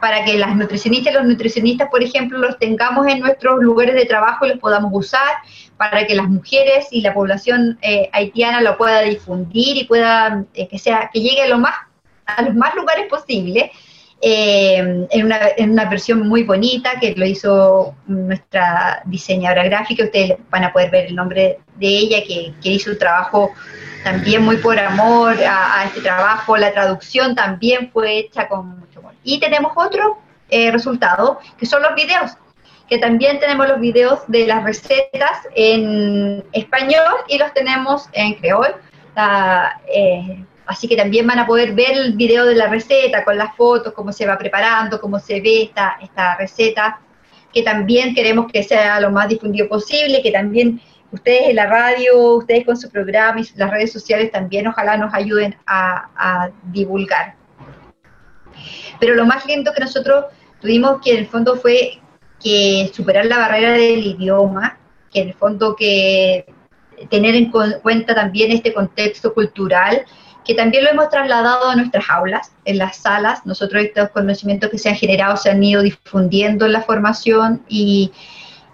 para 0.00 0.24
que 0.24 0.38
las 0.38 0.54
nutricionistas 0.54 1.12
y 1.12 1.16
los 1.16 1.26
nutricionistas, 1.26 1.88
por 1.88 2.04
ejemplo, 2.04 2.38
los 2.38 2.56
tengamos 2.56 3.08
en 3.08 3.18
nuestros 3.18 3.60
lugares 3.60 3.96
de 3.96 4.06
trabajo 4.06 4.46
y 4.46 4.50
los 4.50 4.58
podamos 4.60 4.92
usar, 4.94 5.38
para 5.76 6.06
que 6.06 6.14
las 6.14 6.28
mujeres 6.28 6.86
y 6.92 7.00
la 7.00 7.12
población 7.12 7.76
eh, 7.82 8.08
haitiana 8.12 8.60
lo 8.60 8.76
pueda 8.78 9.00
difundir 9.00 9.76
y 9.76 9.84
pueda 9.86 10.44
eh, 10.54 10.68
que 10.68 10.78
sea 10.78 11.10
que 11.12 11.20
llegue 11.20 11.42
a 11.42 11.48
lo 11.48 11.58
más 11.58 11.74
a 12.26 12.42
los 12.42 12.54
más 12.54 12.74
lugares 12.76 13.06
posibles 13.08 13.70
eh, 14.26 15.06
en, 15.10 15.26
una, 15.26 15.38
en, 15.54 15.72
una, 15.72 15.84
versión 15.84 16.26
muy 16.26 16.44
bonita 16.44 16.98
que 16.98 17.14
lo 17.14 17.26
hizo 17.26 17.94
nuestra 18.06 19.02
diseñadora 19.04 19.64
gráfica. 19.64 20.04
Ustedes 20.04 20.38
van 20.48 20.64
a 20.64 20.72
poder 20.72 20.90
ver 20.90 21.06
el 21.08 21.14
nombre 21.14 21.58
de 21.76 21.86
ella, 21.86 22.22
que, 22.26 22.54
que 22.62 22.70
hizo 22.70 22.90
un 22.90 22.98
trabajo 22.98 23.52
también 24.02 24.42
muy 24.42 24.56
por 24.56 24.78
amor 24.78 25.36
a, 25.46 25.84
este 25.84 26.00
trabajo. 26.00 26.56
La 26.56 26.72
traducción 26.72 27.34
también 27.34 27.90
fue 27.92 28.20
hecha 28.20 28.48
con 28.48 28.80
mucho 28.80 29.00
amor. 29.00 29.12
Y 29.24 29.40
tenemos 29.40 29.72
otro 29.76 30.16
eh, 30.48 30.70
resultado, 30.70 31.38
que 31.58 31.66
son 31.66 31.82
los 31.82 31.94
videos 31.94 32.32
que 32.88 32.98
también 32.98 33.40
tenemos 33.40 33.66
los 33.66 33.80
videos 33.80 34.20
de 34.28 34.46
las 34.46 34.62
recetas 34.62 35.38
en 35.54 36.44
español 36.52 37.14
y 37.28 37.38
los 37.38 37.52
tenemos 37.54 38.08
en 38.12 38.34
creol. 38.34 38.74
Eh, 39.88 40.44
Así 40.66 40.88
que 40.88 40.96
también 40.96 41.26
van 41.26 41.38
a 41.38 41.46
poder 41.46 41.74
ver 41.74 41.92
el 41.92 42.12
video 42.14 42.46
de 42.46 42.54
la 42.54 42.68
receta 42.68 43.24
con 43.24 43.36
las 43.36 43.54
fotos, 43.56 43.92
cómo 43.92 44.12
se 44.12 44.26
va 44.26 44.38
preparando, 44.38 45.00
cómo 45.00 45.18
se 45.18 45.40
ve 45.40 45.62
esta, 45.64 45.98
esta 46.00 46.36
receta, 46.36 47.00
que 47.52 47.62
también 47.62 48.14
queremos 48.14 48.50
que 48.50 48.62
sea 48.62 49.00
lo 49.00 49.10
más 49.10 49.28
difundido 49.28 49.68
posible, 49.68 50.22
que 50.22 50.32
también 50.32 50.80
ustedes 51.14 51.48
en 51.48 51.56
la 51.56 51.66
radio, 51.66 52.36
ustedes 52.36 52.64
con 52.64 52.76
su 52.76 52.90
programa 52.90 53.40
y 53.40 53.46
las 53.56 53.70
redes 53.70 53.92
sociales 53.92 54.30
también 54.30 54.66
ojalá 54.66 54.96
nos 54.96 55.14
ayuden 55.14 55.56
a, 55.66 56.50
divulgar. 56.64 57.36
Pero 59.00 59.14
lo 59.14 59.24
más 59.24 59.46
lindo 59.46 59.72
que 59.72 59.80
nosotros 59.80 60.26
tuvimos 60.60 61.00
que 61.02 61.12
en 61.12 61.18
el 61.18 61.26
fondo 61.26 61.56
fue 61.56 62.00
que 62.42 62.90
superar 62.92 63.26
la 63.26 63.38
barrera 63.38 63.72
del 63.72 64.04
idioma, 64.04 64.78
que 65.12 65.20
en 65.20 65.28
el 65.28 65.34
fondo 65.34 65.76
que 65.76 66.46
tener 67.10 67.34
en 67.34 67.50
cuenta 67.50 68.14
también 68.14 68.52
este 68.52 68.72
contexto 68.72 69.34
cultural, 69.34 70.04
que 70.44 70.54
también 70.54 70.84
lo 70.84 70.90
hemos 70.90 71.08
trasladado 71.08 71.70
a 71.70 71.76
nuestras 71.76 72.08
aulas, 72.10 72.52
en 72.64 72.78
las 72.78 72.96
salas. 72.96 73.44
Nosotros 73.46 73.82
estos 73.82 74.10
conocimientos 74.10 74.70
que 74.70 74.78
se 74.78 74.88
han 74.88 74.96
generado 74.96 75.36
se 75.36 75.50
han 75.50 75.62
ido 75.62 75.82
difundiendo 75.82 76.66
en 76.66 76.72
la 76.72 76.82
formación 76.82 77.62
y, 77.68 78.12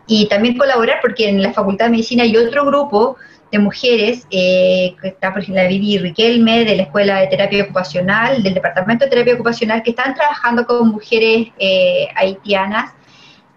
y 0.07 0.29
también 0.29 0.59
colaborar, 0.59 0.99
porque 1.01 1.29
en 1.29 1.43
la 1.43 1.53
Facultad 1.53 1.87
de 1.87 1.93
Medicina 1.93 2.25
hay 2.25 2.37
otro 2.37 2.65
grupo 2.65 3.17
de 3.51 3.59
mujeres, 3.59 4.27
eh, 4.31 4.95
que 5.01 5.09
está 5.09 5.33
por 5.33 5.43
ejemplo 5.43 5.63
la 5.63 5.69
Vivi 5.69 5.99
Riquelme, 5.99 6.65
de 6.65 6.77
la 6.77 6.83
Escuela 6.83 7.21
de 7.21 7.27
Terapia 7.27 7.65
Ocupacional, 7.65 8.43
del 8.43 8.55
Departamento 8.55 9.05
de 9.05 9.11
Terapia 9.11 9.35
Ocupacional, 9.35 9.83
que 9.83 9.91
están 9.91 10.15
trabajando 10.15 10.65
con 10.67 10.89
mujeres 10.89 11.49
eh, 11.59 12.09
haitianas 12.15 12.93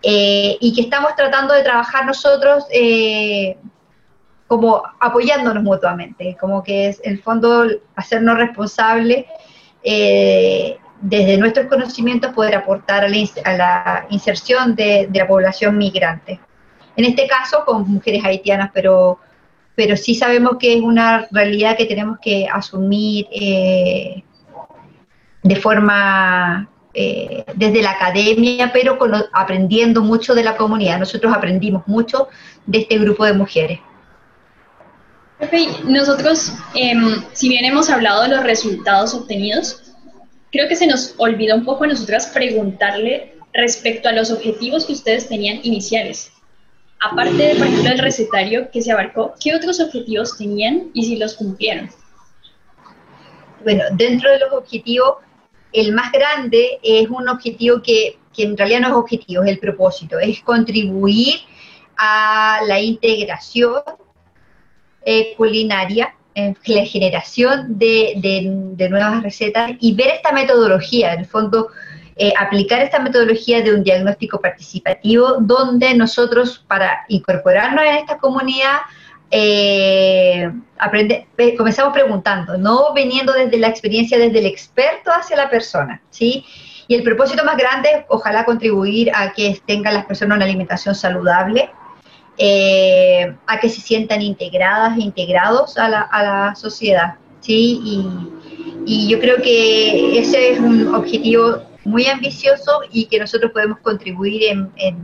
eh, 0.01 0.57
y 0.59 0.73
que 0.73 0.81
estamos 0.81 1.15
tratando 1.15 1.53
de 1.53 1.63
trabajar 1.63 2.05
nosotros 2.05 2.65
como 4.53 4.83
apoyándonos 4.99 5.63
mutuamente, 5.63 6.37
como 6.39 6.61
que 6.61 6.89
es 6.89 7.01
el 7.03 7.19
fondo 7.23 7.65
hacernos 7.95 8.37
responsables 8.37 9.25
eh, 9.81 10.77
desde 11.01 11.39
nuestros 11.39 11.65
conocimientos 11.65 12.33
poder 12.33 12.53
aportar 12.53 13.03
a 13.03 13.09
la, 13.09 14.05
inserción 14.11 14.75
de, 14.75 15.09
la 15.11 15.27
población 15.27 15.75
migrante. 15.75 16.39
En 16.95 17.05
este 17.05 17.25
caso 17.25 17.65
con 17.65 17.89
mujeres 17.89 18.23
haitianas, 18.23 18.69
pero, 18.71 19.17
pero 19.73 19.97
sí 19.97 20.13
sabemos 20.13 20.57
que 20.59 20.75
es 20.75 20.81
una 20.83 21.27
realidad 21.31 21.75
que 21.75 21.85
tenemos 21.85 22.19
que 22.21 22.47
asumir 22.47 23.25
eh, 23.31 24.23
de 25.41 25.55
forma 25.55 26.69
eh, 26.93 27.43
desde 27.55 27.81
la 27.81 27.89
academia, 27.89 28.71
pero 28.71 28.99
aprendiendo 29.33 30.03
mucho 30.03 30.35
de 30.35 30.43
la 30.43 30.55
comunidad. 30.55 30.99
Nosotros 30.99 31.33
aprendimos 31.35 31.87
mucho 31.87 32.27
de 32.67 32.81
este 32.81 32.99
grupo 32.99 33.25
de 33.25 33.33
mujeres. 33.33 33.79
Nosotros, 35.85 36.53
em, 36.75 37.23
si 37.33 37.49
bien 37.49 37.65
hemos 37.65 37.89
hablado 37.89 38.23
de 38.23 38.29
los 38.29 38.43
resultados 38.43 39.13
obtenidos, 39.13 39.93
creo 40.51 40.67
que 40.67 40.75
se 40.75 40.87
nos 40.87 41.15
olvidó 41.17 41.55
un 41.55 41.65
poco 41.65 41.83
a 41.83 41.87
nosotras 41.87 42.27
preguntarle 42.27 43.35
respecto 43.53 44.09
a 44.09 44.11
los 44.11 44.31
objetivos 44.31 44.85
que 44.85 44.93
ustedes 44.93 45.27
tenían 45.27 45.59
iniciales. 45.63 46.31
Aparte 46.99 47.35
de, 47.35 47.55
por 47.55 47.67
ejemplo, 47.67 47.91
el 47.91 47.99
recetario 47.99 48.71
que 48.71 48.81
se 48.81 48.91
abarcó, 48.91 49.33
¿qué 49.39 49.53
otros 49.53 49.79
objetivos 49.79 50.37
tenían 50.37 50.89
y 50.93 51.03
si 51.03 51.17
los 51.17 51.35
cumplieron? 51.35 51.89
Bueno, 53.63 53.83
dentro 53.93 54.31
de 54.31 54.39
los 54.39 54.53
objetivos, 54.53 55.17
el 55.73 55.91
más 55.93 56.11
grande 56.11 56.79
es 56.81 57.09
un 57.09 57.27
objetivo 57.27 57.81
que, 57.81 58.17
que 58.33 58.43
en 58.43 58.57
realidad 58.57 58.81
no 58.81 58.87
es 58.87 58.93
objetivo, 58.93 59.43
es 59.43 59.49
el 59.49 59.59
propósito, 59.59 60.19
es 60.19 60.41
contribuir 60.41 61.35
a 61.97 62.61
la 62.67 62.79
integración 62.79 63.81
eh, 65.05 65.33
culinaria, 65.35 66.15
la 66.35 66.85
generación 66.85 67.77
de, 67.77 68.13
de, 68.75 68.89
nuevas 68.89 69.21
recetas 69.21 69.71
y 69.79 69.93
ver 69.93 70.07
esta 70.07 70.31
metodología, 70.31 71.13
en 71.13 71.19
el 71.19 71.25
fondo 71.27 71.67
eh, 72.15 72.33
aplicar 72.39 72.81
esta 72.81 72.99
metodología 72.99 73.61
de 73.61 73.73
un 73.73 73.83
diagnóstico 73.83 74.39
participativo 74.39 75.37
donde 75.39 75.95
nosotros 75.95 76.63
para 76.67 77.05
incorporarnos 77.07 77.83
en 77.83 77.95
esta 77.95 78.17
comunidad 78.17 78.81
eh, 79.31 80.51
aprende, 80.77 81.25
comenzamos 81.57 81.91
preguntando, 81.91 82.55
no 82.55 82.93
viniendo 82.93 83.33
desde 83.33 83.57
la 83.57 83.67
experiencia, 83.67 84.19
desde 84.19 84.39
el 84.39 84.45
experto 84.45 85.11
hacia 85.11 85.35
la 85.35 85.49
persona, 85.49 86.01
¿sí? 86.11 86.45
Y 86.87 86.93
el 86.93 87.01
propósito 87.01 87.43
más 87.43 87.57
grande 87.57 87.89
es 87.89 88.05
ojalá 88.09 88.45
contribuir 88.45 89.11
a 89.15 89.33
que 89.33 89.59
tengan 89.65 89.95
las 89.95 90.05
personas 90.05 90.35
una 90.35 90.45
alimentación 90.45 90.93
saludable, 90.93 91.71
eh, 92.37 93.35
a 93.47 93.59
que 93.59 93.69
se 93.69 93.81
sientan 93.81 94.21
integradas 94.21 94.97
e 94.97 95.01
integrados 95.01 95.77
a 95.77 95.87
la, 95.89 96.01
a 96.01 96.23
la 96.23 96.55
sociedad, 96.55 97.15
¿sí? 97.41 97.79
Y, 97.83 98.07
y 98.85 99.07
yo 99.09 99.19
creo 99.19 99.37
que 99.37 100.17
ese 100.19 100.53
es 100.53 100.59
un 100.59 100.93
objetivo 100.93 101.61
muy 101.85 102.05
ambicioso 102.07 102.81
y 102.91 103.05
que 103.05 103.19
nosotros 103.19 103.51
podemos 103.51 103.79
contribuir 103.79 104.43
en, 104.77 104.95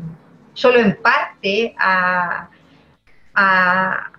solo 0.53 0.80
en 0.80 0.97
parte 1.01 1.75
a, 1.77 2.49
a, 3.34 4.11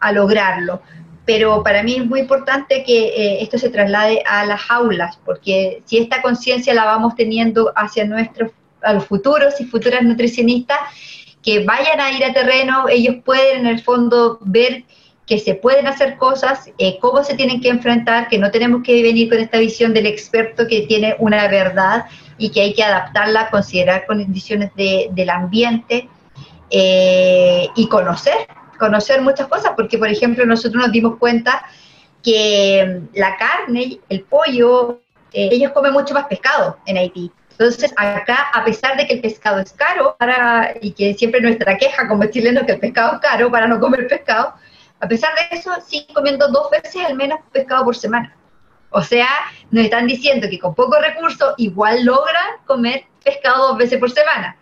a 0.00 0.12
lograrlo. 0.12 0.80
Pero 1.26 1.62
para 1.62 1.82
mí 1.82 1.94
es 1.96 2.04
muy 2.04 2.20
importante 2.20 2.84
que 2.84 3.06
eh, 3.06 3.42
esto 3.42 3.56
se 3.56 3.70
traslade 3.70 4.22
a 4.26 4.44
las 4.44 4.60
aulas, 4.68 5.18
porque 5.24 5.82
si 5.86 5.98
esta 5.98 6.20
conciencia 6.20 6.74
la 6.74 6.84
vamos 6.84 7.14
teniendo 7.14 7.72
hacia 7.74 8.04
nuestros, 8.04 8.52
a 8.82 8.92
los 8.92 9.06
futuros 9.06 9.58
y 9.60 9.64
futuras 9.64 10.02
nutricionistas, 10.02 10.78
que 11.44 11.64
vayan 11.64 12.00
a 12.00 12.10
ir 12.10 12.24
a 12.24 12.32
terreno, 12.32 12.88
ellos 12.88 13.16
pueden 13.24 13.60
en 13.60 13.66
el 13.66 13.82
fondo 13.82 14.38
ver 14.40 14.84
que 15.26 15.38
se 15.38 15.54
pueden 15.54 15.86
hacer 15.86 16.16
cosas, 16.16 16.70
eh, 16.78 16.98
cómo 17.00 17.22
se 17.22 17.34
tienen 17.34 17.60
que 17.60 17.68
enfrentar, 17.68 18.28
que 18.28 18.38
no 18.38 18.50
tenemos 18.50 18.82
que 18.82 19.02
venir 19.02 19.28
con 19.28 19.38
esta 19.38 19.58
visión 19.58 19.94
del 19.94 20.06
experto 20.06 20.66
que 20.66 20.82
tiene 20.82 21.16
una 21.18 21.46
verdad 21.48 22.06
y 22.36 22.50
que 22.50 22.60
hay 22.62 22.74
que 22.74 22.82
adaptarla, 22.82 23.50
considerar 23.50 24.06
condiciones 24.06 24.70
de, 24.74 25.08
del 25.12 25.30
ambiente 25.30 26.08
eh, 26.70 27.68
y 27.76 27.88
conocer 27.88 28.48
conocer 28.78 29.22
muchas 29.22 29.46
cosas, 29.46 29.72
porque 29.76 29.98
por 29.98 30.08
ejemplo 30.08 30.44
nosotros 30.44 30.82
nos 30.82 30.92
dimos 30.92 31.16
cuenta 31.18 31.64
que 32.22 33.02
la 33.14 33.36
carne, 33.36 33.98
el 34.08 34.22
pollo, 34.22 35.00
eh, 35.32 35.48
ellos 35.52 35.72
comen 35.72 35.92
mucho 35.92 36.14
más 36.14 36.26
pescado 36.26 36.78
en 36.86 36.96
Haití. 36.96 37.30
Entonces, 37.58 37.92
acá, 37.96 38.50
a 38.52 38.64
pesar 38.64 38.96
de 38.96 39.06
que 39.06 39.14
el 39.14 39.20
pescado 39.20 39.60
es 39.60 39.72
caro, 39.72 40.16
y 40.80 40.92
que 40.92 41.14
siempre 41.14 41.40
nuestra 41.40 41.76
queja 41.78 42.08
como 42.08 42.24
chilenos 42.26 42.64
que 42.64 42.72
el 42.72 42.80
pescado 42.80 43.14
es 43.14 43.20
caro 43.20 43.50
para 43.50 43.68
no 43.68 43.78
comer 43.78 44.08
pescado, 44.08 44.54
a 45.00 45.06
pesar 45.06 45.30
de 45.34 45.56
eso, 45.56 45.70
siguen 45.86 46.14
comiendo 46.14 46.48
dos 46.48 46.68
veces 46.70 47.04
al 47.04 47.14
menos 47.14 47.38
pescado 47.52 47.84
por 47.84 47.94
semana. 47.94 48.34
O 48.90 49.02
sea, 49.02 49.28
nos 49.70 49.84
están 49.84 50.06
diciendo 50.06 50.48
que 50.50 50.58
con 50.58 50.74
pocos 50.74 51.00
recursos 51.00 51.54
igual 51.58 52.04
logran 52.04 52.58
comer 52.64 53.04
pescado 53.22 53.68
dos 53.68 53.78
veces 53.78 53.98
por 53.98 54.10
semana. 54.10 54.56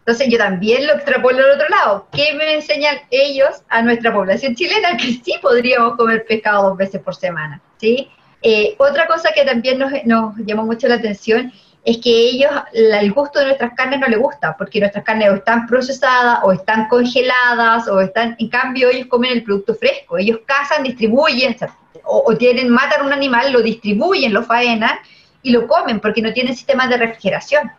Entonces 0.00 0.28
yo 0.28 0.38
también 0.38 0.86
lo 0.86 0.94
extrapolo 0.94 1.38
al 1.38 1.50
otro 1.52 1.68
lado. 1.68 2.06
¿Qué 2.12 2.32
me 2.34 2.54
enseñan 2.54 2.98
ellos 3.10 3.62
a 3.68 3.82
nuestra 3.82 4.12
población 4.12 4.54
chilena? 4.54 4.96
Que 4.96 5.20
sí 5.24 5.34
podríamos 5.42 5.96
comer 5.96 6.24
pescado 6.26 6.68
dos 6.68 6.78
veces 6.78 7.00
por 7.00 7.16
semana. 7.16 7.60
¿sí? 7.78 8.08
Eh, 8.42 8.76
otra 8.78 9.08
cosa 9.08 9.30
que 9.34 9.44
también 9.44 9.78
nos, 9.78 9.90
nos, 10.04 10.36
llamó 10.38 10.64
mucho 10.64 10.86
la 10.86 10.96
atención 10.96 11.52
es 11.86 11.98
que 11.98 12.10
ellos, 12.10 12.50
el 12.72 13.12
gusto 13.12 13.38
de 13.38 13.46
nuestras 13.46 13.72
carnes 13.74 14.00
no 14.00 14.08
les 14.08 14.18
gusta, 14.18 14.56
porque 14.56 14.80
nuestras 14.80 15.04
carnes 15.04 15.30
o 15.30 15.34
están 15.36 15.68
procesadas 15.68 16.40
o 16.42 16.50
están 16.50 16.88
congeladas 16.88 17.86
o 17.86 18.00
están, 18.00 18.34
en 18.40 18.48
cambio 18.48 18.90
ellos 18.90 19.06
comen 19.06 19.30
el 19.30 19.44
producto 19.44 19.72
fresco, 19.76 20.18
ellos 20.18 20.40
cazan, 20.44 20.82
distribuyen, 20.82 21.56
o, 22.02 22.24
o 22.26 22.36
tienen, 22.36 22.70
matan 22.70 23.06
un 23.06 23.12
animal, 23.12 23.52
lo 23.52 23.62
distribuyen, 23.62 24.34
lo 24.34 24.42
faenan 24.42 24.98
y 25.42 25.52
lo 25.52 25.68
comen 25.68 26.00
porque 26.00 26.20
no 26.20 26.32
tienen 26.32 26.56
sistemas 26.56 26.88
de 26.88 26.96
refrigeración. 26.96 27.70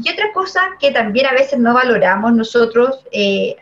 Y 0.00 0.08
otra 0.08 0.32
cosa 0.32 0.60
que 0.78 0.92
también 0.92 1.26
a 1.26 1.32
veces 1.32 1.58
no 1.58 1.74
valoramos 1.74 2.32
nosotros, 2.34 3.00
eh, 3.10 3.56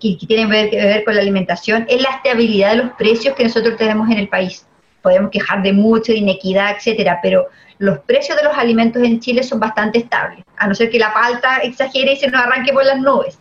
que, 0.00 0.16
tiene 0.28 0.70
que 0.70 0.76
ver, 0.76 1.04
con 1.04 1.16
la 1.16 1.20
alimentación, 1.20 1.84
es 1.88 2.00
la 2.00 2.10
estabilidad 2.10 2.70
de 2.70 2.76
los 2.76 2.92
precios 2.92 3.34
que 3.34 3.42
nosotros 3.42 3.76
tenemos 3.76 4.08
en 4.08 4.18
el 4.18 4.28
país. 4.28 4.64
Podemos 5.02 5.32
quejar 5.32 5.64
de 5.64 5.72
mucho, 5.72 6.12
de 6.12 6.18
inequidad, 6.18 6.76
etcétera, 6.76 7.18
pero 7.20 7.48
los 7.80 8.00
precios 8.00 8.36
de 8.36 8.44
los 8.44 8.56
alimentos 8.58 9.02
en 9.02 9.20
Chile 9.20 9.42
son 9.42 9.58
bastante 9.58 10.00
estables, 10.00 10.44
a 10.58 10.68
no 10.68 10.74
ser 10.74 10.90
que 10.90 10.98
la 10.98 11.12
falta 11.12 11.58
exagere 11.62 12.12
y 12.12 12.16
se 12.16 12.28
nos 12.28 12.42
arranque 12.42 12.74
por 12.74 12.84
las 12.84 12.98
nubes. 12.98 13.38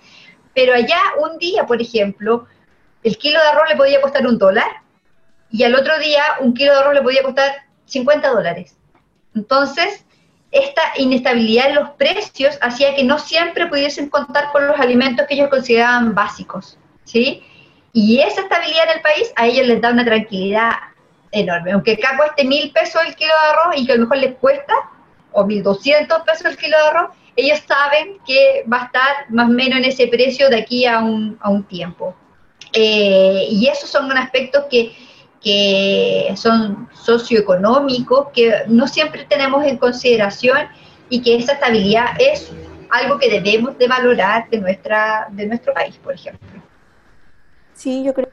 Pero 0.55 0.73
allá 0.73 0.97
un 1.19 1.37
día, 1.37 1.65
por 1.65 1.81
ejemplo, 1.81 2.47
el 3.03 3.17
kilo 3.17 3.37
de 3.37 3.47
arroz 3.47 3.69
le 3.69 3.75
podía 3.75 3.99
costar 3.99 4.25
un 4.25 4.37
dólar 4.37 4.69
y 5.51 5.63
al 5.63 5.75
otro 5.75 5.99
día 5.99 6.23
un 6.39 6.53
kilo 6.53 6.71
de 6.71 6.79
arroz 6.79 6.93
le 6.93 7.01
podía 7.01 7.21
costar 7.21 7.51
50 7.83 8.29
dólares. 8.29 8.77
Entonces, 9.35 10.05
esta 10.51 10.83
inestabilidad 10.95 11.67
en 11.67 11.75
los 11.75 11.89
precios 11.91 12.57
hacía 12.61 12.95
que 12.95 13.03
no 13.03 13.19
siempre 13.19 13.67
pudiesen 13.67 14.09
contar 14.09 14.53
con 14.53 14.65
los 14.67 14.79
alimentos 14.79 15.27
que 15.27 15.33
ellos 15.33 15.49
consideraban 15.49 16.15
básicos, 16.15 16.77
¿sí? 17.03 17.43
Y 17.91 18.21
esa 18.21 18.41
estabilidad 18.43 18.85
en 18.85 18.97
el 18.97 19.01
país 19.01 19.33
a 19.35 19.47
ellos 19.47 19.67
les 19.67 19.81
da 19.81 19.91
una 19.91 20.05
tranquilidad 20.05 20.71
enorme. 21.31 21.71
Aunque 21.71 21.93
acá 21.93 22.17
cueste 22.17 22.43
mil 22.43 22.71
pesos 22.71 23.01
el 23.05 23.15
kilo 23.15 23.31
de 23.33 23.49
arroz 23.49 23.75
y 23.77 23.85
que 23.85 23.93
a 23.93 23.95
lo 23.95 24.01
mejor 24.01 24.17
les 24.17 24.35
cuesta, 24.35 24.73
o 25.31 25.45
mil 25.45 25.61
doscientos 25.61 26.21
pesos 26.23 26.45
el 26.45 26.57
kilo 26.57 26.77
de 26.77 26.83
arroz, 26.83 27.11
ellos 27.35 27.61
saben 27.67 28.17
que 28.25 28.63
va 28.71 28.81
a 28.81 28.85
estar 28.85 29.29
más 29.29 29.47
o 29.47 29.51
menos 29.51 29.79
en 29.79 29.85
ese 29.85 30.07
precio 30.07 30.49
de 30.49 30.57
aquí 30.59 30.85
a 30.85 30.99
un, 30.99 31.37
a 31.41 31.49
un 31.49 31.63
tiempo. 31.63 32.15
Eh, 32.73 33.47
y 33.49 33.67
esos 33.67 33.89
son 33.89 34.11
aspectos 34.17 34.65
que 34.69 34.93
que 35.41 36.33
son 36.35 36.89
socioeconómicos, 36.93 38.27
que 38.33 38.63
no 38.67 38.87
siempre 38.87 39.25
tenemos 39.25 39.65
en 39.65 39.77
consideración 39.77 40.57
y 41.09 41.21
que 41.21 41.37
esa 41.37 41.53
estabilidad 41.53 42.07
es 42.19 42.51
algo 42.89 43.17
que 43.17 43.29
debemos 43.29 43.77
de 43.77 43.87
valorar 43.87 44.49
de, 44.49 44.57
nuestra, 44.57 45.27
de 45.31 45.45
nuestro 45.45 45.73
país, 45.73 45.95
por 45.97 46.13
ejemplo. 46.13 46.47
Sí, 47.73 48.03
yo 48.03 48.13
creo 48.13 48.27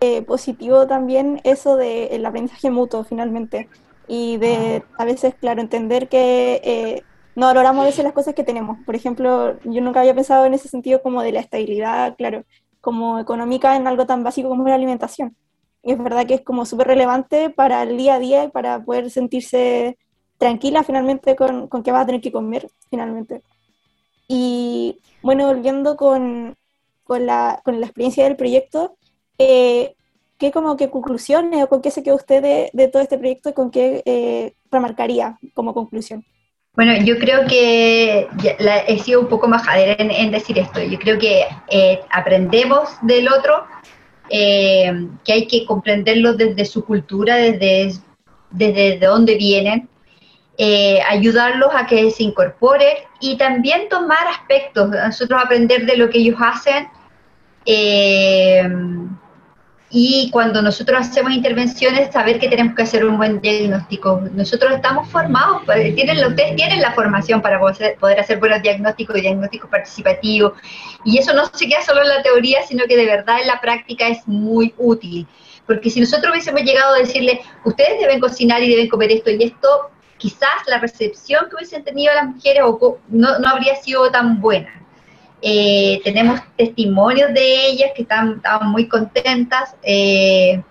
es 0.00 0.24
positivo 0.24 0.86
también 0.86 1.40
eso 1.44 1.76
del 1.76 2.24
aprendizaje 2.24 2.70
mutuo 2.70 3.04
finalmente 3.04 3.68
y 4.08 4.38
de 4.38 4.82
a 4.98 5.04
veces, 5.04 5.34
claro, 5.34 5.60
entender 5.60 6.08
que 6.08 6.60
eh, 6.64 7.02
no 7.36 7.46
valoramos 7.46 7.82
a 7.82 7.86
veces 7.86 8.04
las 8.04 8.12
cosas 8.12 8.34
que 8.34 8.44
tenemos. 8.44 8.78
Por 8.84 8.96
ejemplo, 8.96 9.58
yo 9.64 9.80
nunca 9.80 10.00
había 10.00 10.14
pensado 10.14 10.46
en 10.46 10.54
ese 10.54 10.68
sentido 10.68 11.02
como 11.02 11.22
de 11.22 11.32
la 11.32 11.40
estabilidad, 11.40 12.16
claro, 12.16 12.44
como 12.80 13.18
económica 13.18 13.76
en 13.76 13.86
algo 13.86 14.06
tan 14.06 14.24
básico 14.24 14.48
como 14.48 14.66
la 14.66 14.74
alimentación 14.74 15.36
es 15.82 15.98
verdad 15.98 16.26
que 16.26 16.34
es 16.34 16.42
como 16.42 16.66
súper 16.66 16.88
relevante 16.88 17.50
para 17.50 17.82
el 17.82 17.96
día 17.96 18.14
a 18.14 18.18
día 18.18 18.44
y 18.44 18.48
para 18.48 18.82
poder 18.84 19.10
sentirse 19.10 19.98
tranquila 20.38 20.82
finalmente 20.82 21.36
con, 21.36 21.68
con 21.68 21.82
qué 21.82 21.92
vas 21.92 22.02
a 22.02 22.06
tener 22.06 22.20
que 22.20 22.32
comer 22.32 22.68
finalmente. 22.90 23.42
Y 24.28 25.00
bueno, 25.22 25.46
volviendo 25.46 25.96
con, 25.96 26.56
con, 27.04 27.26
la, 27.26 27.60
con 27.64 27.80
la 27.80 27.86
experiencia 27.86 28.24
del 28.24 28.36
proyecto, 28.36 28.96
eh, 29.40 29.94
¿qué 30.38 30.52
como 30.52 30.76
que 30.76 30.90
conclusiones 30.90 31.64
o 31.64 31.68
con 31.68 31.82
qué 31.82 31.90
se 31.90 32.02
quedó 32.02 32.16
usted 32.16 32.42
de, 32.42 32.70
de 32.72 32.88
todo 32.88 33.02
este 33.02 33.18
proyecto 33.18 33.48
y 33.48 33.52
con 33.52 33.70
qué 33.70 34.02
eh, 34.04 34.52
remarcaría 34.70 35.38
como 35.54 35.74
conclusión? 35.74 36.24
Bueno, 36.74 36.92
yo 37.04 37.18
creo 37.18 37.46
que 37.48 38.28
he 38.86 38.98
sido 39.00 39.20
un 39.20 39.28
poco 39.28 39.48
majadera 39.48 39.96
en, 39.98 40.10
en 40.10 40.30
decir 40.30 40.56
esto. 40.58 40.80
Yo 40.80 40.98
creo 40.98 41.18
que 41.18 41.44
eh, 41.68 42.00
aprendemos 42.10 42.88
del 43.02 43.26
otro, 43.28 43.64
eh, 44.30 45.08
que 45.24 45.32
hay 45.32 45.46
que 45.48 45.66
comprenderlo 45.66 46.34
desde 46.34 46.64
su 46.64 46.84
cultura, 46.84 47.36
desde, 47.36 48.00
desde 48.50 48.98
dónde 48.98 49.34
vienen, 49.34 49.88
eh, 50.58 51.00
ayudarlos 51.08 51.70
a 51.74 51.86
que 51.86 52.10
se 52.10 52.22
incorporen 52.22 52.96
y 53.18 53.36
también 53.36 53.88
tomar 53.88 54.28
aspectos, 54.28 54.90
nosotros 54.90 55.40
aprender 55.42 55.86
de 55.86 55.96
lo 55.96 56.08
que 56.08 56.18
ellos 56.18 56.38
hacen, 56.38 56.86
eh, 57.66 58.62
y 59.92 60.30
cuando 60.30 60.62
nosotros 60.62 61.00
hacemos 61.00 61.32
intervenciones, 61.32 62.12
saber 62.12 62.38
que 62.38 62.48
tenemos 62.48 62.76
que 62.76 62.82
hacer 62.82 63.04
un 63.04 63.16
buen 63.16 63.40
diagnóstico. 63.40 64.22
Nosotros 64.32 64.72
estamos 64.72 65.08
formados, 65.08 65.62
pues, 65.66 65.96
tienen, 65.96 66.24
ustedes 66.24 66.54
tienen 66.54 66.80
la 66.80 66.92
formación 66.92 67.42
para 67.42 67.58
poder, 67.58 68.20
hacer 68.20 68.38
buenos 68.38 68.62
diagnósticos 68.62 69.18
y 69.18 69.22
diagnósticos 69.22 69.68
participativos. 69.68 70.52
Y 71.04 71.18
eso 71.18 71.34
no 71.34 71.46
se 71.52 71.66
queda 71.66 71.82
solo 71.82 72.02
en 72.02 72.08
la 72.08 72.22
teoría, 72.22 72.62
sino 72.62 72.84
que 72.86 72.96
de 72.96 73.04
verdad 73.04 73.40
en 73.40 73.48
la 73.48 73.60
práctica 73.60 74.06
es 74.06 74.26
muy 74.28 74.72
útil. 74.78 75.26
Porque 75.66 75.90
si 75.90 75.98
nosotros 75.98 76.30
hubiésemos 76.30 76.62
llegado 76.62 76.94
a 76.94 76.98
decirle, 76.98 77.40
ustedes 77.64 77.98
deben 77.98 78.20
cocinar 78.20 78.62
y 78.62 78.70
deben 78.70 78.88
comer 78.88 79.10
esto 79.10 79.30
y 79.30 79.42
esto, 79.42 79.90
quizás 80.18 80.68
la 80.68 80.78
recepción 80.78 81.48
que 81.48 81.56
hubiesen 81.56 81.82
tenido 81.82 82.14
las 82.14 82.26
mujeres 82.26 82.62
no, 83.08 83.38
no 83.40 83.48
habría 83.48 83.74
sido 83.74 84.08
tan 84.12 84.40
buena. 84.40 84.70
Eh, 85.42 86.00
tenemos 86.04 86.40
testimonios 86.56 87.32
de 87.32 87.66
ellas 87.66 87.90
que 87.94 88.02
están, 88.02 88.42
muy 88.64 88.88
contentas. 88.88 89.74
Eh, 89.82 90.62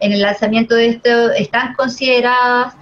en 0.00 0.12
el 0.12 0.20
lanzamiento 0.20 0.74
de 0.74 0.88
esto 0.88 1.30
están 1.32 1.74
consideradas 1.74 2.74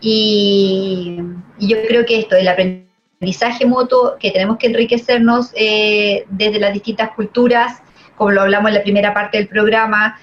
y, 0.00 1.18
yo 1.58 1.76
creo 1.88 2.04
que 2.04 2.18
esto, 2.18 2.36
el 2.36 2.48
aprendizaje 2.48 3.64
mutuo, 3.64 4.16
que 4.20 4.30
tenemos 4.30 4.58
que 4.58 4.66
enriquecernos 4.66 5.52
eh, 5.54 6.26
desde 6.28 6.60
las 6.60 6.74
distintas 6.74 7.12
culturas, 7.12 7.80
como 8.14 8.30
lo 8.30 8.42
hablamos 8.42 8.68
en 8.68 8.74
la 8.74 8.82
primera 8.82 9.14
parte 9.14 9.38
del 9.38 9.48
programa, 9.48 10.18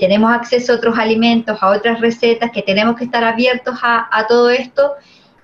tenemos 0.00 0.30
acceso 0.30 0.72
a 0.74 0.76
otros 0.76 0.98
alimentos, 0.98 1.56
a 1.62 1.70
otras 1.70 2.00
recetas, 2.00 2.50
que 2.50 2.62
tenemos 2.62 2.94
que 2.96 3.04
estar 3.04 3.24
abiertos 3.24 3.78
a 3.82 4.26
todo 4.28 4.50
esto 4.50 4.96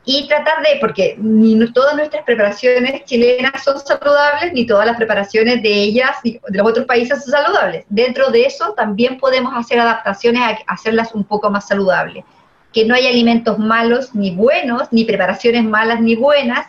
y 0.07 0.28
tratar 0.28 0.62
de, 0.62 0.78
porque 0.80 1.16
ni 1.18 1.72
todas 1.72 1.96
nuestras 1.96 2.24
preparaciones 2.24 3.05
chilenas 3.05 3.64
son 3.64 3.78
saludables, 3.80 4.52
ni 4.52 4.66
todas 4.66 4.86
las 4.86 4.96
preparaciones 4.96 5.62
de 5.62 5.72
ellas 5.72 6.16
de 6.22 6.40
los 6.50 6.68
otros 6.68 6.84
países 6.84 7.24
son 7.24 7.32
saludables. 7.32 7.86
Dentro 7.88 8.30
de 8.30 8.44
eso 8.44 8.74
también 8.74 9.18
podemos 9.18 9.55
hacer 9.57 9.80
adaptaciones 9.80 10.42
a 10.42 10.72
hacerlas 10.72 11.14
un 11.14 11.24
poco 11.24 11.50
más 11.50 11.66
saludables. 11.68 12.24
Que 12.72 12.84
no 12.84 12.94
hay 12.94 13.07
alimentos 13.07 13.59
malos 13.59 14.14
ni 14.14 14.30
buenos, 14.30 14.88
ni 14.90 15.05
preparaciones 15.05 15.64
malas 15.64 16.00
ni 16.00 16.16
buenas, 16.16 16.66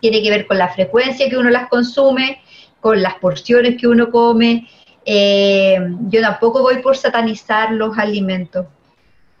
tiene 0.00 0.22
que 0.22 0.30
ver 0.30 0.46
con 0.46 0.58
la 0.58 0.68
frecuencia 0.68 1.30
que 1.30 1.38
uno 1.38 1.48
las 1.48 1.68
consume, 1.68 2.42
con 2.80 3.00
las 3.00 3.14
porciones 3.14 3.80
que 3.80 3.88
uno 3.88 4.10
come. 4.10 4.68
Eh, 5.06 5.78
yo 6.08 6.20
tampoco 6.20 6.60
voy 6.60 6.82
por 6.82 6.98
satanizar 6.98 7.72
los 7.72 7.96
alimentos 7.96 8.66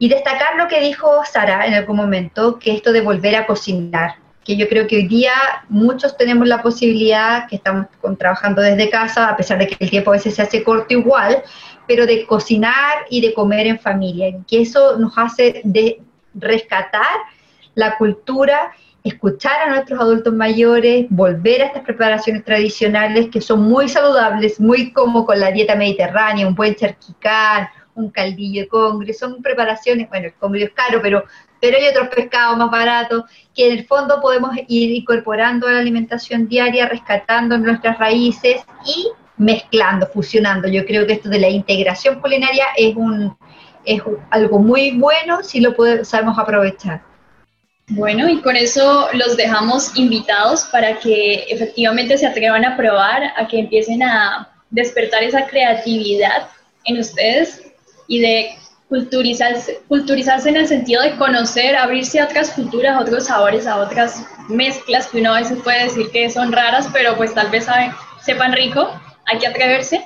y 0.04 0.08
destacar 0.10 0.56
lo 0.58 0.68
que 0.68 0.80
dijo 0.80 1.22
Sara 1.24 1.64
en 1.64 1.72
algún 1.72 1.96
momento, 1.96 2.58
que 2.58 2.74
esto 2.74 2.92
de 2.92 3.00
volver 3.00 3.36
a 3.36 3.46
cocinar, 3.46 4.16
que 4.44 4.54
yo 4.54 4.68
creo 4.68 4.86
que 4.86 4.96
hoy 4.96 5.08
día 5.08 5.32
muchos 5.70 6.14
tenemos 6.18 6.46
la 6.46 6.60
posibilidad, 6.60 7.48
que 7.48 7.56
estamos 7.56 7.86
trabajando 8.18 8.60
desde 8.60 8.90
casa, 8.90 9.30
a 9.30 9.34
pesar 9.34 9.58
de 9.58 9.66
que 9.66 9.76
el 9.80 9.88
tiempo 9.88 10.10
a 10.10 10.16
veces 10.16 10.34
se 10.34 10.42
hace 10.42 10.62
corto 10.62 10.92
igual, 10.92 11.42
pero 11.88 12.04
de 12.04 12.26
cocinar 12.26 13.06
y 13.08 13.22
de 13.22 13.32
comer 13.32 13.66
en 13.66 13.78
familia, 13.78 14.36
que 14.46 14.60
eso 14.60 14.98
nos 14.98 15.16
hace 15.16 15.62
de 15.64 16.02
rescatar 16.34 17.16
la 17.74 17.96
cultura, 17.96 18.72
escuchar 19.04 19.58
a 19.62 19.70
nuestros 19.70 19.98
adultos 19.98 20.34
mayores, 20.34 21.06
volver 21.08 21.62
a 21.62 21.66
estas 21.68 21.82
preparaciones 21.82 22.44
tradicionales 22.44 23.30
que 23.30 23.40
son 23.40 23.62
muy 23.62 23.88
saludables, 23.88 24.60
muy 24.60 24.92
como 24.92 25.24
con 25.24 25.40
la 25.40 25.50
dieta 25.50 25.74
mediterránea, 25.76 26.46
un 26.46 26.54
buen 26.54 26.74
charquicán, 26.74 27.70
un 27.94 28.10
caldillo 28.10 28.62
de 28.62 28.68
congre, 28.68 29.12
son 29.12 29.42
preparaciones, 29.42 30.08
bueno, 30.08 30.26
el 30.26 30.34
congre 30.34 30.64
es 30.64 30.70
caro, 30.70 31.00
pero, 31.02 31.24
pero 31.60 31.76
hay 31.76 31.88
otros 31.88 32.08
pescados 32.08 32.56
más 32.56 32.70
baratos 32.70 33.24
que 33.54 33.66
en 33.66 33.78
el 33.78 33.86
fondo 33.86 34.20
podemos 34.20 34.56
ir 34.68 34.90
incorporando 34.90 35.66
a 35.66 35.72
la 35.72 35.78
alimentación 35.78 36.48
diaria, 36.48 36.88
rescatando 36.88 37.56
nuestras 37.58 37.98
raíces 37.98 38.62
y 38.84 39.08
mezclando, 39.36 40.06
fusionando. 40.06 40.68
Yo 40.68 40.84
creo 40.84 41.06
que 41.06 41.14
esto 41.14 41.28
de 41.28 41.38
la 41.38 41.48
integración 41.48 42.20
culinaria 42.20 42.66
es, 42.76 42.94
un, 42.96 43.36
es 43.84 44.02
algo 44.30 44.58
muy 44.58 44.98
bueno 44.98 45.42
si 45.42 45.60
lo 45.60 45.74
podemos, 45.74 46.08
sabemos 46.08 46.38
aprovechar. 46.38 47.02
Bueno, 47.88 48.30
y 48.30 48.40
con 48.40 48.56
eso 48.56 49.08
los 49.12 49.36
dejamos 49.36 49.94
invitados 49.96 50.64
para 50.72 50.98
que 50.98 51.44
efectivamente 51.50 52.16
se 52.16 52.26
atrevan 52.26 52.64
a 52.64 52.76
probar, 52.78 53.22
a 53.36 53.46
que 53.46 53.58
empiecen 53.58 54.02
a 54.02 54.48
despertar 54.70 55.22
esa 55.22 55.46
creatividad 55.46 56.48
en 56.84 56.98
ustedes 56.98 57.63
y 58.06 58.20
de 58.20 58.56
culturizarse, 58.88 59.82
culturizarse 59.88 60.48
en 60.50 60.56
el 60.56 60.68
sentido 60.68 61.02
de 61.02 61.16
conocer, 61.16 61.74
abrirse 61.74 62.20
a 62.20 62.26
otras 62.26 62.50
culturas, 62.50 62.96
a 62.96 63.00
otros 63.00 63.24
sabores, 63.24 63.66
a 63.66 63.76
otras 63.76 64.24
mezclas 64.48 65.08
que 65.08 65.18
uno 65.18 65.34
a 65.34 65.40
veces 65.40 65.58
puede 65.62 65.84
decir 65.84 66.10
que 66.10 66.30
son 66.30 66.52
raras, 66.52 66.88
pero 66.92 67.16
pues 67.16 67.34
tal 67.34 67.50
vez 67.50 67.66
sepan 68.20 68.52
rico, 68.52 68.90
hay 69.26 69.38
que 69.38 69.46
atreverse. 69.46 70.04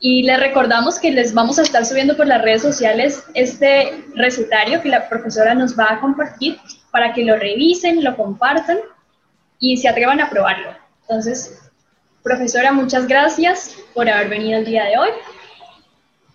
Y 0.00 0.22
les 0.22 0.38
recordamos 0.38 1.00
que 1.00 1.10
les 1.10 1.34
vamos 1.34 1.58
a 1.58 1.62
estar 1.62 1.84
subiendo 1.84 2.16
por 2.16 2.28
las 2.28 2.40
redes 2.42 2.62
sociales 2.62 3.24
este 3.34 4.04
recetario 4.14 4.80
que 4.80 4.88
la 4.88 5.08
profesora 5.08 5.54
nos 5.54 5.76
va 5.76 5.94
a 5.94 6.00
compartir 6.00 6.58
para 6.92 7.12
que 7.12 7.24
lo 7.24 7.34
revisen, 7.36 8.04
lo 8.04 8.16
compartan 8.16 8.78
y 9.58 9.76
se 9.76 9.88
atrevan 9.88 10.20
a 10.20 10.30
probarlo. 10.30 10.70
Entonces, 11.02 11.58
profesora, 12.22 12.70
muchas 12.70 13.08
gracias 13.08 13.74
por 13.94 14.08
haber 14.08 14.28
venido 14.28 14.60
el 14.60 14.64
día 14.64 14.84
de 14.84 14.98
hoy. 14.98 15.10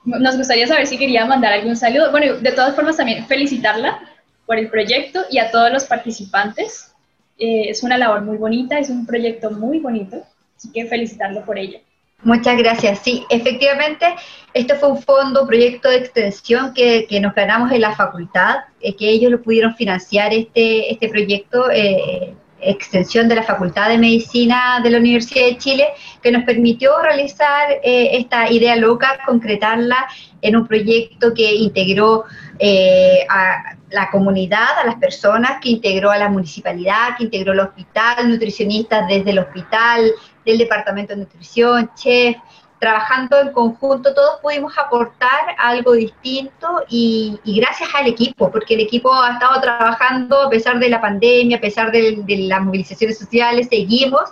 Nos 0.06 0.38
gustaría 0.38 0.68
saber 0.68 0.88
si 0.88 0.98
quería 0.98 1.26
mandar 1.26 1.54
algún 1.54 1.76
saludo. 1.76 2.12
Bueno, 2.12 2.36
de 2.36 2.52
todas 2.52 2.76
formas 2.76 2.98
también 2.98 3.26
felicitarla 3.26 4.02
por 4.46 4.58
el 4.58 4.70
proyecto 4.70 5.22
y 5.30 5.40
a 5.40 5.50
todos 5.52 5.72
los 5.72 5.86
participantes. 5.86 6.94
Eh, 7.38 7.70
es 7.70 7.84
una 7.84 7.98
labor 7.98 8.22
muy 8.22 8.38
bonita, 8.38 8.78
es 8.78 8.90
un 8.90 9.06
proyecto 9.06 9.52
muy 9.52 9.80
bonito, 9.80 10.24
así 10.56 10.72
que 10.72 10.86
felicitarlo 10.86 11.44
por 11.46 11.58
ello. 11.58 11.80
Muchas 12.24 12.58
gracias. 12.58 13.00
Sí, 13.00 13.26
efectivamente, 13.30 14.06
esto 14.54 14.76
fue 14.76 14.92
un 14.92 15.02
fondo, 15.02 15.46
proyecto 15.46 15.90
de 15.90 15.98
extensión 15.98 16.74
que, 16.74 17.06
que 17.08 17.20
nos 17.20 17.34
ganamos 17.36 17.72
en 17.72 17.82
la 17.82 17.96
facultad, 17.96 18.58
eh, 18.80 18.96
que 18.96 19.10
ellos 19.10 19.32
lo 19.32 19.42
pudieron 19.42 19.76
financiar 19.76 20.34
este, 20.34 20.92
este 20.92 21.10
proyecto. 21.10 21.70
Eh, 21.72 22.34
extensión 22.66 23.28
de 23.28 23.36
la 23.36 23.44
Facultad 23.44 23.90
de 23.90 23.98
Medicina 23.98 24.80
de 24.84 24.90
la 24.90 24.98
Universidad 24.98 25.46
de 25.46 25.58
Chile, 25.58 25.88
que 26.22 26.32
nos 26.32 26.44
permitió 26.44 27.02
realizar 27.02 27.72
eh, 27.84 28.10
esta 28.14 28.50
idea 28.52 28.76
loca, 28.76 29.20
concretarla 29.26 30.08
en 30.42 30.56
un 30.56 30.68
proyecto 30.68 31.34
que 31.34 31.54
integró 31.54 32.26
eh, 32.60 33.26
a 33.30 33.76
la 33.90 34.10
comunidad, 34.10 34.80
a 34.82 34.86
las 34.86 34.96
personas, 34.96 35.60
que 35.62 35.70
integró 35.70 36.12
a 36.12 36.18
la 36.18 36.30
municipalidad, 36.30 37.16
que 37.18 37.26
integró 37.26 37.54
el 37.54 37.60
hospital, 37.60 38.30
nutricionistas 38.30 39.08
desde 39.08 39.32
el 39.32 39.40
hospital, 39.40 40.12
del 40.46 40.58
departamento 40.58 41.14
de 41.14 41.22
nutrición, 41.22 41.92
chef, 41.96 42.36
trabajando 42.84 43.40
en 43.40 43.54
conjunto, 43.54 44.14
todos 44.14 44.42
pudimos 44.42 44.78
aportar 44.78 45.56
algo 45.58 45.94
distinto 45.94 46.84
y, 46.90 47.40
gracias 47.46 47.88
al 47.96 48.08
equipo, 48.08 48.52
porque 48.52 48.74
el 48.74 48.82
equipo 48.82 49.14
ha 49.14 49.32
estado 49.32 49.62
trabajando 49.62 50.42
a 50.42 50.50
pesar 50.50 50.80
de 50.80 50.90
la 50.90 51.00
pandemia, 51.00 51.58
a 51.58 51.62
pesar 51.62 51.94
de, 51.94 52.22
las 52.28 52.62
movilizaciones 52.62 53.18
sociales, 53.18 53.68
seguimos, 53.70 54.24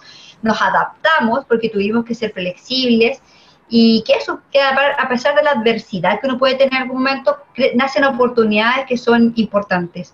nos 0.42 0.62
adaptamos 0.62 1.46
porque 1.46 1.70
tuvimos 1.70 2.04
que 2.04 2.14
ser 2.14 2.34
flexibles 2.34 3.22
y 3.70 4.04
que 4.06 4.16
eso, 4.16 4.42
que 4.52 4.60
a 4.62 5.08
pesar 5.08 5.34
de 5.34 5.44
la 5.44 5.52
adversidad 5.52 6.20
que 6.20 6.28
uno 6.28 6.38
puede 6.38 6.56
tener 6.56 6.74
en 6.74 6.82
algún 6.82 6.98
momento, 6.98 7.38
nacen 7.76 8.04
oportunidades 8.04 8.86
que 8.86 8.98
son 8.98 9.32
importantes. 9.38 10.14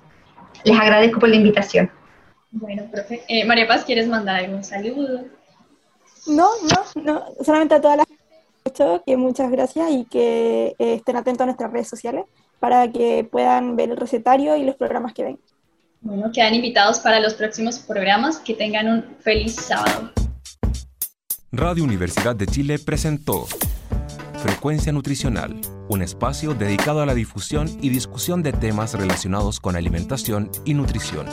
Les 0.64 0.80
agradezco 0.80 1.20
por 1.20 1.30
la 1.30 1.38
invitación. 1.38 1.90
Bueno, 2.52 2.84
profe. 2.92 3.24
Eh, 3.30 3.46
María 3.46 3.68
Paz, 3.68 3.84
¿quieres 3.84 4.08
mandar 4.08 4.36
algún 4.36 4.64
saludo? 4.64 5.26
No, 6.28 6.50
no, 6.62 7.02
no, 7.04 7.26
solamente 7.42 7.76
a 7.76 7.82
todas 7.82 7.98
las 7.98 8.07
que 9.06 9.18
muchas 9.18 9.52
gracias 9.52 9.92
y 9.92 10.06
que 10.06 10.76
eh, 10.80 10.94
estén 10.96 11.16
atentos 11.16 11.42
a 11.42 11.46
nuestras 11.46 11.72
redes 11.72 11.88
sociales 11.88 12.26
para 12.60 12.92
que 12.92 13.28
puedan 13.30 13.76
ver 13.76 13.92
el 13.92 13.98
recetario 13.98 14.56
y 14.56 14.64
los 14.64 14.76
programas 14.76 15.14
que 15.14 15.24
ven. 15.24 15.40
Bueno, 16.02 16.32
quedan 16.32 16.54
invitados 16.54 17.00
para 17.00 17.20
los 17.20 17.34
próximos 17.34 17.80
programas. 17.80 18.38
Que 18.38 18.54
tengan 18.54 18.88
un 18.88 19.04
feliz 19.20 19.56
sábado. 19.56 20.12
Radio 21.52 21.84
Universidad 21.84 22.36
de 22.36 22.46
Chile 22.46 22.78
presentó 22.78 23.46
Frecuencia 24.38 24.92
Nutricional, 24.92 25.60
un 25.90 26.02
espacio 26.02 26.54
dedicado 26.54 27.02
a 27.02 27.06
la 27.06 27.14
difusión 27.14 27.68
y 27.82 27.90
discusión 27.90 28.44
de 28.44 28.54
temas 28.54 28.94
relacionados 28.94 29.60
con 29.60 29.76
alimentación 29.76 30.52
y 30.66 30.74
nutrición. 30.74 31.26